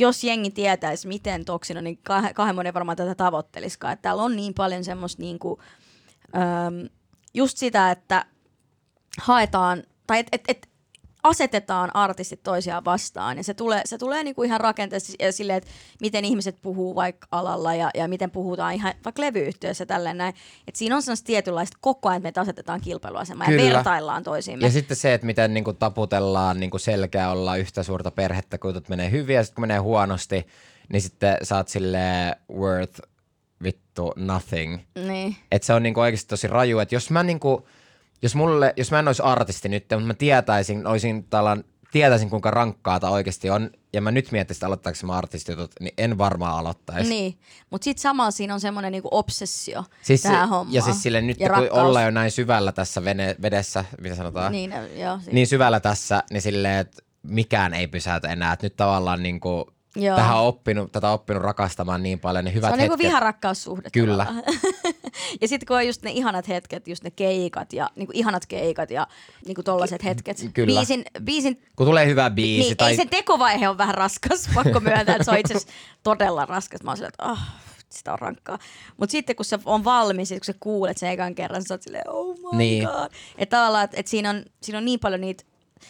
jos 0.00 0.24
jengi 0.24 0.50
tietäisi, 0.50 1.08
miten 1.08 1.44
toksina, 1.44 1.80
niin 1.80 1.98
kah- 2.10 2.34
kahden 2.34 2.54
monen 2.54 2.74
varmaan 2.74 2.96
tätä 2.96 3.14
tavoitteliskaan. 3.14 3.92
Että 3.92 4.02
täällä 4.02 4.22
on 4.22 4.36
niin 4.36 4.54
paljon 4.54 4.84
semmoista 4.84 5.22
niinku, 5.22 5.60
öm, 6.34 6.88
just 7.34 7.58
sitä, 7.58 7.90
että 7.90 8.24
haetaan, 9.20 9.82
tai 10.06 10.18
et, 10.18 10.28
et, 10.32 10.44
et, 10.48 10.68
asetetaan 11.22 11.96
artistit 11.96 12.42
toisiaan 12.42 12.84
vastaan 12.84 13.36
ja 13.36 13.44
se 13.44 13.54
tulee, 13.54 13.82
se 13.84 13.98
tulee 13.98 14.24
niinku 14.24 14.42
ihan 14.42 14.60
rakenteessa 14.60 15.12
silleen, 15.30 15.58
että 15.58 15.70
miten 16.00 16.24
ihmiset 16.24 16.56
puhuu 16.62 16.94
vaikka 16.94 17.28
alalla 17.30 17.74
ja, 17.74 17.90
ja 17.94 18.08
miten 18.08 18.30
puhutaan 18.30 18.74
ihan 18.74 18.94
vaikka 19.04 19.22
levyyhtiössä 19.22 19.86
tälleen 19.86 20.18
näin. 20.18 20.34
Et 20.68 20.76
siinä 20.76 20.96
on 20.96 21.02
sellaista 21.02 21.26
tietynlaista 21.26 21.78
koko 21.80 22.08
ajan, 22.08 22.26
että 22.26 22.40
me 22.40 22.42
asetetaan 22.42 22.80
kilpailuasemaan 22.80 23.52
ja 23.52 23.62
vertaillaan 23.62 24.22
toisiimme. 24.22 24.66
Ja 24.66 24.72
sitten 24.72 24.96
se, 24.96 25.14
että 25.14 25.26
miten 25.26 25.54
niinku 25.54 25.72
taputellaan 25.72 26.60
niinku 26.60 26.78
selkeä 26.78 27.30
olla 27.30 27.56
yhtä 27.56 27.82
suurta 27.82 28.10
perhettä, 28.10 28.58
kun 28.58 28.68
jutut 28.68 28.88
menee 28.88 29.10
hyvin 29.10 29.36
ja 29.36 29.44
sitten 29.44 29.54
kun 29.54 29.62
menee 29.62 29.78
huonosti, 29.78 30.46
niin 30.92 31.02
sitten 31.02 31.36
sä 31.42 31.56
oot 31.56 31.68
silleen 31.68 32.36
worth 32.52 33.00
vittu 33.62 34.12
nothing. 34.16 34.78
Niin. 35.06 35.36
Että 35.52 35.66
se 35.66 35.72
on 35.72 35.82
niinku 35.82 36.00
oikeasti 36.00 36.28
tosi 36.28 36.46
raju, 36.46 36.78
että 36.78 36.94
jos 36.94 37.10
mä 37.10 37.22
niinku, 37.22 37.68
jos 38.22 38.34
mulle, 38.34 38.74
jos 38.76 38.90
mä 38.90 38.98
en 38.98 39.06
olisi 39.08 39.22
artisti 39.22 39.68
nyt, 39.68 39.84
mutta 39.90 40.06
mä 40.06 40.14
tietäisin, 40.14 40.86
olisin 40.86 41.24
tällään, 41.24 41.64
tietäisin 41.92 42.30
kuinka 42.30 42.50
rankkaata 42.50 43.10
oikeasti 43.10 43.50
on, 43.50 43.70
ja 43.92 44.00
mä 44.00 44.10
nyt 44.10 44.32
miettisin, 44.32 44.58
että 44.58 44.66
aloittaako 44.66 44.98
mä 45.06 45.12
artistijutut, 45.12 45.70
niin 45.80 45.94
en 45.98 46.18
varmaan 46.18 46.58
aloittaisi. 46.58 47.10
Niin, 47.10 47.38
mutta 47.70 47.84
sitten 47.84 48.02
samalla 48.02 48.30
siinä 48.30 48.54
on 48.54 48.60
semmoinen 48.60 48.92
niinku 48.92 49.08
obsessio 49.10 49.84
Siis, 50.02 50.22
tähän 50.22 50.48
hommaan. 50.48 50.74
ja 50.74 50.82
siis 50.82 51.02
sille 51.02 51.20
nyt 51.20 51.40
ja 51.40 51.48
kun 51.48 51.56
rakkaus. 51.58 51.82
ollaan 51.86 52.04
jo 52.04 52.10
näin 52.10 52.30
syvällä 52.30 52.72
tässä 52.72 53.04
vene, 53.04 53.36
vedessä, 53.42 53.84
mitä 54.00 54.14
sanotaan, 54.14 54.52
Niin, 54.52 54.72
joo, 55.00 55.18
si- 55.24 55.30
niin 55.32 55.46
syvällä 55.46 55.80
tässä, 55.80 56.22
niin 56.30 56.42
silleen, 56.42 56.78
että 56.78 57.02
mikään 57.22 57.74
ei 57.74 57.86
pysäytä 57.86 58.28
enää. 58.28 58.52
Että 58.52 58.66
nyt 58.66 58.76
tavallaan 58.76 59.22
niin 59.22 59.40
kuin, 59.40 59.64
Joo. 59.96 60.16
tähän 60.16 60.36
on 60.36 60.46
oppinut, 60.46 60.92
tätä 60.92 61.08
on 61.08 61.14
oppinut 61.14 61.42
rakastamaan 61.42 62.02
niin 62.02 62.18
paljon, 62.20 62.44
ne 62.44 62.54
hyvät 62.54 62.68
se 62.68 62.72
on 62.72 62.78
niinku 62.78 62.92
hetket. 62.92 63.06
viharakkaussuhde. 63.08 63.88
Kyllä. 63.92 64.26
ja 65.40 65.48
sitten 65.48 65.66
kun 65.66 65.76
on 65.76 65.86
just 65.86 66.02
ne 66.02 66.10
ihanat 66.10 66.48
hetket, 66.48 66.88
just 66.88 67.04
ne 67.04 67.10
keikat 67.10 67.72
ja 67.72 67.90
niinku 67.96 68.12
ihanat 68.14 68.46
keikat 68.46 68.90
ja 68.90 69.06
niinku 69.46 69.62
tollaset 69.62 70.04
hetket. 70.04 70.36
Kyllä. 70.54 70.78
Biisin, 70.78 71.04
biisin 71.24 71.62
Kun 71.76 71.86
tulee 71.86 72.06
hyvä 72.06 72.30
biisi 72.30 72.68
niin, 72.68 72.76
tai 72.76 72.90
ei 72.90 72.96
se 72.96 73.04
tekovaihe 73.04 73.68
on 73.68 73.78
vähän 73.78 73.94
raskas, 73.94 74.48
pakko 74.54 74.80
myöntää, 74.80 75.14
että 75.14 75.24
se 75.24 75.30
on 75.30 75.38
itse 75.38 75.54
asiassa 75.54 75.72
todella 76.02 76.46
raskas. 76.46 76.82
Mä 76.82 76.90
oon 76.90 76.96
silleen, 76.96 77.12
että 77.18 77.24
oh, 77.32 77.38
sitä 77.88 78.12
on 78.12 78.18
rankkaa. 78.18 78.58
Mutta 78.96 79.12
sitten 79.12 79.36
kun 79.36 79.44
se 79.44 79.58
on 79.64 79.84
valmis, 79.84 80.28
kun 80.28 80.38
sä 80.42 80.54
kuulet 80.60 80.98
sen 80.98 81.10
ekan 81.10 81.34
kerran, 81.34 81.62
sä 81.62 81.74
oot 81.74 81.82
silleen, 81.82 82.10
oh 82.10 82.36
my 82.52 82.58
Niin. 82.58 82.84
god. 82.84 83.10
Että 83.38 83.56
tavallaan, 83.56 83.84
että 83.84 83.96
et 84.00 84.06
siinä, 84.06 84.30
on, 84.30 84.42
siinä 84.62 84.78
on 84.78 84.84
niin 84.84 85.00
paljon 85.00 85.20
niitä 85.20 85.44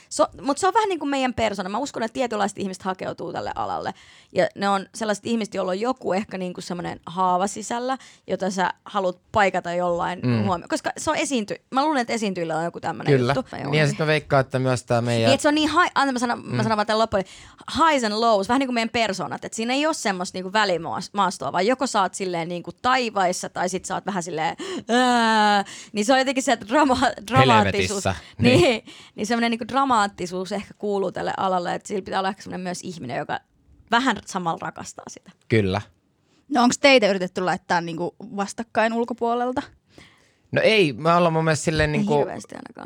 So, 0.09 0.27
mutta 0.43 0.61
se 0.61 0.67
on 0.67 0.75
vähän 0.75 0.89
niin 0.89 0.99
kuin 0.99 1.09
meidän 1.09 1.35
persona. 1.35 1.69
Mä 1.69 1.79
uskon, 1.79 2.03
että 2.03 2.15
tietynlaiset 2.15 2.59
ihmiset 2.59 2.83
hakeutuu 2.83 3.33
tälle 3.33 3.53
alalle. 3.55 3.95
Ja 4.33 4.49
ne 4.55 4.69
on 4.69 4.87
sellaiset 4.95 5.27
ihmiset, 5.27 5.55
joilla 5.55 5.71
on 5.71 5.81
joku 5.81 6.13
ehkä 6.13 6.39
niin 6.39 6.55
kuin 6.55 6.65
semmoinen 6.65 7.01
haava 7.07 7.47
sisällä, 7.47 7.99
jota 8.27 8.51
sä 8.51 8.71
haluat 8.85 9.19
paikata 9.33 9.75
jollain 9.75 10.21
mm. 10.23 10.45
huomioon. 10.45 10.69
Koska 10.69 10.91
se 10.97 11.11
on 11.11 11.17
esiinty... 11.17 11.55
Mä 11.71 11.85
luulen, 11.85 12.01
että 12.01 12.13
esiintyjillä 12.13 12.57
on 12.57 12.65
joku 12.65 12.81
tämmöinen 12.81 13.19
Kyllä. 13.19 13.35
juttu. 13.37 13.57
Niin 13.57 13.75
ja 13.75 13.87
sitten 13.87 14.07
mä 14.07 14.09
veikkaan, 14.09 14.41
että 14.41 14.59
myös 14.59 14.85
tämä 14.85 15.01
meidän... 15.01 15.25
Niin, 15.25 15.35
että 15.35 15.43
se 15.43 15.49
on 15.49 15.55
niin 15.55 15.71
high, 15.71 15.93
anna 15.95 16.13
mä 16.13 16.19
sanon, 16.19 16.39
mm. 16.45 16.55
mä 16.57 16.63
sanon 16.63 16.77
vaan 16.77 16.87
tämän 16.87 16.99
loppuun, 16.99 17.25
highs 17.79 18.05
and 18.05 18.15
lows, 18.15 18.49
vähän 18.49 18.59
niin 18.59 18.67
kuin 18.67 18.75
meidän 18.75 18.91
persoonat, 18.91 19.45
että 19.45 19.57
siinä 19.57 19.75
ei 19.75 19.87
ole 19.87 19.95
semmoista 19.95 20.39
niin 20.39 20.53
välimaastoa, 20.53 21.53
vaan 21.53 21.67
joko 21.67 21.87
sä 21.87 22.03
oot 22.03 22.15
silleen 22.15 22.49
niin 22.49 22.63
kuin 22.63 22.77
taivaissa 22.83 23.49
tai 23.49 23.69
sit 23.69 23.85
sä 23.85 23.95
oot 23.95 24.07
vähän 24.07 24.23
silleen, 24.23 24.57
ää, 24.89 25.65
niin 25.93 26.05
se 26.05 26.13
on 26.13 26.19
jotenkin 26.19 26.43
se 26.43 26.59
drama, 26.69 26.99
dramaattisuus. 27.31 28.05
Helvetissä. 28.05 28.15
Niin, 28.39 28.61
Niin. 28.61 28.71
niin, 28.71 28.85
niin 29.15 29.27
semmoinen 29.27 29.51
niin 29.51 29.67
dramaattisuus 29.81 30.53
ehkä 30.53 30.75
kuuluu 30.79 31.13
tälle 31.13 31.33
alalle, 31.37 31.75
että 31.75 31.89
sillä 31.89 32.03
pitää 32.03 32.21
olla 32.21 32.29
ehkä 32.29 32.59
myös 32.59 32.81
ihminen, 32.83 33.19
joka 33.19 33.41
vähän 33.91 34.17
samalla 34.27 34.59
rakastaa 34.63 35.05
sitä. 35.09 35.31
Kyllä. 35.49 35.81
No 36.49 36.63
onko 36.63 36.75
teitä 36.81 37.09
yritetty 37.09 37.41
laittaa 37.41 37.81
niinku 37.81 38.17
vastakkain 38.37 38.93
ulkopuolelta? 38.93 39.63
No 40.53 40.63
ei, 40.65 40.93
me 40.93 41.13
ollaan 41.13 41.33
mun 41.33 41.45
mielestä 41.45 41.65
silleen 41.65 41.93
niin 41.93 42.07
kuin... 42.07 42.27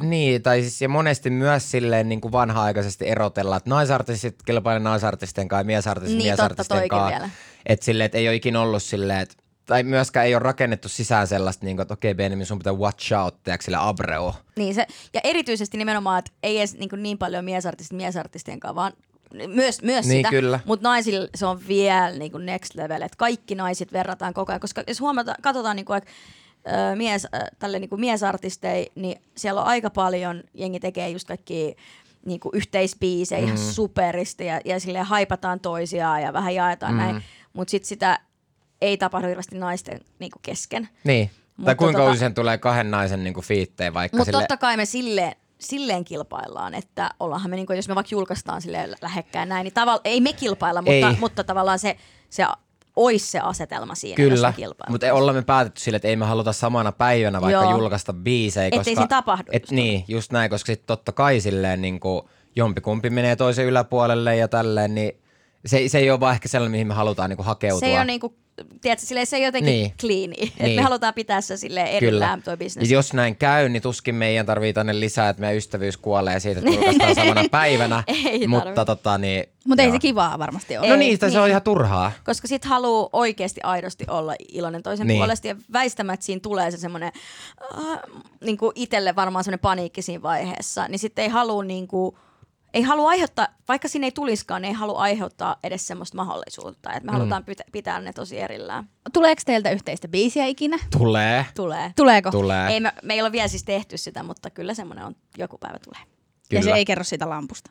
Niin, 0.01 0.42
tai 0.42 0.61
siis 0.61 0.82
ja 0.82 0.88
monesti 0.88 1.30
myös 1.30 1.70
silleen 1.70 2.09
niin 2.09 2.20
kuin 2.20 2.32
vanha-aikaisesti 2.32 3.09
erotella, 3.09 3.57
että 3.57 3.70
naisartistit 3.70 4.42
kilpailee 4.42 4.80
naisartistien 4.80 5.49
kanssa 5.49 5.61
ja 5.61 5.64
miesartistit 5.64 6.18
Niin, 6.18 6.36
toikin 6.68 6.88
kanssa. 6.88 7.28
Että 7.66 7.84
silleen, 7.84 8.07
että 8.07 8.18
ei 8.18 8.28
ole 8.28 8.36
ikinä 8.36 8.61
ollut 8.61 8.82
silleen, 8.82 9.20
että 9.20 9.34
tai 9.66 9.82
myöskään 9.82 10.26
ei 10.26 10.34
ole 10.34 10.42
rakennettu 10.42 10.88
sisään 10.88 11.26
sellaista, 11.26 11.64
niin 11.64 11.76
kuin, 11.76 11.82
että 11.82 11.94
okei 11.94 12.10
okay, 12.10 12.16
Benjamin, 12.16 12.46
sun 12.46 12.58
pitää 12.58 12.72
watch 12.72 13.12
out, 13.12 13.42
tiedätkö, 13.42 13.64
sille 13.64 13.78
Abreu. 13.80 14.32
Niin 14.56 14.74
se, 14.74 14.86
ja 15.14 15.20
erityisesti 15.24 15.78
nimenomaan, 15.78 16.18
että 16.18 16.30
ei 16.42 16.58
edes 16.58 16.74
niin, 16.74 16.90
niin 16.96 17.18
paljon 17.18 17.44
miesartistit 17.44 17.96
miesartistien 17.96 18.60
kanssa, 18.60 18.74
vaan 18.74 18.92
myös, 19.46 19.82
myös 19.82 20.06
Niin, 20.06 20.18
sitä, 20.18 20.30
kyllä. 20.30 20.60
mutta 20.64 20.88
naisilla 20.88 21.28
se 21.34 21.46
on 21.46 21.60
vielä 21.68 22.10
niin 22.10 22.32
kuin 22.32 22.46
next 22.46 22.74
level, 22.74 23.02
että 23.02 23.16
kaikki 23.16 23.54
naiset 23.54 23.92
verrataan 23.92 24.34
koko 24.34 24.52
ajan, 24.52 24.60
koska 24.60 24.82
jos 24.86 25.00
huomata, 25.00 25.34
katsotaan 25.42 25.76
niin 25.76 25.86
kuin, 25.86 26.02
ö, 26.66 26.96
mies, 26.96 27.26
tälle 27.58 27.78
niin 27.78 27.90
kuin 27.90 28.00
miesartisteja, 28.00 28.86
niin 28.94 29.22
siellä 29.36 29.60
on 29.60 29.66
aika 29.66 29.90
paljon, 29.90 30.42
jengi 30.54 30.80
tekee 30.80 31.08
just 31.08 31.28
kaikki 31.28 31.76
niin 32.26 32.40
kuin 32.40 32.56
yhteisbiisejä 32.56 33.40
mm. 33.40 33.44
ihan 33.44 33.58
superisti 33.58 34.46
ja, 34.46 34.60
ja 34.64 34.80
silleen 34.80 35.04
haipataan 35.04 35.60
toisiaan 35.60 36.22
ja 36.22 36.32
vähän 36.32 36.54
jaetaan 36.54 36.92
mm. 36.92 36.98
näin, 36.98 37.22
mutta 37.52 37.70
sitten 37.70 37.88
sitä 37.88 38.20
ei 38.85 38.97
tapahdu 38.97 39.28
hirveästi 39.28 39.59
naisten 39.59 40.01
niin 40.18 40.30
kuin 40.30 40.43
kesken. 40.43 40.89
Niin. 41.05 41.28
tai 41.28 41.39
Mutta 41.57 41.74
kuinka 41.74 42.07
tota- 42.07 42.12
usein 42.12 42.35
tulee 42.35 42.59
kahden 42.59 42.91
naisen 42.91 43.24
niin 43.24 43.35
kuin 43.35 43.45
fiittejä 43.45 43.95
vaikka 43.95 44.16
Mutta 44.16 44.32
sille... 44.32 44.43
totta 44.43 44.57
kai 44.57 44.76
me 44.76 44.85
silleen, 44.85 45.32
silleen 45.59 46.05
kilpaillaan, 46.05 46.74
että 46.74 47.11
ollaanhan 47.20 47.51
me, 47.51 47.57
niinku, 47.57 47.72
jos 47.72 47.89
me 47.89 47.95
vaikka 47.95 48.14
julkaistaan 48.14 48.62
sille 48.62 48.89
lähekkäin 49.03 49.49
näin, 49.49 49.64
niin 49.64 49.74
tavallaan, 49.74 50.01
ei 50.05 50.20
me 50.20 50.32
kilpailla, 50.32 50.82
mutta, 50.82 51.09
Ei. 51.09 51.16
mutta 51.20 51.45
tavallaan 51.45 51.78
se, 51.78 51.97
se 52.30 52.47
olisi 52.97 53.30
se 53.30 53.39
asetelma 53.39 53.95
siinä, 53.95 54.16
Kyllä, 54.16 54.53
mutta 54.89 55.14
ollaan 55.14 55.37
me 55.37 55.43
päätetty 55.43 55.80
sille, 55.80 55.97
että 55.97 56.09
ei 56.09 56.16
me 56.16 56.26
haluta 56.26 56.53
samana 56.53 56.93
päivänä 56.93 57.41
vaikka 57.41 57.62
Joo. 57.62 57.70
julkaista 57.70 58.12
biisejä. 58.12 58.66
Ettei 58.66 58.78
koska, 58.78 58.85
siinä 58.85 59.07
tapahdu 59.07 59.45
Et, 59.53 59.62
just 59.62 59.72
niin, 59.72 60.05
just 60.09 60.32
näin, 60.32 60.51
koska 60.51 60.66
sitten 60.66 60.87
totta 60.87 61.12
kai 61.12 61.41
silleen 61.41 61.82
niin 61.82 62.01
kuin, 62.01 62.22
jompikumpi 62.57 63.11
menee 63.11 63.37
toisen 63.37 63.66
yläpuolelle 63.66 64.37
ja 64.37 64.49
tälleen, 64.49 64.95
niin 64.95 65.20
se, 65.66 65.89
se 65.89 65.99
ei 65.99 66.11
ole 66.11 66.20
vaan 66.20 66.35
ehkä 66.35 66.49
sellainen, 66.49 66.70
mihin 66.70 66.87
me 66.87 66.95
halutaan 66.95 67.30
niin 67.30 67.37
kuin 67.37 67.47
hakeutua. 67.47 67.80
se 67.80 67.87
ei 67.87 67.97
ole 67.97 68.05
niinku, 68.05 68.35
tiedätkö, 68.80 69.07
silleen, 69.07 69.26
se 69.26 69.36
ei 69.36 69.42
jotenkin 69.44 69.72
Niin. 69.72 69.82
niin. 69.82 69.94
clean. 69.98 70.30
Niin. 70.30 70.52
Niin. 70.61 70.76
me 70.76 70.82
halutaan 70.82 71.14
pitää 71.14 71.40
se 71.40 71.57
silleen 71.57 71.86
erillään 71.86 72.42
toi 72.42 72.57
bisnes. 72.57 72.90
Ja 72.90 72.94
jos 72.96 73.12
näin 73.12 73.36
käy, 73.36 73.68
niin 73.68 73.82
tuskin 73.82 74.14
meidän 74.14 74.46
tarvii 74.46 74.72
tänne 74.72 75.00
lisää, 75.00 75.28
että 75.28 75.40
meidän 75.40 75.57
ystävyys 75.57 75.96
kuolee 75.96 76.40
siitä, 76.40 76.59
että 76.61 76.70
julkaistaan 76.70 77.14
samana 77.14 77.44
päivänä. 77.50 78.02
Ei 78.07 78.46
mutta 78.46 78.64
tarvi. 78.64 78.86
tota 78.86 79.18
niin... 79.18 79.44
Mutta 79.66 79.82
ei 79.82 79.90
se 79.90 79.98
kivaa 79.98 80.38
varmasti 80.38 80.76
ole. 80.78 80.88
No 80.88 80.96
niin, 80.96 81.18
se 81.18 81.26
niin. 81.26 81.38
on 81.38 81.48
ihan 81.48 81.62
turhaa. 81.62 82.12
Koska 82.24 82.48
sit 82.48 82.64
haluaa 82.64 83.09
oikeasti 83.12 83.61
aidosti 83.62 84.05
olla 84.09 84.34
iloinen 84.52 84.82
toisen 84.82 85.07
Niin. 85.07 85.14
niin. 85.14 85.20
puolesta 85.20 85.46
ja 85.48 85.57
väistämättä 85.72 86.26
siinä 86.26 86.40
tulee 86.40 86.70
se 86.70 86.76
semmoinen 86.76 87.12
äh, 87.78 87.98
niin 88.44 88.59
itselle 88.74 89.16
varmaan 89.16 89.44
semmoinen 89.44 89.61
paniikki 89.61 90.02
siinä 90.02 90.22
vaiheessa, 90.22 90.88
niin 90.88 90.98
sitten 90.98 91.22
ei 91.22 91.28
halua 91.28 91.64
niin 91.64 91.88
kuin, 91.88 92.16
ei 92.74 92.82
halua 92.82 93.08
aiheuttaa, 93.08 93.48
vaikka 93.68 93.88
siinä 93.88 94.06
ei 94.06 94.12
tuliskaan, 94.12 94.62
niin 94.62 94.68
ei 94.68 94.74
halua 94.74 94.98
aiheuttaa 94.98 95.56
edes 95.64 95.86
semmoista 95.86 96.16
mahdollisuutta, 96.16 96.92
että 96.92 97.04
me 97.06 97.12
mm. 97.12 97.18
halutaan 97.18 97.44
pitää, 97.44 97.66
pitää 97.72 98.00
ne 98.00 98.12
tosi 98.12 98.40
erillään. 98.40 98.88
Tuleeko 99.12 99.42
teiltä 99.46 99.70
yhteistä 99.70 100.08
biisiä 100.08 100.46
ikinä? 100.46 100.78
Tulee. 100.98 101.46
Tulee. 101.54 101.92
Tuleeko? 101.96 102.30
Tulee. 102.30 102.68
Ei, 102.68 102.80
me, 102.80 102.92
me 103.02 103.14
ei 103.14 103.22
ole 103.22 103.32
vielä 103.32 103.48
siis 103.48 103.64
tehty 103.64 103.96
sitä, 103.96 104.22
mutta 104.22 104.50
kyllä 104.50 104.74
semmoinen 104.74 105.04
on, 105.04 105.16
joku 105.38 105.58
päivä 105.58 105.78
tulee. 105.84 106.00
Ja 106.52 106.58
se 106.58 106.64
Kyllä. 106.64 106.76
ei 106.76 106.84
kerro 106.84 107.04
siitä 107.04 107.28
lampusta. 107.28 107.70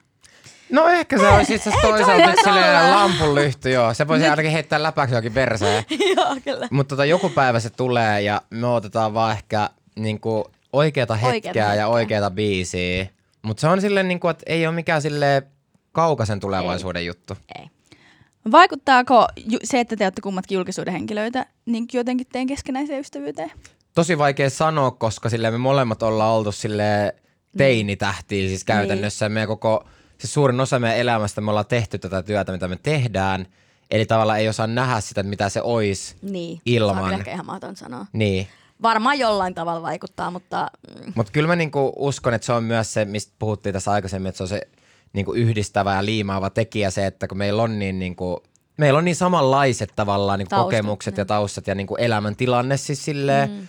No 0.71 0.87
ehkä 0.87 1.19
se 1.19 1.27
olisi 1.27 1.55
itse 1.55 1.69
asiassa 1.69 1.87
toisaalta 1.87 2.27
nyt 2.27 2.39
silleen 2.43 2.85
olla. 2.85 2.95
lampunlyhty, 2.95 3.69
joo. 3.69 3.93
Se 3.93 4.07
voisi 4.07 4.27
ainakin 4.27 4.51
heittää 4.51 4.83
läpäksi 4.83 5.13
johonkin 5.13 5.35
verseen. 5.35 5.85
Joo, 6.15 6.35
kyllä. 6.43 6.67
Mutta 6.71 6.89
tota, 6.89 7.05
joku 7.05 7.29
päivä 7.29 7.59
se 7.59 7.69
tulee 7.69 8.21
ja 8.21 8.41
me 8.49 8.67
otetaan 8.67 9.13
vaan 9.13 9.31
ehkä 9.31 9.69
niinku 9.95 10.51
oikeata 10.73 11.15
hetkeä 11.15 11.31
Oikeata 11.31 11.59
ja 11.59 11.67
hetkeä. 11.67 11.87
oikeata 11.87 12.31
biisiä. 12.31 13.07
Mutta 13.43 13.61
se 13.61 13.67
on 13.67 13.81
silleen, 13.81 14.07
niinku, 14.07 14.27
että 14.27 14.43
ei 14.47 14.67
ole 14.67 14.75
mikään 14.75 15.01
sille 15.01 15.43
kaukaisen 15.91 16.39
tulevaisuuden 16.39 17.05
juttu. 17.05 17.37
Ei. 17.59 17.67
Vaikuttaako 18.51 19.27
ju- 19.35 19.59
se, 19.63 19.79
että 19.79 19.95
te 19.95 20.05
olette 20.05 20.21
kummatkin 20.21 20.55
julkisuuden 20.55 20.93
henkilöitä, 20.93 21.45
niin 21.65 21.85
jotenkin 21.93 22.27
teidän 22.31 22.47
keskenäiseen 22.47 22.99
ystävyyteen? 22.99 23.51
Tosi 23.95 24.17
vaikea 24.17 24.49
sanoa, 24.49 24.91
koska 24.91 25.29
sille 25.29 25.51
me 25.51 25.57
molemmat 25.57 26.03
ollaan 26.03 26.33
oltu 26.33 26.51
sille 26.51 27.15
teinitähtiä 27.57 28.47
siis 28.47 28.63
käytännössä. 28.63 29.29
Meidän 29.29 29.47
koko, 29.47 29.87
siis 30.17 30.33
suurin 30.33 30.59
osa 30.59 30.79
meidän 30.79 30.97
elämästä 30.99 31.41
me 31.41 31.49
ollaan 31.49 31.65
tehty 31.65 31.99
tätä 31.99 32.23
työtä, 32.23 32.51
mitä 32.51 32.67
me 32.67 32.79
tehdään. 32.83 33.45
Eli 33.91 34.05
tavallaan 34.05 34.39
ei 34.39 34.49
osaa 34.49 34.67
nähdä 34.67 35.01
sitä, 35.01 35.23
mitä 35.23 35.49
se 35.49 35.61
olisi 35.61 36.15
Niin. 36.21 36.61
Ilman. 36.65 36.95
Se 36.95 36.99
on 37.01 37.05
kyllä 37.05 37.17
ehkä 37.17 37.31
ihan 37.33 37.45
mahdoton 37.45 37.75
sanoa. 37.75 38.05
Niin. 38.13 38.47
Varmaan 38.81 39.19
jollain 39.19 39.53
tavalla 39.53 39.81
vaikuttaa, 39.81 40.31
mutta 40.31 40.67
mm, 41.05 41.13
Mutta 41.15 41.31
kyllä 41.31 41.47
mä 41.47 41.55
niinku 41.55 41.93
uskon, 41.95 42.33
että 42.33 42.45
se 42.45 42.53
on 42.53 42.63
myös 42.63 42.93
se, 42.93 43.05
mistä 43.05 43.33
puhuttiin 43.39 43.73
tässä 43.73 43.91
aikaisemmin, 43.91 44.29
että 44.29 44.37
se 44.37 44.43
on 44.43 44.47
se 44.47 44.61
niinku 45.13 45.33
yhdistävä 45.33 45.95
ja 45.95 46.05
liimaava 46.05 46.49
tekijä 46.49 46.89
se, 46.89 47.05
että 47.05 47.27
kun 47.27 47.37
meillä 47.37 47.63
on 47.63 47.79
niin, 47.79 47.99
niinku, 47.99 48.43
meillä 48.77 48.97
on 48.97 49.05
niin 49.05 49.15
samanlaiset 49.15 49.93
tavallaan 49.95 50.39
niinku 50.39 50.49
Taustat, 50.49 50.65
kokemukset 50.65 51.17
ja 51.17 51.21
niin. 51.21 51.27
taustat 51.27 51.67
ja 51.67 51.75
niinku 51.75 51.95
elämäntilanne 51.95 52.77
siis 52.77 53.05
silleen, 53.05 53.49
mm. 53.49 53.67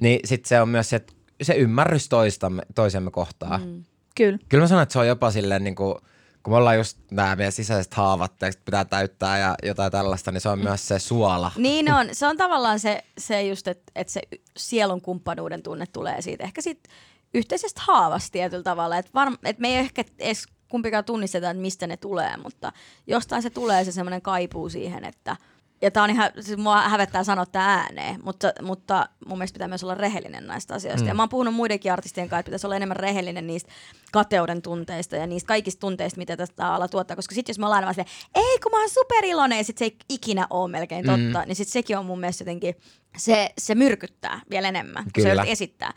niin 0.00 0.20
sitten 0.24 0.48
se 0.48 0.60
on 0.60 0.68
myös 0.68 0.90
se, 0.90 0.96
että 0.96 1.12
se 1.42 1.54
ymmärrys 1.54 2.08
toistamme, 2.08 2.62
toisemme 2.74 3.10
kohtaan. 3.10 3.62
Mm. 3.62 3.84
Kyllä. 4.14 4.38
Kyllä 4.48 4.62
mä 4.62 4.68
sanon, 4.68 4.82
että 4.82 4.92
se 4.92 4.98
on 4.98 5.08
jopa 5.08 5.30
silleen, 5.30 5.64
niinku, 5.64 6.00
kun 6.44 6.52
me 6.52 6.56
ollaan 6.56 6.76
just 6.76 6.98
nämä 7.10 7.36
meidän 7.36 7.52
sisäiset 7.52 7.94
haavat, 7.94 8.32
pitää 8.64 8.84
täyttää 8.84 9.38
ja 9.38 9.54
jotain 9.62 9.92
tällaista, 9.92 10.32
niin 10.32 10.40
se 10.40 10.48
on 10.48 10.58
myös 10.58 10.88
se 10.88 10.98
suola. 10.98 11.52
Niin 11.56 11.92
on. 11.92 12.08
Se 12.12 12.26
on 12.26 12.36
tavallaan 12.36 12.80
se, 12.80 13.04
se 13.18 13.42
just, 13.42 13.68
että 13.68 13.92
et 13.94 14.08
se 14.08 14.20
sielun 14.56 15.00
kumppanuuden 15.00 15.62
tunne 15.62 15.86
tulee 15.86 16.22
siitä. 16.22 16.44
Ehkä 16.44 16.62
siitä 16.62 16.88
yhteisestä 17.34 17.80
haavasta 17.84 18.32
tietyllä 18.32 18.62
tavalla. 18.62 18.98
Että 18.98 19.10
et 19.44 19.58
me 19.58 19.68
ei 19.68 19.76
ehkä 19.76 20.04
edes 20.18 20.46
kumpikaan 20.68 21.04
tunnisteta, 21.04 21.50
että 21.50 21.60
mistä 21.60 21.86
ne 21.86 21.96
tulee, 21.96 22.36
mutta 22.36 22.72
jostain 23.06 23.42
se 23.42 23.50
tulee 23.50 23.84
se 23.84 23.92
semmoinen 23.92 24.22
kaipuu 24.22 24.68
siihen, 24.68 25.04
että 25.04 25.36
ja 25.84 25.90
tää 25.90 26.02
on 26.02 26.10
ihan, 26.10 26.30
siis 26.40 26.58
mua 26.58 26.88
hävettää 26.88 27.24
sanoa 27.24 27.46
tää 27.46 27.74
ääneen, 27.74 28.20
mutta, 28.22 28.52
mutta 28.62 29.08
mun 29.26 29.38
mielestä 29.38 29.54
pitää 29.54 29.68
myös 29.68 29.84
olla 29.84 29.94
rehellinen 29.94 30.46
näistä 30.46 30.74
asioista. 30.74 31.02
Mm. 31.02 31.08
Ja 31.08 31.14
mä 31.14 31.22
oon 31.22 31.28
puhunut 31.28 31.54
muidenkin 31.54 31.92
artistien 31.92 32.28
kanssa, 32.28 32.40
että 32.40 32.48
pitäisi 32.48 32.66
olla 32.66 32.76
enemmän 32.76 32.96
rehellinen 32.96 33.46
niistä 33.46 33.72
kateuden 34.12 34.62
tunteista 34.62 35.16
ja 35.16 35.26
niistä 35.26 35.48
kaikista 35.48 35.80
tunteista, 35.80 36.18
mitä 36.18 36.36
tästä 36.36 36.74
ala 36.74 36.88
tuottaa. 36.88 37.16
Koska 37.16 37.34
sitten 37.34 37.52
jos 37.52 37.58
me 37.58 37.66
ollaan 37.66 37.76
aina 37.76 37.86
vaan 37.86 37.94
silleen, 37.94 38.16
ei 38.34 38.58
kun 38.58 38.72
mä 38.72 38.80
oon 38.80 38.88
superiloinen 38.88 39.58
ja 39.58 39.64
sit 39.64 39.78
se 39.78 39.84
ei 39.84 39.96
ikinä 40.08 40.46
ole 40.50 40.70
melkein 40.70 41.06
totta, 41.06 41.38
mm. 41.38 41.46
niin 41.46 41.56
sit 41.56 41.68
sekin 41.68 41.98
on 41.98 42.06
mun 42.06 42.20
mielestä 42.20 42.42
jotenkin, 42.42 42.74
se, 43.16 43.50
se 43.58 43.74
myrkyttää 43.74 44.40
vielä 44.50 44.68
enemmän, 44.68 45.04
kun 45.04 45.24
Kyllä. 45.24 45.44
se 45.44 45.50
esittää. 45.50 45.92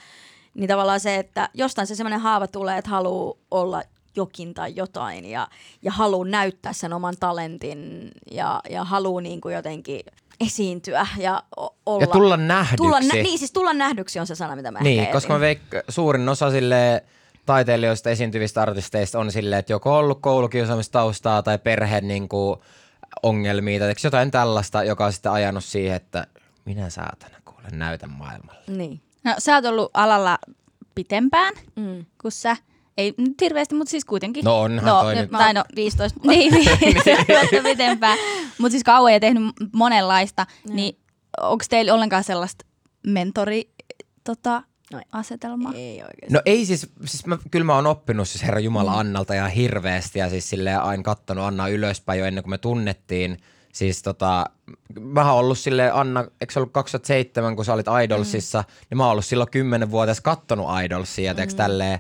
Niin 0.54 0.68
tavallaan 0.68 1.00
se, 1.00 1.16
että 1.16 1.50
jostain 1.54 1.88
se 1.88 1.96
semmoinen 1.96 2.20
haava 2.20 2.48
tulee, 2.48 2.78
että 2.78 2.90
haluaa 2.90 3.34
olla 3.52 3.84
jokin 4.18 4.54
tai 4.54 4.74
jotain 4.76 5.26
ja, 5.26 5.48
ja 5.82 5.92
haluaa 5.92 6.28
näyttää 6.28 6.74
sen 6.74 6.94
oman 6.94 7.16
talentin 7.20 8.12
ja, 8.32 8.62
ja 8.70 8.84
haluaa 8.84 9.22
niin 9.22 9.42
kuin 9.42 9.56
jotenkin 9.56 10.00
esiintyä 10.40 11.08
ja 11.18 11.44
olla. 11.86 12.02
Ja 12.04 12.08
tulla 12.08 12.38
nähdyksi. 12.38 12.76
Tulla 12.78 13.00
nä- 13.00 13.14
niin, 13.14 13.40
siis 13.40 13.52
tulla 13.52 13.74
nähdyksi 13.74 14.20
on 14.20 14.28
se 14.28 14.36
sana, 14.36 14.56
mitä 14.56 14.72
mä 14.72 14.80
Niin, 14.80 15.00
ehkä 15.00 15.14
koska 15.14 15.34
mä 15.34 15.40
veik- 15.40 15.84
suurin 15.90 16.30
osa 16.30 16.52
sille 16.52 17.04
taiteilijoista, 17.46 18.10
esiintyvistä 18.10 18.62
artisteista 18.62 19.20
on 19.20 19.32
silleen, 19.32 19.60
että 19.60 19.74
joko 19.74 19.92
on 19.94 20.00
ollut 20.00 20.22
koulukiusaamistaustaa 20.22 21.44
tai 21.44 21.58
perheen 21.58 22.08
niin 22.08 22.30
kuin, 22.30 22.60
ongelmia 23.24 23.80
tai 23.80 23.94
jotain 24.04 24.32
tällaista, 24.32 24.84
joka 24.84 25.06
on 25.06 25.14
sitten 25.14 25.32
ajanut 25.32 25.64
siihen, 25.64 25.96
että 25.96 26.28
minä 26.66 26.90
saatana 26.90 27.38
kuule 27.46 27.68
näytän 27.72 28.10
maailmalle. 28.12 28.62
Niin. 28.68 29.02
No 29.24 29.36
sä 29.38 29.56
oot 29.56 29.66
ollut 29.66 29.92
alalla 29.94 30.40
pitempään 30.96 31.54
Mm. 31.76 32.06
kuin 32.22 32.32
sä. 32.32 32.58
Ei 32.98 33.14
nyt 33.18 33.42
hirveästi, 33.42 33.76
mutta 33.76 33.92
siis 33.92 34.06
kuitenkin. 34.06 34.46
No 34.46 34.62
onhan 34.62 35.04
toi 35.04 35.16
nyt. 35.16 35.32
Tai 35.32 35.54
no, 35.54 35.64
15 35.76 36.20
vuotta. 36.24 36.40
niin, 36.40 36.54
niin 36.54 37.64
pitempään. 37.64 38.18
Mutta 38.58 38.72
siis 38.72 38.84
kauan 38.84 39.14
ja 39.14 39.20
tehnyt 39.20 39.44
monenlaista. 39.74 40.46
Niin 40.70 40.98
onko 41.42 41.66
teillä 41.70 41.94
ollenkaan 41.94 42.24
sellaista 42.24 42.66
mentori 43.08 43.70
tota, 44.24 44.64
No 44.92 45.00
ei. 45.00 45.06
asetelmaa? 45.12 45.74
Ei 45.76 46.02
oikeasti. 46.02 46.34
No 46.34 46.42
ei 46.46 46.66
siis, 46.66 46.88
siis 47.06 47.26
mä, 47.26 47.38
kyllä 47.52 47.66
mä 47.66 47.76
oon 47.76 47.88
oppinut 47.88 48.28
siis 48.28 48.44
Herra 48.44 48.60
Jumala 48.60 49.00
Annalta 49.00 49.34
ihan 49.34 49.52
hirveästi 49.52 50.20
ja 50.20 50.30
siis 50.30 50.50
silleen 50.50 50.82
aina 50.82 51.04
kattonut 51.04 51.46
Anna 51.46 51.68
ylöspäin 51.68 52.20
jo 52.20 52.26
ennen 52.26 52.44
kuin 52.44 52.50
me 52.52 52.58
tunnettiin. 52.58 53.38
Siis 53.74 54.04
tota, 54.04 54.46
mä 55.00 55.32
oon 55.32 55.40
ollut 55.40 55.58
silleen, 55.58 55.94
Anna, 55.94 56.26
eikö 56.42 56.54
se 56.54 56.60
ollut 56.60 56.74
2007, 56.74 57.56
kun 57.56 57.66
sä 57.66 57.74
olit 57.74 57.86
Idolsissa, 58.04 58.62
mm. 58.62 58.74
niin 58.90 58.98
mä 58.98 59.04
oon 59.04 59.12
ollut 59.12 59.26
silloin 59.26 59.50
10-vuotias 59.50 60.22
kattonut 60.22 60.68
Idolsia, 60.86 61.34
mm. 61.34 61.56
tälleen. 61.56 62.00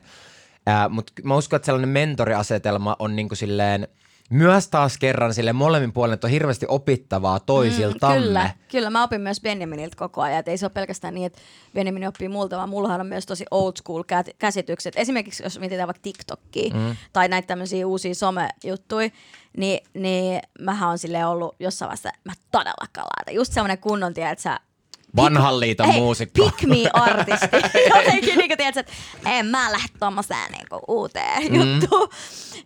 Mutta 0.90 1.14
mä 1.24 1.36
uskon, 1.36 1.58
että 1.58 1.66
sellainen 1.66 1.90
mentoriasetelma 1.90 2.96
on 3.00 3.16
niinku 3.16 3.36
silleen, 3.36 3.88
myös 4.30 4.68
taas 4.68 4.98
kerran 4.98 5.34
sille 5.34 5.54
molemmin 5.54 5.94
puolin, 5.94 6.14
että 6.14 6.28
on 6.28 6.32
hirveästi 6.32 6.66
opittavaa 6.70 7.40
toisiltamme. 7.40 8.20
Mm, 8.20 8.24
Kyllä, 8.24 8.50
kyllä. 8.72 8.90
Mä 8.90 9.04
opin 9.04 9.22
myös 9.22 9.42
Benjaminilta 9.42 9.98
koko 9.98 10.22
ajan. 10.22 10.40
Et 10.40 10.48
ei 10.48 10.58
se 10.58 10.66
ole 10.66 10.72
pelkästään 10.72 11.14
niin, 11.14 11.26
että 11.26 11.40
Benjamin 11.74 12.08
oppii 12.08 12.30
multa, 12.30 12.58
vaan 12.58 12.70
mullahan 12.70 13.02
on 13.02 13.08
myös 13.08 13.26
tosi 13.26 13.46
old 13.52 13.74
school 13.78 14.04
kä- 14.04 14.34
käsitykset. 14.38 14.94
Esimerkiksi 14.98 15.44
jos 15.44 15.60
mietitään 15.60 15.88
vaikka 15.88 16.02
TikTokia 16.02 16.74
mm. 16.74 16.96
tai 17.14 17.28
näitä 17.28 17.48
tämmöisiä 17.48 17.88
uusia 17.88 18.16
somejuttuja, 18.16 19.10
niin, 19.58 19.80
niin 19.94 20.42
mähän 20.60 20.90
on 20.90 20.98
sille 20.98 21.26
ollut 21.26 21.56
jossain 21.60 21.88
vaiheessa, 21.88 22.10
mä 22.24 22.34
todellakaan 22.52 23.08
laita. 23.18 23.32
Just 23.32 23.54
semmoinen 23.54 23.78
kunnon, 23.78 24.14
tiedät, 24.14 24.32
että 24.32 24.44
sä 24.44 24.60
Vanhan 25.18 25.60
liiton 25.60 25.88
Hei, 25.88 26.00
muusikko. 26.02 26.44
Pick 26.46 26.64
me 26.64 26.76
artisti. 26.94 27.48
Jotenkin 27.96 28.38
niin 28.38 28.50
kuin, 28.50 28.58
tiedätkö, 28.58 28.80
että 28.80 28.94
en 29.26 29.46
mä 29.46 29.72
lähde 29.72 29.90
tommoseen 30.00 30.52
niin 30.52 30.68
uuteen 30.88 31.52
mm. 31.52 31.56
juttuun. 31.56 32.10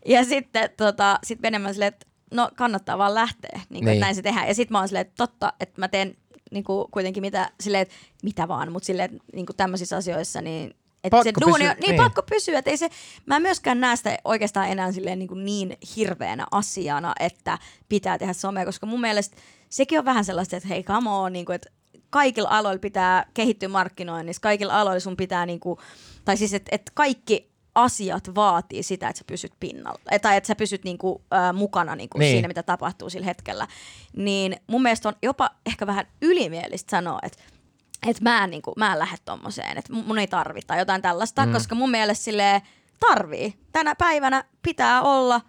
Ja 0.06 0.26
sitten 0.26 0.70
tota, 0.78 1.20
sit 1.24 1.42
Benjamin 1.42 1.74
silleen, 1.74 1.94
että 1.94 2.06
no 2.32 2.50
kannattaa 2.56 2.98
vaan 2.98 3.16
lähteä, 3.16 3.62
niin 3.70 3.84
kuin, 3.84 3.92
Niin. 3.92 4.00
näin 4.00 4.16
se 4.16 4.22
tehdään. 4.22 4.48
Ja 4.48 4.56
sitten 4.56 4.74
mä 4.74 4.80
oon 4.80 4.88
silleen, 4.88 5.02
että 5.08 5.18
totta, 5.18 5.54
että 5.60 5.82
mä 5.82 5.88
teen 5.88 6.18
niin 6.52 6.64
kuin, 6.64 6.92
kuitenkin 6.92 7.22
mitä, 7.22 7.50
silleen, 7.62 7.82
että 7.82 7.96
mitä 8.24 8.48
vaan, 8.48 8.72
mutta 8.72 8.86
silleen, 8.86 9.12
että 9.12 9.24
niin 9.34 9.46
kuin 9.46 9.58
tämmöisissä 9.58 9.98
asioissa, 9.98 10.42
niin 10.42 10.76
että 11.04 11.18
Pakko 11.18 11.24
se 11.24 11.34
duuni 11.46 11.70
on, 11.70 11.76
niin, 11.80 11.90
niin. 11.90 12.04
pakko 12.04 12.22
pysyä, 12.24 12.60
että 12.60 12.72
ei 12.72 12.78
se, 12.78 12.90
mä 13.26 13.36
en 13.36 13.42
myöskään 13.42 13.80
näe 13.80 13.96
sitä 13.96 14.18
oikeastaan 14.26 14.70
enää 14.70 14.92
silleen 14.92 15.20
niin, 15.20 15.28
kuin 15.28 15.46
niin 15.46 15.78
hirveänä 15.96 16.46
asiana, 16.52 17.14
että 17.20 17.58
pitää 17.90 18.18
tehdä 18.18 18.34
somea, 18.34 18.66
koska 18.66 18.86
mun 18.86 19.02
mielestä 19.02 19.38
sekin 19.70 20.00
on 20.00 20.06
vähän 20.06 20.26
sellaista, 20.26 20.58
että 20.58 20.70
hei 20.70 20.84
come 20.84 21.10
on, 21.10 21.34
niin 21.34 21.46
kuin, 21.46 21.56
että 21.56 21.70
kaikilla 22.12 22.50
aloilla 22.52 22.80
pitää 22.80 23.26
kehittyä 23.34 23.70
markkinoinnissa, 23.70 24.42
kaikilla 24.42 24.82
aloilla 24.82 25.00
sun 25.00 25.18
pitää 25.18 25.46
niinku, 25.46 25.80
tai 26.26 26.38
siis 26.38 26.54
että 26.54 26.76
et 26.76 26.92
kaikki 26.94 27.52
asiat 27.76 28.36
vaatii 28.36 28.84
sitä, 28.84 29.10
että 29.10 29.18
sä 29.18 29.24
pysyt 29.28 29.54
pinnalla, 29.60 30.00
eh, 30.12 30.22
tai 30.22 30.38
että 30.38 30.48
sä 30.48 30.56
pysyt 30.56 30.84
niinku, 30.84 31.22
äh, 31.34 31.54
mukana 31.54 31.96
niinku 31.96 32.18
Niin. 32.18 32.32
siinä, 32.32 32.48
mitä 32.48 32.64
tapahtuu 32.64 33.10
sillä 33.10 33.26
hetkellä. 33.26 33.68
Niin 34.16 34.56
mun 34.68 34.82
mielestä 34.82 35.10
on 35.10 35.16
jopa 35.22 35.50
ehkä 35.66 35.88
vähän 35.88 36.06
ylimielistä 36.22 36.92
sanoa, 36.92 37.20
että 37.24 37.44
että 38.08 38.24
mä 38.24 38.44
en, 38.44 38.50
niinku, 38.50 38.74
mä 38.78 38.94
en 38.94 39.00
lähde 39.00 39.18
tommoseen, 39.26 39.78
että 39.78 39.94
mun 39.94 40.20
ei 40.20 40.28
tarvita 40.28 40.76
jotain 40.76 41.02
tällaista, 41.02 41.46
mm. 41.46 41.54
koska 41.54 41.76
mun 41.76 41.92
mielestä 41.92 42.24
sille 42.24 42.62
tarvii. 43.00 43.54
Tänä 43.72 43.96
päivänä 43.96 44.44
pitää 44.62 45.02
olla, 45.02 45.42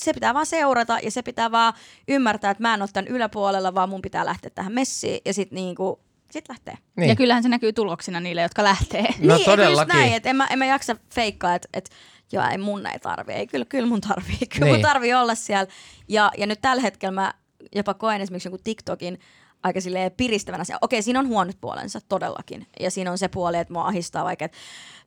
se 0.00 0.12
pitää 0.12 0.34
vaan 0.34 0.46
seurata, 0.46 0.98
ja 1.02 1.10
se 1.10 1.22
pitää 1.22 1.50
vaan 1.50 1.72
ymmärtää, 2.08 2.50
että 2.50 2.62
mä 2.62 2.74
en 2.74 2.82
ole 2.82 2.90
tämän 2.92 3.08
yläpuolella, 3.08 3.74
vaan 3.74 3.88
mun 3.88 4.02
pitää 4.02 4.26
lähteä 4.26 4.50
tähän 4.54 4.72
messiin, 4.72 5.20
ja 5.24 5.34
sit 5.34 5.50
niinku, 5.50 6.00
sit 6.30 6.48
lähtee. 6.48 6.74
Niin. 6.96 7.08
Ja 7.08 7.16
kyllähän 7.16 7.42
se 7.42 7.48
näkyy 7.48 7.72
tuloksina 7.72 8.20
niille, 8.20 8.42
jotka 8.42 8.64
lähtee. 8.64 9.14
No 9.20 9.34
niin, 9.36 9.44
todellakin. 9.44 9.96
näin, 9.96 10.12
että 10.12 10.30
en 10.30 10.36
mä, 10.36 10.46
en 10.46 10.58
mä 10.58 10.66
jaksa 10.66 10.96
feikkaa, 11.14 11.54
että 11.54 11.68
et, 11.74 11.90
joo, 12.32 12.44
ei 12.50 12.58
mun 12.58 12.86
ei 12.86 12.98
tarvi. 12.98 13.32
Ei, 13.32 13.46
kyllä, 13.46 13.64
kyllä 13.64 13.88
mun 13.88 14.00
tarvii. 14.00 14.38
Kyllä 14.52 14.64
Niin. 14.64 14.74
mun 14.74 14.82
tarvii 14.82 15.14
olla 15.14 15.34
siellä. 15.34 15.66
Ja, 16.08 16.30
ja 16.38 16.46
nyt 16.46 16.60
tällä 16.60 16.82
hetkellä 16.82 17.12
mä 17.12 17.34
jopa 17.74 17.94
koen 17.94 18.20
esimerkiksi 18.20 18.48
jonkun 18.48 18.64
TikTokin 18.64 19.18
aika 19.62 19.80
silleen 19.80 20.12
piristävänä 20.16 20.60
asiana. 20.60 20.78
Okei, 20.82 21.02
siinä 21.02 21.20
on 21.20 21.28
huonot 21.28 21.56
puolensa 21.60 22.00
todellakin. 22.08 22.66
Ja 22.80 22.90
siinä 22.90 23.10
on 23.10 23.18
se 23.18 23.28
puoli, 23.28 23.58
että 23.58 23.72
mua 23.72 23.86
ahistaa 23.86 24.24
vaikka, 24.24 24.44
että 24.44 24.58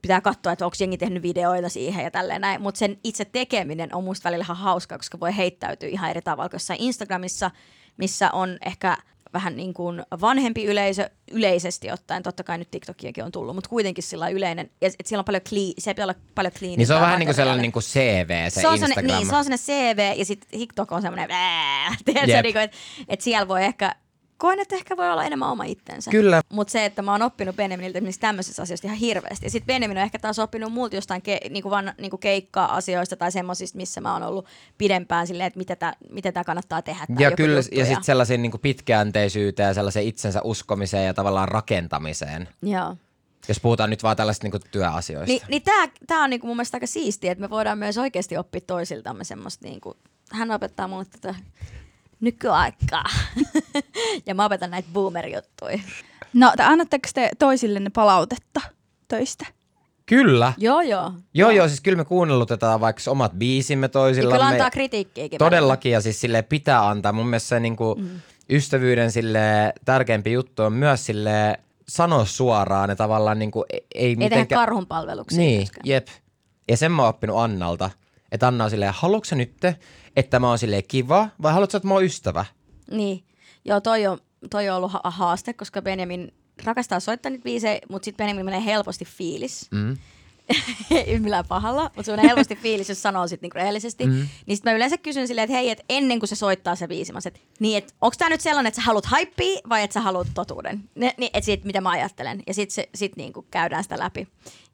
pitää 0.02 0.22
katsoa, 0.22 0.52
että 0.52 0.66
onko 0.66 0.76
jengi 0.80 0.98
tehnyt 0.98 1.24
videoita 1.24 1.70
siihen 1.70 2.04
ja 2.04 2.12
tälleen 2.12 2.42
näin. 2.42 2.62
Mutta 2.62 2.80
sen 2.80 2.98
itse 3.04 3.26
tekeminen 3.26 3.96
on 3.96 4.04
musta 4.04 4.30
välillä 4.30 4.44
ihan 4.44 4.58
hauskaa, 4.58 4.98
koska 4.98 5.20
voi 5.20 5.38
heittäytyä 5.38 5.90
ihan 5.90 6.10
eri 6.10 6.22
tavalla 6.22 6.50
kuin 6.50 6.56
jossain 6.56 6.82
Instagramissa, 6.82 7.52
missä 7.98 8.32
on 8.32 8.58
ehkä 8.66 8.98
vähän 9.36 9.56
niin 9.56 9.74
kuin 9.74 10.04
vanhempi 10.22 10.66
yleisö 10.66 11.10
yleisesti 11.32 11.92
ottaen. 11.92 12.24
Totta 12.24 12.44
kai 12.44 12.58
nyt 12.58 12.72
TikTokiakin 12.72 13.24
on 13.24 13.32
tullut, 13.32 13.56
mutta 13.56 13.70
kuitenkin 13.70 14.04
sillä 14.04 14.30
yleinen. 14.30 14.70
Ja 14.82 14.90
et 15.00 15.06
siellä 15.06 15.22
on 15.22 15.26
paljon 15.26 15.42
clean, 15.42 15.74
se 15.78 15.94
pitää 15.94 16.06
olla 16.06 16.16
paljon 16.36 16.54
clean. 16.54 16.78
Niin 16.78 16.88
se 16.88 16.94
on 16.94 17.02
vähän 17.02 17.20
niin 17.20 17.28
kuin 17.28 17.36
sellainen 17.36 17.62
niin 17.62 17.72
kuin 17.72 17.84
CV, 17.84 18.50
se, 18.50 18.62
se 18.62 18.68
on 18.68 18.74
Instagram. 18.74 18.96
sellainen, 18.96 19.06
niin, 19.06 19.30
se 19.30 19.36
on 19.36 19.44
sellainen 19.44 19.66
CV 19.66 20.20
ja 20.20 20.26
sitten 20.26 20.60
TikTok 20.60 20.92
on 20.92 21.02
semmoinen, 21.02 21.30
niin 22.16 22.54
kuin, 22.54 22.58
että, 22.58 22.78
että 23.08 23.24
siellä 23.24 23.48
voi 23.48 23.64
ehkä, 23.64 23.96
koen, 24.38 24.60
että 24.60 24.76
ehkä 24.76 24.98
voi 24.98 25.12
olla 25.12 25.24
enemmän 25.24 25.50
oma 25.50 25.64
itsensä. 25.64 26.12
Kyllä. 26.12 26.42
Mutta 26.50 26.72
se, 26.72 26.86
että 26.86 27.02
mä 27.02 27.12
oon 27.12 27.22
oppinut 27.22 27.56
Benjaminilta 27.56 27.98
esimerkiksi 27.98 28.22
tämmöisistä 28.22 28.62
asioista 28.62 28.88
ihan 28.88 28.98
hirveästi. 28.98 29.46
Ja 29.46 29.50
sitten 29.50 29.68
Benjamin 29.68 29.98
on 29.98 30.04
ehkä 30.04 30.20
taas 30.20 30.40
oppinut 30.40 30.74
multa 30.74 30.96
jostain 30.96 31.22
ke- 31.22 31.50
niinku 31.50 31.70
van, 31.70 31.94
niinku 31.98 32.18
keikka-asioista 32.18 33.16
tai 33.16 33.32
semmoisista, 33.32 33.78
missä 33.78 34.02
mä 34.02 34.14
oon 34.14 34.24
ollut 34.24 34.46
pidempään 34.78 35.28
silleen, 35.28 35.48
että 35.48 35.58
mitä 35.58 35.76
tää, 35.76 35.94
miten 36.10 36.34
tämä 36.34 36.44
kannattaa 36.44 36.82
tehdä. 36.82 37.06
Ja 37.20 37.32
kyllä, 37.32 37.62
ja 37.72 37.86
sitten 37.86 38.04
sellaisiin 38.04 38.42
niin 38.42 38.60
pitkäänteisyyteen 38.62 39.68
ja 39.68 39.74
sellaiseen 39.74 40.06
itsensä 40.06 40.42
uskomiseen 40.44 41.06
ja 41.06 41.14
tavallaan 41.14 41.48
rakentamiseen. 41.48 42.50
Joo. 42.62 42.96
Jos 43.48 43.60
puhutaan 43.60 43.90
nyt 43.90 44.04
vaan 44.04 44.18
tällaisista 44.18 44.48
niin 44.48 44.62
työasioista. 44.72 45.28
Niin, 45.28 45.42
niin 45.48 45.62
tämä 45.62 45.88
tää 46.08 46.20
on 46.20 46.30
niinku 46.30 46.48
mun 46.48 46.56
mielestä 46.56 46.76
aika 46.76 46.88
siistiä, 46.88 47.32
että 47.32 47.42
me 47.42 47.50
voidaan 47.50 47.78
myös 47.78 47.98
oikeasti 47.98 48.38
oppia 48.38 48.62
toisiltamme 48.68 49.24
semmoista, 49.24 49.68
niinku, 49.68 49.98
hän 50.32 50.52
opettaa 50.52 50.88
mulle 50.88 51.06
tätä 51.06 51.36
nykyaikaa. 52.20 53.04
ja 54.28 54.36
mä 54.36 54.46
opetan 54.46 54.72
näitä 54.72 54.90
boomer-juttuja. 54.94 55.80
No, 56.34 56.54
te 56.58 56.64
annatteko 56.64 57.10
te 57.14 57.30
toisillenne 57.40 57.90
palautetta 57.90 58.62
töistä? 59.08 59.46
Kyllä. 60.06 60.54
Joo, 60.58 60.82
joo. 60.82 61.12
Joo, 61.34 61.50
joo, 61.50 61.68
siis 61.68 61.82
kyllä 61.82 61.98
me 61.98 62.06
kuunnellutetaan 62.06 62.80
vaikka 62.82 63.12
omat 63.12 63.32
biisimme 63.32 63.86
Ja 63.86 63.90
toisillamme. 63.90 64.38
kyllä 64.38 64.48
antaa 64.48 64.72
kritiikkiäkin. 64.72 65.40
Todellakin, 65.40 65.92
ja 65.92 66.02
siis 66.02 66.22
sille 66.22 66.42
pitää 66.42 66.90
antaa. 66.90 67.12
Mun 67.12 67.28
mielestä 67.28 67.48
se 67.48 67.60
niinku 67.60 67.96
mm. 68.00 68.10
ystävyyden 68.50 69.12
sille 69.12 69.74
tärkeämpi 69.86 70.32
juttu 70.32 70.64
on 70.64 70.74
myös 70.74 71.06
sille 71.06 71.60
sanoa 71.88 72.26
suoraan 72.26 72.90
ja 72.90 72.96
tavallaan 72.96 73.40
niinku 73.40 73.66
ei, 73.74 73.86
ei 73.96 74.06
Ei 74.06 74.16
tehdä 74.16 74.26
mitenkään... 74.26 74.60
karhunpalveluksia. 74.62 75.38
Niin, 75.38 75.60
myöskään. 75.60 75.88
jep. 75.88 76.08
Ja 76.70 76.78
sen 76.78 76.92
mä 76.92 77.02
oon 77.02 77.10
oppinut 77.10 77.38
Annalta, 77.40 77.90
että 78.32 78.48
Anna 78.48 78.64
on 78.64 78.70
silleen, 78.70 78.94
haluatko 78.96 79.36
nyt, 79.36 79.54
että 80.16 80.40
mä 80.40 80.50
oon 80.50 80.60
silleen 80.60 80.84
kiva, 80.88 81.30
vai 81.42 81.54
haluatko 81.54 81.72
sä, 81.72 81.78
että 81.78 81.88
mä 81.88 81.94
oon 81.94 82.04
ystävä? 82.04 82.46
Niin. 82.92 83.24
Joo, 83.66 83.82
toi 83.82 84.08
on, 84.08 84.18
toi 84.50 84.70
on 84.70 84.78
ollut 84.78 84.92
ha- 84.92 85.02
haaste, 85.04 85.54
koska 85.54 85.82
Benjamin 85.82 86.34
rakastaa 86.64 87.00
soittaa 87.00 87.30
niitä 87.30 87.44
biisejä, 87.44 87.80
mutta 87.90 88.06
sitten 88.06 88.24
Benjamin 88.24 88.46
menee 88.46 88.66
helposti 88.66 89.06
fiilis. 89.06 89.68
Mm. 89.72 89.98
ei 91.06 91.20
millään 91.20 91.46
pahalla, 91.48 91.84
mutta 91.84 92.04
se 92.04 92.12
on 92.12 92.20
helposti 92.20 92.56
fiilis, 92.56 92.90
jos 92.90 93.02
sanoo 93.02 93.28
sit 93.28 93.42
niinku 93.42 93.56
rehellisesti. 93.56 94.06
Mm. 94.06 94.28
Niin 94.46 94.58
sit 94.58 94.66
mä 94.66 94.74
yleensä 94.74 94.98
kysyn 94.98 95.28
silleen, 95.28 95.44
että 95.44 95.58
hei, 95.58 95.70
et 95.70 95.86
ennen 95.90 96.20
kuin 96.20 96.28
se 96.30 96.36
soittaa 96.36 96.76
se 96.76 96.88
biisi, 96.88 97.14
mä 97.14 97.22
sit, 97.22 97.42
niin 97.60 97.78
et, 97.78 97.96
onko 98.02 98.16
tää 98.18 98.30
nyt 98.30 98.42
sellainen, 98.42 98.68
että 98.68 98.82
sä 98.82 98.86
haluat 98.86 99.08
hypeä 99.20 99.60
vai 99.70 99.84
että 99.84 99.94
sä 99.94 100.02
haluat 100.02 100.28
totuuden? 100.34 100.90
Ne, 100.96 101.14
niin, 101.18 101.30
et 101.34 101.44
sit, 101.44 101.64
mitä 101.64 101.82
mä 101.82 101.90
ajattelen. 101.90 102.44
Ja 102.48 102.54
sit, 102.54 102.72
se, 102.72 102.90
sit 102.96 103.16
niinku 103.16 103.46
käydään 103.52 103.84
sitä 103.84 104.00
läpi. 104.00 104.28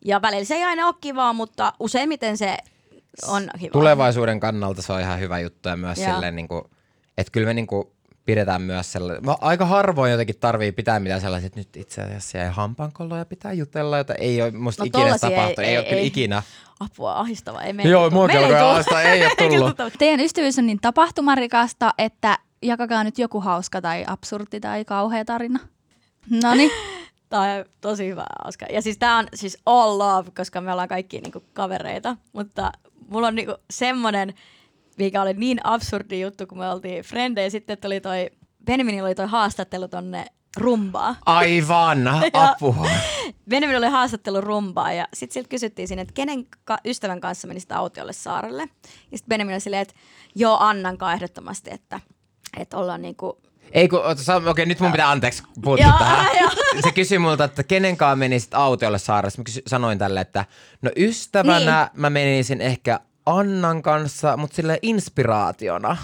Ja 0.06 0.22
välillä 0.22 0.46
se 0.46 0.56
ei 0.56 0.64
aina 0.64 0.88
ole 0.88 0.96
kivaa, 1.02 1.34
mutta 1.34 1.74
useimmiten 1.80 2.38
se 2.38 2.58
on 3.28 3.44
hyvä. 3.62 3.72
Tulevaisuuden 3.72 4.40
kannalta 4.40 4.82
se 4.82 4.94
on 4.94 5.02
ihan 5.02 5.20
hyvä 5.20 5.40
juttu 5.40 5.70
ja 5.70 5.78
myös 5.78 5.98
Joo. 6.00 6.14
silleen, 6.14 6.36
niin 6.36 6.48
kuin, 6.48 6.64
että 7.18 7.32
kyllä 7.32 7.48
me 7.48 7.54
niin 7.54 7.68
kuin, 7.68 7.84
pidetään 8.26 8.62
myös 8.62 8.92
sellainen, 8.92 9.26
mä 9.26 9.36
aika 9.42 9.66
harvoin 9.66 10.12
jotenkin 10.12 10.40
tarvii 10.40 10.72
pitää 10.72 11.00
mitään 11.00 11.22
sellaisia, 11.22 11.48
että 11.48 11.60
nyt 11.60 11.78
itse 11.78 12.02
asiassa 12.02 12.38
jäi 12.38 12.50
hampaankolloja 12.50 13.26
pitää 13.26 13.54
jutella, 13.54 13.98
jota 13.98 14.14
ei 14.16 14.42
ole 14.42 14.52
musta 14.52 14.84
No 14.84 14.86
ikinä 14.86 15.18
tapahtunut, 15.20 15.60
ei, 15.60 15.66
ei, 15.66 15.72
ei- 15.72 15.78
ole 15.78 15.86
kyllä 15.86 16.02
ei. 16.02 16.08
ikinä. 16.08 16.44
Apua, 16.80 17.14
ahistava. 17.14 17.62
Ei 17.62 17.74
meillä 17.74 17.92
Joo, 17.92 18.10
tullut. 18.10 18.32
ahistaa, 18.72 19.02
ei 19.02 19.26
ole 19.26 19.32
tullut. 19.38 19.78
tullut. 19.78 19.94
Teidän 20.00 20.20
ystävyys 20.20 20.60
on 20.60 20.66
niin 20.66 20.80
tapahtumarikasta, 20.82 21.94
että 21.98 22.38
jakakaa 22.62 23.04
nyt 23.04 23.20
joku 23.20 23.40
hauska 23.42 23.82
tai 23.82 24.04
absurdi 24.08 24.60
tai 24.60 24.86
kauhea 24.86 25.26
tarina. 25.26 25.60
No 26.44 26.54
niin. 26.56 26.72
Tämä 27.30 27.44
on 27.44 27.66
tosi 27.82 28.08
hyvä 28.08 28.26
hauska. 28.44 28.66
Ja 28.74 28.82
siis 28.82 28.98
tämä 28.98 29.18
on 29.18 29.28
siis 29.34 29.58
all 29.66 29.98
love, 30.00 30.32
koska 30.38 30.62
me 30.62 30.72
ollaan 30.72 30.88
kaikki 30.88 31.22
niinku 31.22 31.44
kavereita. 31.54 32.18
Mutta 32.34 32.72
mulla 33.12 33.28
on 33.28 33.36
niinku 33.36 33.56
semmonen, 33.70 34.34
mikä 34.98 35.22
oli 35.22 35.34
niin 35.34 35.60
absurdi 35.64 36.22
juttu, 36.22 36.48
kun 36.48 36.58
me 36.58 36.70
oltiin 36.70 37.04
frendejä. 37.04 37.50
Sitten 37.50 37.78
tuli 37.78 38.02
toi, 38.02 38.30
Benjaminilla 38.66 39.08
oli 39.08 39.16
toi 39.16 39.28
haastattelu 39.28 39.88
tonne 39.88 40.26
rumbaa. 40.58 41.16
Aivan, 41.26 42.08
apua. 42.34 42.88
Benjamin 43.50 43.78
oli 43.78 43.88
haastattelu 43.88 44.42
rumbaa 44.42 44.94
ja 44.94 45.08
sitten 45.14 45.34
siltä 45.34 45.50
kysyttiin 45.50 45.88
sinne, 45.88 46.02
että 46.02 46.14
kenen 46.14 46.46
ka- 46.64 46.80
ystävän 46.86 47.22
kanssa 47.22 47.48
menisit 47.48 47.72
autiolle 47.72 48.14
saarelle. 48.14 48.62
Ja 49.12 49.18
sitten 49.18 49.30
Benjamin 49.30 49.54
oli 49.54 49.60
silleen, 49.62 49.82
että 49.82 49.94
joo 50.36 50.58
Annan 50.60 50.98
kanssa 50.98 51.14
ehdottomasti, 51.14 51.70
että, 51.74 52.00
että 52.58 52.78
ollaan 52.78 53.02
niinku... 53.02 53.42
Ei 53.72 53.88
kun, 53.88 54.00
okei 54.50 54.66
nyt 54.66 54.80
mun 54.80 54.92
pitää 54.92 55.10
anteeksi 55.12 55.44
puuttua 55.64 55.94
tähän. 56.00 56.26
joo. 56.42 56.50
Se 56.84 56.92
kysyi 56.92 57.20
multa, 57.20 57.44
että 57.44 57.64
kenenkaan 57.64 58.20
menisit 58.20 58.54
autiolle 58.54 59.00
saaressa. 59.00 59.40
Mä 59.40 59.44
kysy, 59.44 59.62
sanoin 59.68 59.98
tälle, 59.98 60.22
että 60.22 60.46
no 60.82 60.92
ystävänä 60.98 61.90
Niin. 61.94 62.02
mä 62.02 62.10
menisin 62.10 62.62
ehkä 62.62 63.00
Annan 63.26 63.82
kanssa, 63.82 64.38
mutta 64.38 64.56
sille 64.56 64.80
inspiraationa. 64.82 65.98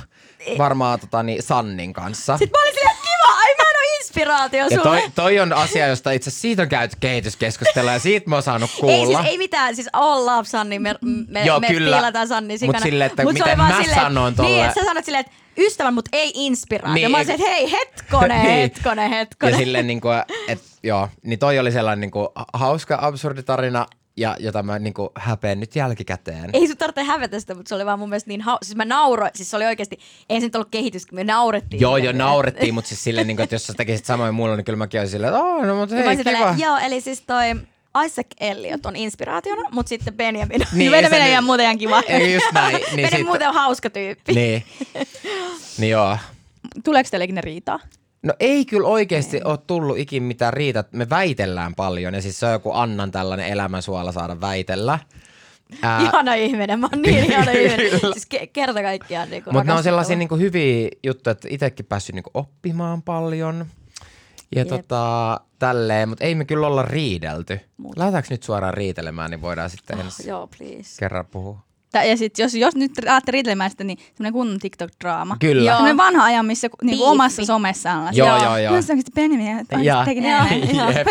Varmaan 0.58 1.00
tota, 1.00 1.24
niin 1.24 1.44
Sannin 1.44 1.94
kanssa. 1.94 2.38
Sitten 2.38 2.60
mä 2.60 2.64
olin 2.64 2.74
silleen, 2.74 2.96
kiva, 2.98 3.34
ai 3.38 3.56
mä 3.58 3.64
en 3.72 3.78
ole 3.80 3.98
inspiraatio 3.98 4.60
Ja 4.64 4.70
sulle. 4.70 4.84
toi, 4.84 5.02
toi 5.16 5.40
on 5.40 5.54
asia, 5.54 5.88
josta 5.88 6.12
itse 6.12 6.30
asiassa 6.30 6.42
siitä 6.42 6.62
on 6.62 6.70
käyty 6.70 6.98
kehityskeskustelua 7.00 7.92
ja 7.92 8.00
siitä 8.00 8.30
mä 8.30 8.36
oon 8.36 8.44
saanut 8.44 8.72
kuulla. 8.80 8.96
Ei 8.98 9.06
siis 9.06 9.20
ei 9.32 9.38
mitään, 9.38 9.76
siis 9.76 9.90
all 9.94 10.26
love 10.26 10.44
Sanni, 10.46 10.80
me, 10.80 10.96
me, 11.28 11.46
Joo, 11.46 11.60
me 11.60 11.68
kyllä. 11.68 11.96
piilataan 11.98 12.28
Sanni 12.28 12.54
Mut 12.54 12.60
sikana. 12.60 12.80
silleen, 12.80 13.10
että 13.12 13.24
se 13.24 13.32
miten 13.34 13.58
mä 13.58 13.68
silleen, 13.82 13.96
sanon 14.02 14.30
että- 14.30 14.44
tolle- 14.44 14.56
Niin, 14.56 14.66
että 14.66 14.80
sä 14.82 14.86
sanot 14.86 15.06
silleen, 15.06 15.26
että 15.26 15.32
ystävän, 15.58 15.94
mutta 15.94 16.10
ei 16.14 16.32
inspiraatio. 16.36 16.94
Niin, 16.94 17.02
Niin, 17.04 17.12
mä 17.12 17.18
olisin, 17.18 17.36
että 17.36 17.48
hei, 17.50 17.72
hetkonen, 17.72 18.42
Niin. 18.46 18.52
hetkonen, 18.54 19.12
Ja 19.12 19.18
hetkonen. 19.18 19.58
silleen 19.58 19.88
niinku, 19.88 20.08
et, 20.48 20.60
joo, 20.84 21.10
niin 21.24 21.40
toi 21.40 21.60
oli 21.60 21.72
sellainen 21.72 22.02
niinku 22.02 22.30
hauska 22.54 22.98
absurdi 23.02 23.44
tarina, 23.44 23.86
ja 24.20 24.36
jota 24.40 24.64
mä 24.64 24.80
niinku 24.80 25.12
häpeän 25.16 25.60
nyt 25.60 25.76
jälkikäteen. 25.76 26.50
Ei 26.54 26.68
sun 26.68 26.78
tarvitse 26.78 27.04
hävetä 27.04 27.40
sitä, 27.40 27.56
mutta 27.56 27.70
se 27.70 27.76
oli 27.76 27.86
vaan 27.86 28.00
mun 28.00 28.10
mielestä 28.10 28.28
niin 28.28 28.42
hau... 28.42 28.58
Siis 28.62 28.76
mä 28.76 28.86
nauroin, 28.86 29.32
siis 29.36 29.50
se 29.52 29.56
oli 29.56 29.66
oikeasti, 29.66 30.00
ei 30.30 30.40
se 30.40 30.46
nyt 30.46 30.56
ollut 30.56 30.68
kehitys, 30.72 31.06
kun 31.06 31.16
me 31.16 31.24
naurettiin. 31.24 31.82
Joo, 31.82 31.98
jo 31.98 32.02
silleen, 32.02 32.18
naurettiin, 32.18 32.74
mutta 32.74 32.88
siis 32.88 33.04
silleen, 33.04 33.28
niin 33.28 33.42
että 33.42 33.56
jos 33.56 33.68
sä 33.68 33.74
tekisit 33.74 34.06
samoin 34.06 34.34
mulla, 34.36 34.56
niin 34.56 34.66
kyllä 34.66 34.78
mäkin 34.78 35.00
olisin 35.00 35.12
silleen, 35.12 35.34
että 35.34 35.44
"Aa, 35.46 35.66
no 35.66 35.76
mutta 35.76 35.96
hei, 35.96 36.18
kiva. 36.18 36.24
tälleen, 36.24 36.60
Joo, 36.60 36.78
eli 36.78 37.02
siis 37.02 37.22
toi 37.22 37.56
Isaac 38.06 38.28
Elliot 38.40 38.86
on 38.86 38.96
inspiraationa, 38.96 39.70
mutta 39.72 39.90
sitten 39.90 40.14
Benjamin. 40.14 40.60
Niin, 40.60 40.68
Niin, 40.74 40.94
ei 40.94 41.02
menee 41.02 41.20
nyt- 41.20 41.30
ihan 41.30 41.44
muuten 41.44 41.64
ihan 41.64 41.78
kiva. 41.78 42.02
Ei 42.08 42.34
just 42.34 42.46
näin. 42.54 42.76
Niin, 42.76 42.86
Benjamin 42.96 43.18
sit, 43.18 43.26
muuten 43.28 43.48
on 43.50 43.56
hauska 43.56 43.90
tyyppi. 43.90 44.34
niin. 44.34 44.64
niin 45.78 45.92
joo. 45.92 46.18
Tuleeko 46.84 47.10
teille 47.12 47.24
ikinä 47.26 47.42
riitaa? 47.42 47.80
No 48.24 48.34
ei 48.40 48.66
kyllä 48.66 48.88
oikeasti 48.88 49.42
ole 49.44 49.58
tullut 49.68 49.98
ikin 49.98 50.24
mitään 50.24 50.54
riitä. 50.54 50.84
Me 50.92 51.10
väitellään 51.10 51.76
paljon 51.76 52.14
ja 52.14 52.22
siis 52.22 52.40
se 52.40 52.46
on 52.46 52.52
joku 52.52 52.72
Annan 52.74 53.12
tällainen 53.12 53.48
elämänsuola 53.48 54.12
saada 54.12 54.42
väitellä. 54.42 55.00
Ää, 55.82 56.02
Ihana 56.02 56.34
ihminen, 56.34 56.80
mä 56.80 56.90
oon 56.94 57.02
niin 57.02 57.24
ihana 57.32 57.52
ihminen. 57.62 57.90
Siis 58.00 58.28
ke- 58.36 58.48
kerta 58.54 58.82
kaikkiaan 58.82 59.30
niin 59.30 59.44
Mutta 59.46 59.64
ne 59.64 59.74
on 59.74 59.84
sellaisia 59.84 60.16
niinku 60.16 60.36
hyviä 60.36 60.90
juttuja, 61.04 61.32
että 61.32 61.48
itsekin 61.52 61.86
päässyt 61.86 62.16
niinku 62.16 62.32
oppimaan 62.34 63.02
paljon. 63.02 63.66
Ja 64.56 64.60
Jep. 64.62 64.68
tota, 64.68 65.40
tälleen, 65.60 66.10
mutta 66.10 66.24
ei 66.24 66.36
me 66.36 66.46
kyllä 66.46 66.68
olla 66.68 66.82
riidelty. 66.82 67.60
Mut. 67.78 67.98
Lähdetäänkö 67.98 68.28
nyt 68.32 68.44
suoraan 68.44 68.74
riitelemään, 68.74 69.32
niin 69.32 69.42
voidaan 69.42 69.70
sitten 69.70 70.00
ensi 70.00 70.30
Joo, 70.30 70.48
please. 70.58 71.00
kerran 71.00 71.26
puhua. 71.26 71.67
Tä- 71.92 72.04
Ja 72.04 72.18
sit, 72.18 72.40
jos, 72.40 72.54
jos 72.56 72.76
nyt 72.76 72.92
aatte 73.10 73.32
riitelemään 73.32 73.70
sitä, 73.72 73.84
niin 73.84 73.98
semmoinen 74.16 74.34
kunnon 74.34 74.60
TikTok-draama. 74.60 75.38
Kyllä. 75.40 75.62
Joo. 75.62 75.76
Semmoinen 75.76 75.98
vanha 75.98 76.24
ajan, 76.26 76.46
missä 76.46 76.70
ku- 76.70 76.76
niinku 76.84 77.04
Biifi. 77.04 77.12
omassa 77.12 77.46
somessaan 77.46 77.98
ollaan. 78.00 78.16
Joo, 78.16 78.44
joo, 78.44 78.58
joo. 78.58 78.74
Mä 78.76 78.82
sanoin 78.82 79.00
sitten 79.06 79.14
Benjamin, 79.16 79.60
että 79.60 79.80
Ja- 79.82 79.98
on 80.00 80.06
teki 80.10 80.20
Joo, 80.24 80.30
näin. 80.30 80.76
joo. 80.78 80.92
Jep. 80.92 81.08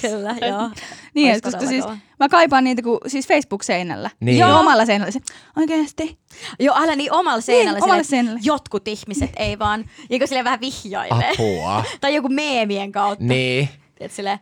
Kyllä, 0.00 0.34
joo. 0.48 0.70
Niin, 1.14 1.32
et 1.34 1.42
koska 1.44 1.66
siis 1.66 1.84
kova. 1.84 1.96
mä 2.20 2.28
kaipaan 2.28 2.64
niitä 2.64 2.82
kun, 2.82 2.98
siis 3.06 3.28
Facebook-seinällä. 3.28 4.10
Niin. 4.20 4.38
Joo. 4.38 4.50
Joo. 4.50 4.60
omalla 4.60 4.86
seinällä. 4.86 5.10
Se, 5.10 5.20
oikeesti. 5.56 6.18
Joo, 6.60 6.76
älä 6.78 6.96
niin 6.96 7.12
omalla 7.12 7.40
seinällä. 7.40 7.78
omalle 7.82 8.04
silleen, 8.04 8.24
seinälle. 8.24 8.40
Jotkut 8.42 8.88
ihmiset 8.88 9.30
ei 9.36 9.58
vaan, 9.58 9.84
joku 10.10 10.26
silleen 10.26 10.44
vähän 10.44 10.60
vihjailee. 10.60 11.30
Apua. 11.30 11.84
tai 12.00 12.14
joku 12.14 12.28
meemien 12.28 12.92
kautta. 12.92 13.24
niin. 13.24 13.68
Et 14.00 14.12
silleen, 14.12 14.38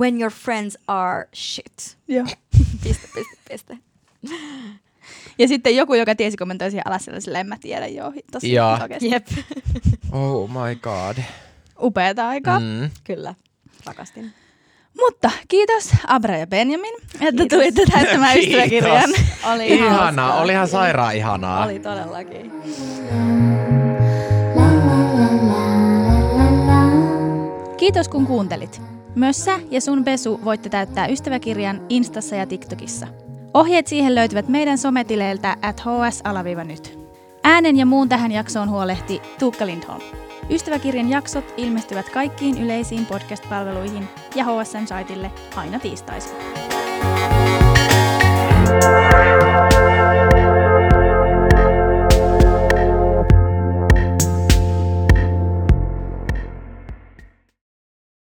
when 0.00 0.20
your 0.20 0.32
friends 0.32 0.78
are 0.86 1.28
shit. 1.34 1.98
Joo. 2.08 2.24
Piste, 2.84 3.08
piste, 3.14 3.36
piste. 3.50 3.78
Ja 5.38 5.48
sitten 5.48 5.76
joku, 5.76 5.94
joka 5.94 6.14
tiesi 6.14 6.36
kommentoi 6.36 6.70
siihen 6.70 6.86
alas 6.86 7.04
sellaiselle, 7.04 7.40
en 7.40 7.46
mä 7.46 7.56
tiedä, 7.60 7.86
joo. 7.86 8.12
Tosi 8.32 8.58
oikeesti. 8.60 9.10
Jep. 9.10 9.26
Oh 10.12 10.50
my 10.50 10.74
god. 10.74 11.16
Upeata 11.82 12.28
aikaa. 12.28 12.60
Mm. 12.60 12.90
Kyllä, 13.04 13.34
rakastin. 13.86 14.32
Mutta 14.98 15.30
kiitos 15.48 15.90
Abra 16.06 16.36
ja 16.38 16.46
Benjamin, 16.46 16.94
että 17.20 17.30
Kiitos. 17.30 17.58
tulitte 17.58 17.82
täyttämään 17.92 18.38
ystäväkirjan. 18.38 19.10
Oli 19.54 19.66
Ihanaa, 19.68 20.00
hauskaa. 20.26 20.42
oli 20.42 20.52
ihan 20.52 20.68
sairaan 20.68 21.16
ihanaa. 21.16 21.64
Oli 21.64 21.78
todellakin. 21.78 22.52
Kiitos 27.76 28.08
kun 28.08 28.26
kuuntelit. 28.26 28.82
Myös 29.14 29.44
sä 29.44 29.60
ja 29.70 29.80
sun 29.80 30.04
Besu 30.04 30.40
voitte 30.44 30.68
täyttää 30.68 31.06
ystäväkirjan 31.06 31.86
Instassa 31.88 32.36
ja 32.36 32.46
TikTokissa. 32.46 33.06
Ohjeet 33.58 33.86
siihen 33.86 34.14
löytyvät 34.14 34.48
meidän 34.48 34.78
sometileiltä 34.78 35.56
at 35.62 35.80
hs-nyt. 35.80 36.98
Äänen 37.44 37.76
ja 37.76 37.86
muun 37.86 38.08
tähän 38.08 38.32
jaksoon 38.32 38.70
huolehti 38.70 39.22
Tuukka 39.38 39.66
Lindholm. 39.66 40.00
Ystäväkirjan 40.50 41.10
jaksot 41.10 41.54
ilmestyvät 41.56 42.08
kaikkiin 42.08 42.58
yleisiin 42.58 43.06
podcast-palveluihin 43.06 44.08
ja 44.34 44.44
HSN-saitille 44.44 45.30
aina 45.56 45.78
tiistaisin. 45.78 46.36